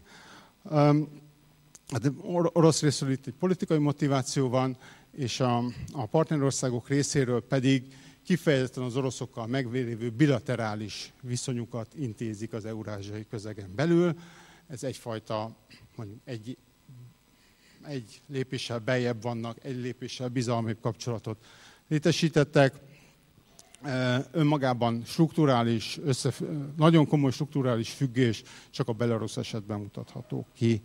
[1.87, 2.11] Hát
[2.53, 4.77] orosz részről itt egy politikai motiváció van,
[5.11, 5.57] és a,
[5.91, 14.15] a partnerországok részéről pedig kifejezetten az oroszokkal megvélévő bilaterális viszonyukat intézik az eurázsiai közegen belül.
[14.67, 15.55] Ez egyfajta,
[15.95, 16.57] mondjuk egy,
[17.87, 21.37] egy lépéssel beljebb vannak, egy lépéssel bizalmi kapcsolatot
[21.87, 22.73] létesítettek.
[24.31, 26.41] Önmagában strukturális, összef,
[26.77, 30.81] nagyon komoly strukturális függés csak a Belarus esetben mutatható ki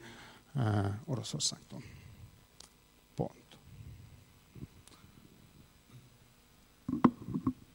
[1.05, 1.83] Oroszországtól.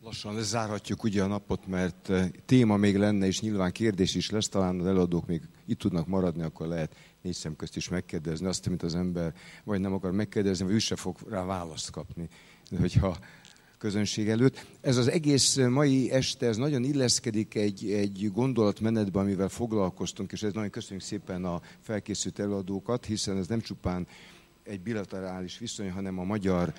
[0.08, 2.12] Lassan lezárhatjuk ugye a napot, mert
[2.46, 6.44] téma még lenne, és nyilván kérdés is lesz, talán az előadók még itt tudnak maradni,
[6.44, 9.34] akkor lehet négy szem közt is megkérdezni azt, amit az ember
[9.64, 12.30] vagy nem akar megkérdezni, vagy ő se fog rá választ kapni,
[12.80, 13.18] hogyha
[13.78, 14.66] közönség előtt.
[14.82, 20.54] Ez az egész mai este, ez nagyon illeszkedik egy, egy gondolatmenetbe, amivel foglalkoztunk, és ez
[20.54, 24.08] nagyon köszönjük szépen a felkészült előadókat, hiszen ez nem csupán
[24.64, 26.74] egy bilaterális viszony, hanem a magyar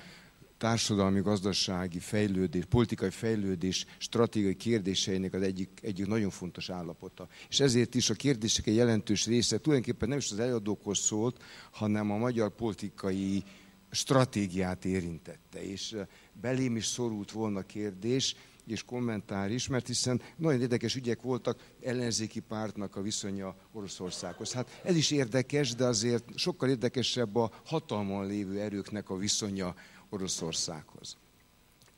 [0.59, 7.27] társadalmi, gazdasági fejlődés, politikai fejlődés stratégiai kérdéseinek az egyik, egyik nagyon fontos állapota.
[7.49, 12.11] És ezért is a kérdések egy jelentős része tulajdonképpen nem is az előadókhoz szólt, hanem
[12.11, 13.43] a magyar politikai
[13.91, 15.63] stratégiát érintette.
[15.63, 15.95] És
[16.41, 18.35] belém is szorult volna kérdés,
[18.71, 24.53] és kommentár is, mert hiszen nagyon érdekes ügyek voltak ellenzéki pártnak a viszonya Oroszországhoz.
[24.53, 29.75] Hát ez is érdekes, de azért sokkal érdekesebb a hatalmon lévő erőknek a viszonya
[30.09, 31.17] Oroszországhoz.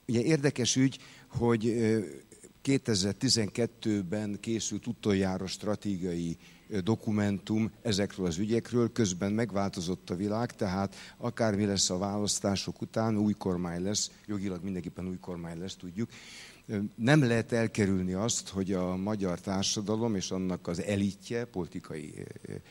[0.07, 1.63] Ugye érdekes ügy, hogy
[2.63, 6.37] 2012-ben készült utoljára stratégiai
[6.83, 13.33] dokumentum ezekről az ügyekről, közben megváltozott a világ, tehát akármi lesz a választások után, új
[13.33, 16.09] kormány lesz, jogilag mindenképpen új kormány lesz, tudjuk,
[16.95, 22.13] nem lehet elkerülni azt, hogy a magyar társadalom és annak az elitje, politikai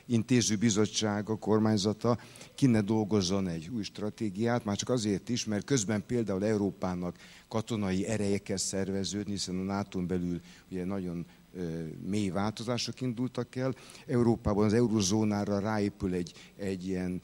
[0.06, 2.18] intézőbizottsága, kormányzata
[2.54, 7.16] kinne dolgozzon egy új stratégiát, már csak azért is, mert közben például Európának
[7.48, 10.40] katonai erejekkel szerveződni, hiszen a nato belül
[10.70, 11.26] ugye nagyon
[12.06, 13.74] mély változások indultak el.
[14.06, 17.20] Európában az eurozónára ráépül egy, egy ilyen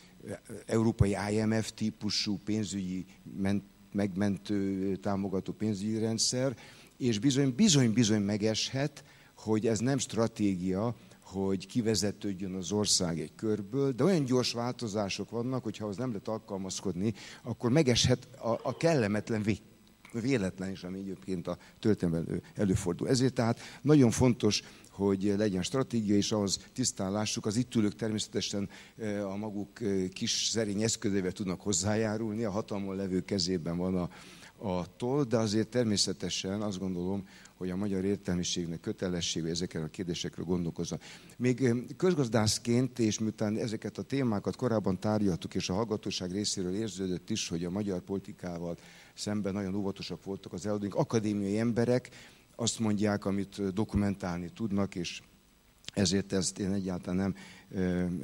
[0.66, 3.04] európai IMF típusú pénzügyi
[3.36, 3.62] ment,
[3.96, 6.56] megmentő, támogató pénzügyi rendszer,
[6.98, 9.04] és bizony, bizony, bizony megeshet,
[9.36, 15.62] hogy ez nem stratégia, hogy kivezetődjön az ország egy körből, de olyan gyors változások vannak,
[15.62, 19.60] hogy ha az nem lehet alkalmazkodni, akkor megeshet a, a kellemetlen vég
[20.20, 23.08] véletlen is, ami egyébként a történelemben előfordul.
[23.08, 24.62] Ezért tehát nagyon fontos,
[24.96, 30.08] hogy legyen stratégia, és ahhoz tisztán lássuk, az itt ülők természetesen eh, a maguk eh,
[30.08, 34.08] kis szerény eszközével tudnak hozzájárulni, a hatalmon levő kezében van a,
[34.68, 40.44] a toll, de azért természetesen azt gondolom, hogy a magyar értelmiségnek kötelessége ezekkel a kérdésekről
[40.44, 40.98] gondolkozza.
[41.36, 47.30] Még eh, közgazdászként, és miután ezeket a témákat korábban tárgyaltuk, és a hallgatóság részéről érződött
[47.30, 48.76] is, hogy a magyar politikával
[49.16, 52.10] szemben nagyon óvatosak voltak az előadóink, akadémiai emberek
[52.56, 55.22] azt mondják, amit dokumentálni tudnak, és
[55.96, 57.34] ezért ezt én egyáltalán
[57.70, 58.20] nem,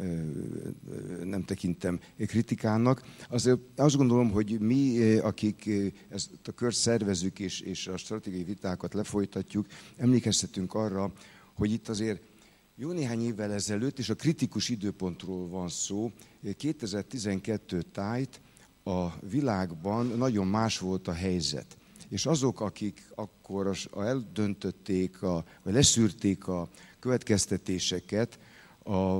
[1.24, 3.02] nem tekintem kritikának.
[3.28, 5.70] Azért azt gondolom, hogy mi, akik
[6.08, 9.66] ezt a kört szervezünk és, és a stratégiai vitákat lefolytatjuk,
[9.96, 11.12] emlékeztetünk arra,
[11.54, 12.22] hogy itt azért
[12.76, 16.12] jó néhány évvel ezelőtt, és a kritikus időpontról van szó,
[16.56, 18.40] 2012 tájt
[18.84, 21.76] a világban nagyon más volt a helyzet.
[22.08, 26.68] És azok, akik akkor eldöntötték, a, vagy leszűrték a
[26.98, 28.38] következtetéseket
[28.84, 29.18] a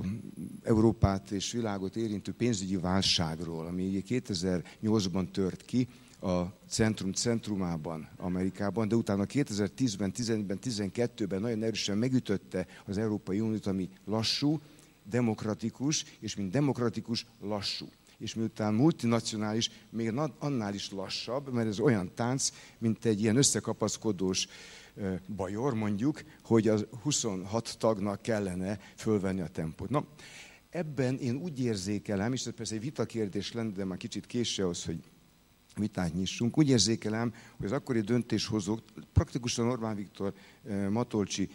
[0.62, 5.88] Európát és világot érintő pénzügyi válságról, ami 2008-ban tört ki,
[6.20, 13.66] a centrum centrumában, Amerikában, de utána 2010-ben, 11-ben, 12-ben nagyon erősen megütötte az Európai Uniót,
[13.66, 14.60] ami lassú,
[15.10, 17.88] demokratikus, és mint demokratikus, lassú
[18.22, 24.46] és miután multinacionális, még annál is lassabb, mert ez olyan tánc, mint egy ilyen összekapaszkodós
[25.36, 29.90] bajor mondjuk, hogy a 26 tagnak kellene fölvenni a tempót.
[29.90, 30.04] Na,
[30.70, 34.84] ebben én úgy érzékelem, és ez persze egy vitakérdés lenne, de már kicsit késő ahhoz,
[34.84, 34.98] hogy
[35.76, 36.58] vitát nyissunk.
[36.58, 38.80] Úgy érzékelem, hogy az akkori döntéshozók,
[39.12, 40.32] praktikusan Orbán Viktor,
[40.90, 41.48] Matolcsi,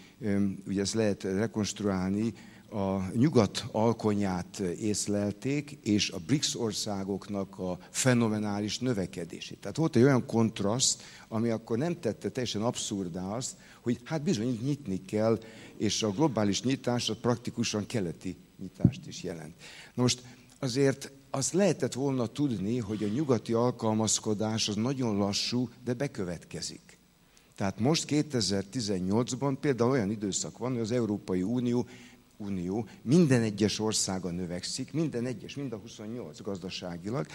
[0.68, 2.34] ugye ezt lehet rekonstruálni,
[2.70, 9.58] a nyugat alkonyát észlelték, és a BRICS országoknak a fenomenális növekedését.
[9.58, 14.60] Tehát volt egy olyan kontraszt, ami akkor nem tette teljesen abszurdá azt, hogy hát bizony
[14.64, 15.40] nyitni kell,
[15.78, 19.54] és a globális nyitás az praktikusan keleti nyitást is jelent.
[19.94, 20.22] Na most
[20.60, 26.98] azért azt lehetett volna tudni, hogy a nyugati alkalmazkodás az nagyon lassú, de bekövetkezik.
[27.56, 31.88] Tehát most 2018-ban például olyan időszak van, hogy az Európai Unió
[32.38, 37.26] Unió minden egyes országa növekszik, minden egyes, mind a 28 gazdaságilag.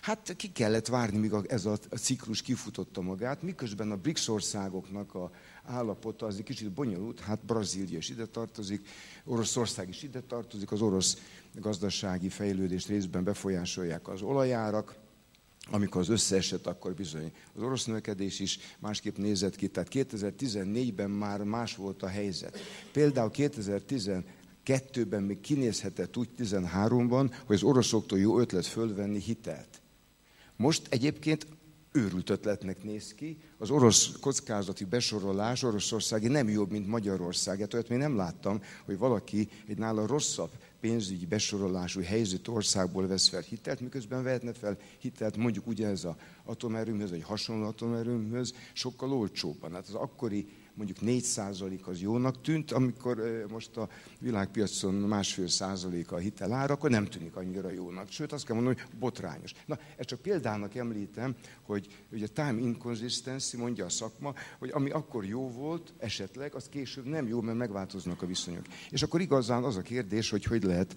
[0.00, 5.30] Hát ki kellett várni, míg ez a ciklus kifutotta magát, miközben a BRICS országoknak a
[5.64, 8.88] állapota az egy kicsit bonyolult, hát Brazília is ide tartozik,
[9.24, 11.16] Oroszország is ide tartozik, az orosz
[11.54, 14.94] gazdasági fejlődést részben befolyásolják az olajárak,
[15.70, 19.68] amikor az összeesett, akkor bizony az orosz növekedés is másképp nézett ki.
[19.68, 22.58] Tehát 2014-ben már más volt a helyzet.
[22.92, 23.30] Például
[24.66, 29.80] 2012-ben még kinézhetett úgy 13-ban, hogy az oroszoktól jó ötlet fölvenni hitelt.
[30.56, 31.46] Most egyébként
[31.92, 33.38] őrült ötletnek néz ki.
[33.58, 37.58] Az orosz kockázati besorolás Oroszországi nem jobb, mint Magyarország.
[37.58, 43.28] Hát olyat még nem láttam, hogy valaki egy nála rosszabb pénzügyi besorolású helyzet országból vesz
[43.28, 46.14] fel hitelt, miközben vehetne fel hitelt mondjuk ugyanez az
[46.44, 49.72] atomerőmhöz, vagy hasonló atomerőmhöz, sokkal olcsóbban.
[49.72, 53.88] Hát az akkori mondjuk 4 százalék az jónak tűnt, amikor most a
[54.18, 58.10] világpiacon másfél százalék a hitelára, akkor nem tűnik annyira jónak.
[58.10, 59.52] Sőt, azt kell mondani, hogy botrányos.
[59.66, 65.24] Na, ezt csak példának említem, hogy ugye time inconsistency, mondja a szakma, hogy ami akkor
[65.24, 68.64] jó volt, esetleg, az később nem jó, mert megváltoznak a viszonyok.
[68.90, 70.96] És akkor igazán az a kérdés, hogy hogy lehet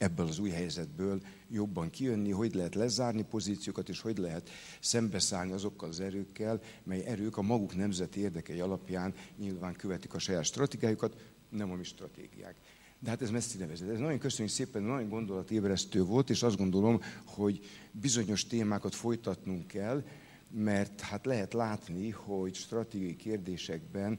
[0.00, 4.50] ebből az új helyzetből jobban kijönni, hogy lehet lezárni pozíciókat, és hogy lehet
[4.80, 10.44] szembeszállni azokkal az erőkkel, mely erők a maguk nemzeti érdekei alapján nyilván követik a saját
[10.44, 11.16] stratégiájukat,
[11.48, 12.54] nem a mi stratégiák.
[12.98, 13.88] De hát ez messzire vezet.
[13.88, 17.60] Ez nagyon köszönjük szépen, nagyon gondolatébresztő volt, és azt gondolom, hogy
[17.92, 20.04] bizonyos témákat folytatnunk kell,
[20.50, 24.18] mert hát lehet látni, hogy stratégiai kérdésekben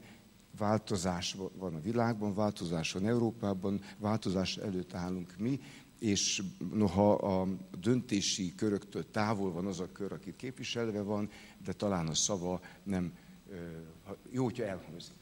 [0.62, 5.60] változás van a világban, változás van Európában, változás előtt állunk mi,
[5.98, 6.42] és
[6.74, 7.48] noha a
[7.80, 11.30] döntési köröktől távol van az a kör, akit képviselve van,
[11.64, 13.12] de talán a szava nem
[14.30, 15.14] jó, hogyha elhangzik.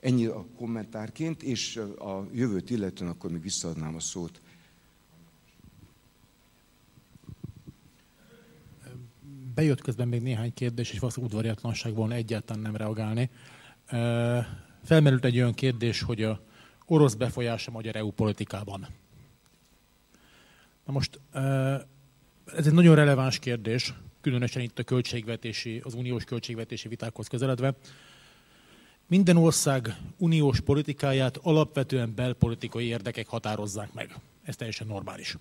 [0.00, 4.40] Ennyi a kommentárként, és a jövőt illetően akkor még visszaadnám a szót.
[9.54, 13.30] Bejött közben még néhány kérdés, és valószínűleg udvariatlanság volna egyáltalán nem reagálni.
[14.84, 16.40] Felmerült egy olyan kérdés, hogy a
[16.86, 18.86] orosz befolyás a magyar EU politikában.
[20.86, 21.20] Na most
[22.56, 27.74] ez egy nagyon releváns kérdés, különösen itt a költségvetési, az uniós költségvetési vitákhoz közeledve.
[29.06, 34.14] Minden ország uniós politikáját alapvetően belpolitikai érdekek határozzák meg.
[34.42, 35.36] Ez teljesen normális.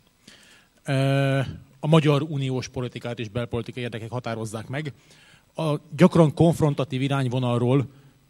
[1.80, 4.94] A magyar uniós politikát is belpolitikai érdekek határozzák meg.
[5.56, 7.88] A gyakran konfrontatív irányvonalról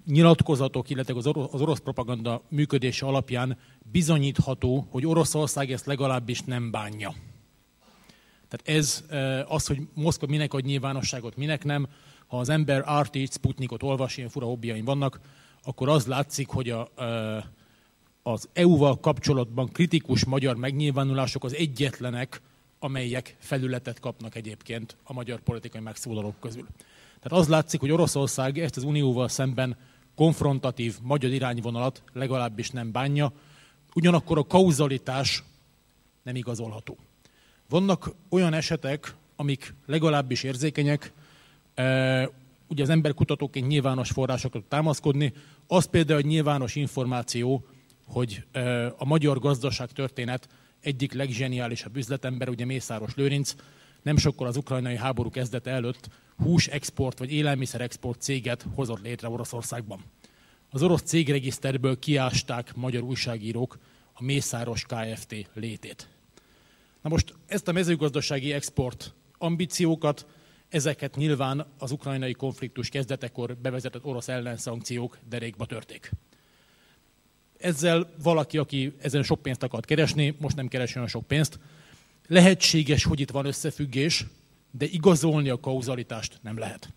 [0.10, 1.14] nyilatkozatok, illetve
[1.52, 3.58] az orosz, propaganda működése alapján
[3.92, 7.14] bizonyítható, hogy Oroszország ezt legalábbis nem bánja.
[8.48, 9.04] Tehát ez
[9.48, 11.88] az, hogy Moszkva minek ad nyilvánosságot, minek nem,
[12.28, 15.20] ha az ember RT Sputnikot olvas, ilyen fura hobbiaim vannak,
[15.64, 16.92] akkor az látszik, hogy a,
[18.24, 22.42] az EU-val kapcsolatban kritikus magyar megnyilvánulások az egyetlenek,
[22.80, 26.68] amelyek felületet kapnak egyébként a magyar politikai megszólalók közül.
[27.22, 29.78] Tehát az látszik, hogy Oroszország ezt az unióval szemben
[30.20, 33.32] konfrontatív magyar irányvonalat legalábbis nem bánja,
[33.94, 35.44] ugyanakkor a kauzalitás
[36.24, 36.98] nem igazolható.
[37.70, 41.12] Vannak olyan esetek, amik legalábbis érzékenyek,
[41.74, 42.30] e,
[42.68, 45.34] ugye az ember kutatóként nyilvános forrásokat támaszkodni,
[45.68, 47.66] az például egy nyilvános információ,
[48.08, 50.50] hogy e, a magyar gazdaság történet
[50.82, 53.56] egyik leggeniálisabb üzletember, ugye Mészáros Lőrinc,
[54.02, 60.04] nem sokkal az ukrajnai háború kezdete előtt húsexport vagy élelmiszerexport céget hozott létre Oroszországban.
[60.70, 63.78] Az orosz cégregiszterből kiásták magyar újságírók
[64.14, 65.50] a Mészáros Kft.
[65.54, 66.08] létét.
[67.02, 70.26] Na most ezt a mezőgazdasági export ambíciókat,
[70.70, 76.12] ezeket nyilván az ukrajnai konfliktus kezdetekor bevezetett orosz ellenszankciók derékba törték.
[77.58, 81.60] Ezzel valaki, aki ezen sok pénzt akart keresni, most nem keres olyan sok pénzt,
[82.30, 84.26] Lehetséges, hogy itt van összefüggés,
[84.72, 86.94] de igazolni a kauzalitást nem lehet.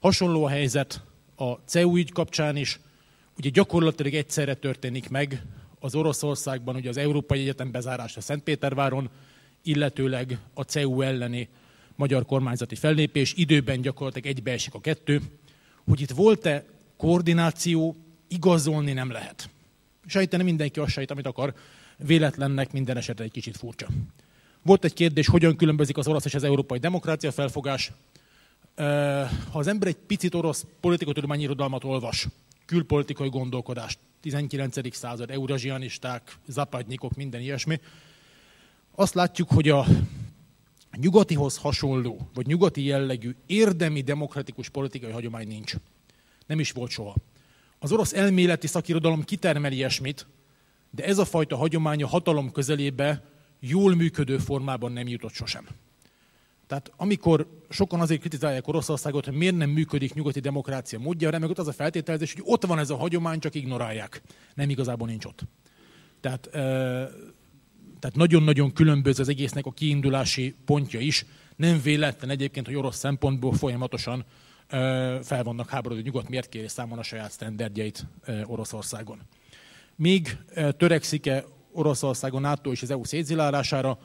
[0.00, 1.02] Hasonló a helyzet
[1.36, 2.80] a CEU ügy kapcsán is.
[3.38, 5.42] Ugye gyakorlatilag egyszerre történik meg
[5.80, 9.10] az Oroszországban, ugye az Európai Egyetem bezárása Szentpéterváron,
[9.62, 11.48] illetőleg a CEU elleni
[11.96, 15.20] magyar kormányzati fellépés, időben gyakorlatilag egybeesik a kettő,
[15.84, 16.64] hogy itt volt-e
[16.96, 17.96] koordináció,
[18.28, 19.50] igazolni nem lehet.
[20.06, 21.54] Sejteni mindenki azt sejt, amit akar,
[21.96, 23.86] véletlennek minden esetre egy kicsit furcsa.
[24.62, 27.92] Volt egy kérdés, hogyan különbözik az orosz és az európai demokrácia felfogás.
[29.50, 32.28] Ha az ember egy picit orosz politikai irodalmat olvas,
[32.66, 34.94] külpolitikai gondolkodást, 19.
[34.96, 37.80] század, eurazsianisták, zapadnyikok, minden ilyesmi,
[38.94, 39.86] azt látjuk, hogy a
[40.96, 45.74] nyugatihoz hasonló, vagy nyugati jellegű érdemi demokratikus politikai hagyomány nincs.
[46.46, 47.14] Nem is volt soha.
[47.78, 50.26] Az orosz elméleti szakirodalom kitermeli ilyesmit,
[50.90, 53.22] de ez a fajta hagyomány a hatalom közelébe
[53.64, 55.66] jól működő formában nem jutott sosem.
[56.66, 61.58] Tehát amikor sokan azért kritizálják Oroszországot, hogy miért nem működik nyugati demokrácia módjára, meg ott
[61.58, 64.22] az a feltételezés, hogy ott van ez a hagyomány, csak ignorálják.
[64.54, 65.40] Nem igazából nincs ott.
[66.20, 66.48] Tehát,
[68.00, 71.26] tehát nagyon-nagyon különböző az egésznek a kiindulási pontja is.
[71.56, 74.24] Nem véletlen egyébként, hogy orosz szempontból folyamatosan
[75.22, 78.06] fel vannak háborodó nyugat miért kéri számon a saját sztenderdjeit
[78.44, 79.20] Oroszországon.
[79.96, 80.36] Míg
[80.76, 83.98] törekszik-e Oroszországon NATO és az EU szétzilálására,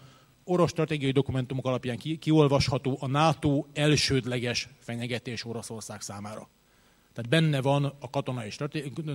[0.43, 6.49] orosz stratégiai dokumentumok alapján ki, kiolvasható a NATO elsődleges fenyegetés Oroszország számára.
[7.13, 8.51] Tehát benne van a katonai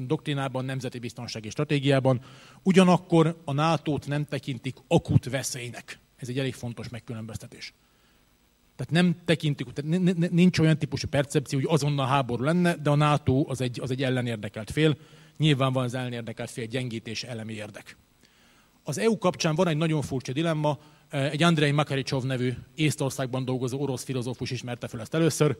[0.07, 2.21] doktrinában, nemzeti biztonsági stratégiában.
[2.63, 5.99] Ugyanakkor a NATO-t nem tekintik akut veszélynek.
[6.17, 7.75] Ez egy elég fontos megkülönböztetés.
[8.77, 13.45] Tehát nem tekintük, tehát nincs olyan típusú percepció, hogy azonnal háború lenne, de a NATO
[13.49, 14.97] az egy, az egy ellenérdekelt fél.
[15.37, 17.97] Nyilván van az ellenérdekelt fél gyengítés elemi érdek.
[18.85, 20.79] Az EU kapcsán van egy nagyon furcsa dilemma,
[21.11, 25.57] egy Andrei Makaricsov nevű Észtországban dolgozó orosz filozófus ismerte fel ezt először,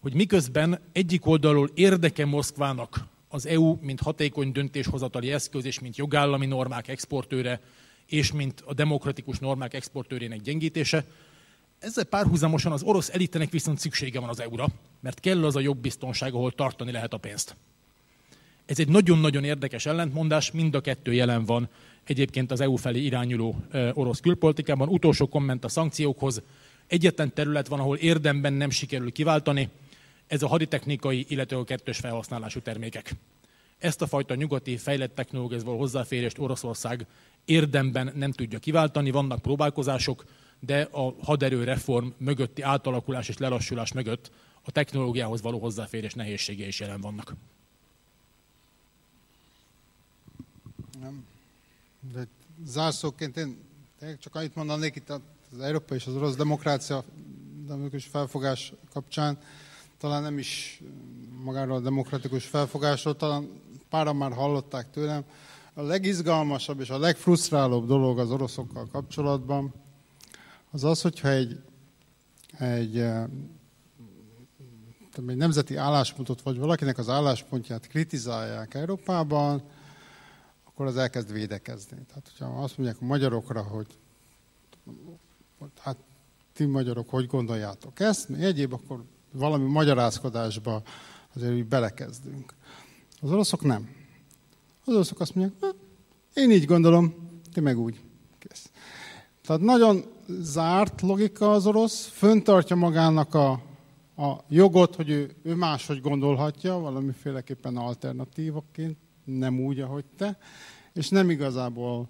[0.00, 6.46] hogy miközben egyik oldalról érdeke Moszkvának az EU, mint hatékony döntéshozatali eszköz, és mint jogállami
[6.46, 7.60] normák exportőre,
[8.06, 11.04] és mint a demokratikus normák exportőrének gyengítése,
[11.78, 14.66] ezzel párhuzamosan az orosz elitenek viszont szüksége van az EU-ra,
[15.00, 17.56] mert kell az a jogbiztonság, ahol tartani lehet a pénzt.
[18.66, 21.68] Ez egy nagyon-nagyon érdekes ellentmondás, mind a kettő jelen van
[22.10, 23.56] egyébként az EU felé irányuló
[23.92, 24.88] orosz külpolitikában.
[24.88, 26.42] Utolsó komment a szankciókhoz.
[26.86, 29.68] Egyetlen terület van, ahol érdemben nem sikerül kiváltani,
[30.26, 33.14] ez a haditechnikai, illetve a kettős felhasználású termékek.
[33.78, 37.06] Ezt a fajta nyugati fejlett technológiával hozzáférést Oroszország
[37.44, 40.24] érdemben nem tudja kiváltani, vannak próbálkozások,
[40.60, 44.30] de a haderő reform mögötti átalakulás és lelassulás mögött
[44.62, 47.34] a technológiához való hozzáférés nehézsége is jelen vannak.
[51.00, 51.29] Nem.
[52.12, 52.28] De
[52.64, 53.58] zárszóként én
[54.18, 57.04] csak annyit mondanék itt az Európa és az orosz demokrácia
[57.66, 59.38] demokratikus felfogás kapcsán,
[59.98, 60.82] talán nem is
[61.44, 63.48] magáról a demokratikus felfogásról, talán
[63.88, 65.24] páran már hallották tőlem.
[65.74, 69.74] A legizgalmasabb és a legfrusztrálóbb dolog az oroszokkal kapcsolatban
[70.70, 71.62] az az, hogyha egy,
[72.58, 72.98] egy,
[75.26, 79.62] egy nemzeti álláspontot, vagy valakinek az álláspontját kritizálják Európában,
[80.80, 81.98] akkor az elkezd védekezni.
[82.08, 83.86] Tehát, hogyha azt mondják a magyarokra, hogy
[85.78, 85.96] hát
[86.52, 90.82] ti magyarok hogy gondoljátok ezt, mi egyéb, akkor valami magyarázkodásba
[91.34, 92.54] azért úgy belekezdünk.
[93.20, 93.88] Az oroszok nem.
[94.84, 95.74] Az oroszok azt mondják,
[96.34, 97.14] én így gondolom,
[97.52, 98.00] ti meg úgy.
[98.38, 98.70] Kész.
[99.46, 103.50] Tehát nagyon zárt logika az orosz, föntartja magának a,
[104.16, 108.96] a jogot, hogy ő, ő máshogy gondolhatja, valamiféleképpen alternatívaként,
[109.38, 110.38] nem úgy, ahogy te,
[110.92, 112.08] és nem igazából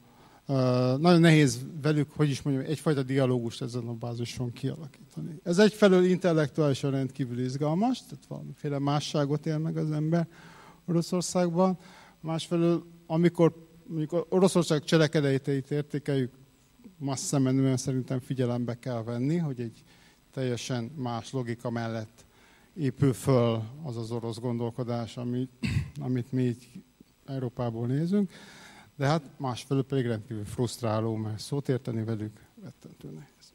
[0.97, 5.41] nagyon nehéz velük, hogy is mondjam, egyfajta dialógust ezen a bázison kialakítani.
[5.43, 10.29] Ez egyfelől intellektuálisan rendkívül izgalmas, tehát valamiféle másságot él meg az ember
[10.87, 11.79] Oroszországban,
[12.21, 16.33] másfelől, amikor, amikor Oroszország cselekedeteit értékeljük,
[16.99, 19.83] massz menően szerintem figyelembe kell venni, hogy egy
[20.33, 22.25] teljesen más logika mellett
[22.75, 25.51] épül föl az az orosz gondolkodás, amit,
[26.01, 26.69] amit mi így
[27.31, 28.33] Európából nézünk,
[28.97, 33.53] de hát másfelől pedig rendkívül frusztráló, mert szót érteni velük rettentő nehéz.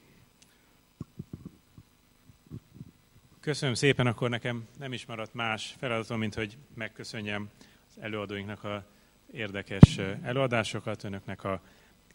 [3.39, 7.49] Köszönöm szépen, akkor nekem nem is maradt más feladatom, mint hogy megköszönjem
[7.89, 8.85] az előadóinknak a
[9.31, 11.61] érdekes előadásokat, önöknek a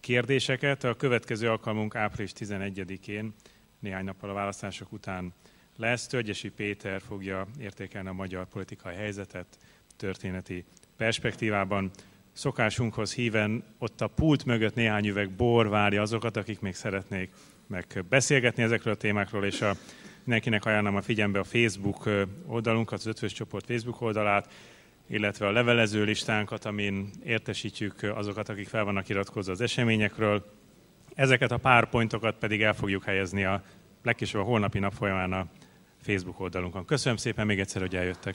[0.01, 0.85] kérdéseket.
[0.85, 3.35] A következő alkalmunk április 11-én,
[3.79, 5.33] néhány nappal a választások után
[5.77, 6.07] lesz.
[6.07, 9.59] Törgyesi Péter fogja értékelni a magyar politikai helyzetet
[9.97, 10.65] történeti
[11.01, 11.91] perspektívában.
[12.33, 17.31] Szokásunkhoz híven ott a pult mögött néhány üveg bor várja azokat, akik még szeretnék
[17.67, 19.75] meg beszélgetni ezekről a témákról, és a,
[20.25, 22.11] mindenkinek ajánlom a figyelme a Facebook
[22.47, 24.53] oldalunkat, az Ötvös Csoport Facebook oldalát,
[25.09, 30.45] illetve a levelező listánkat, amin értesítjük azokat, akik fel vannak iratkozva az eseményekről.
[31.15, 33.63] Ezeket a pár pontokat pedig el fogjuk helyezni a
[34.03, 35.47] legkésőbb a holnapi nap folyamán a
[36.03, 36.85] Facebook oldalunkon.
[36.85, 38.35] Köszönöm szépen még egyszer, hogy eljöttek.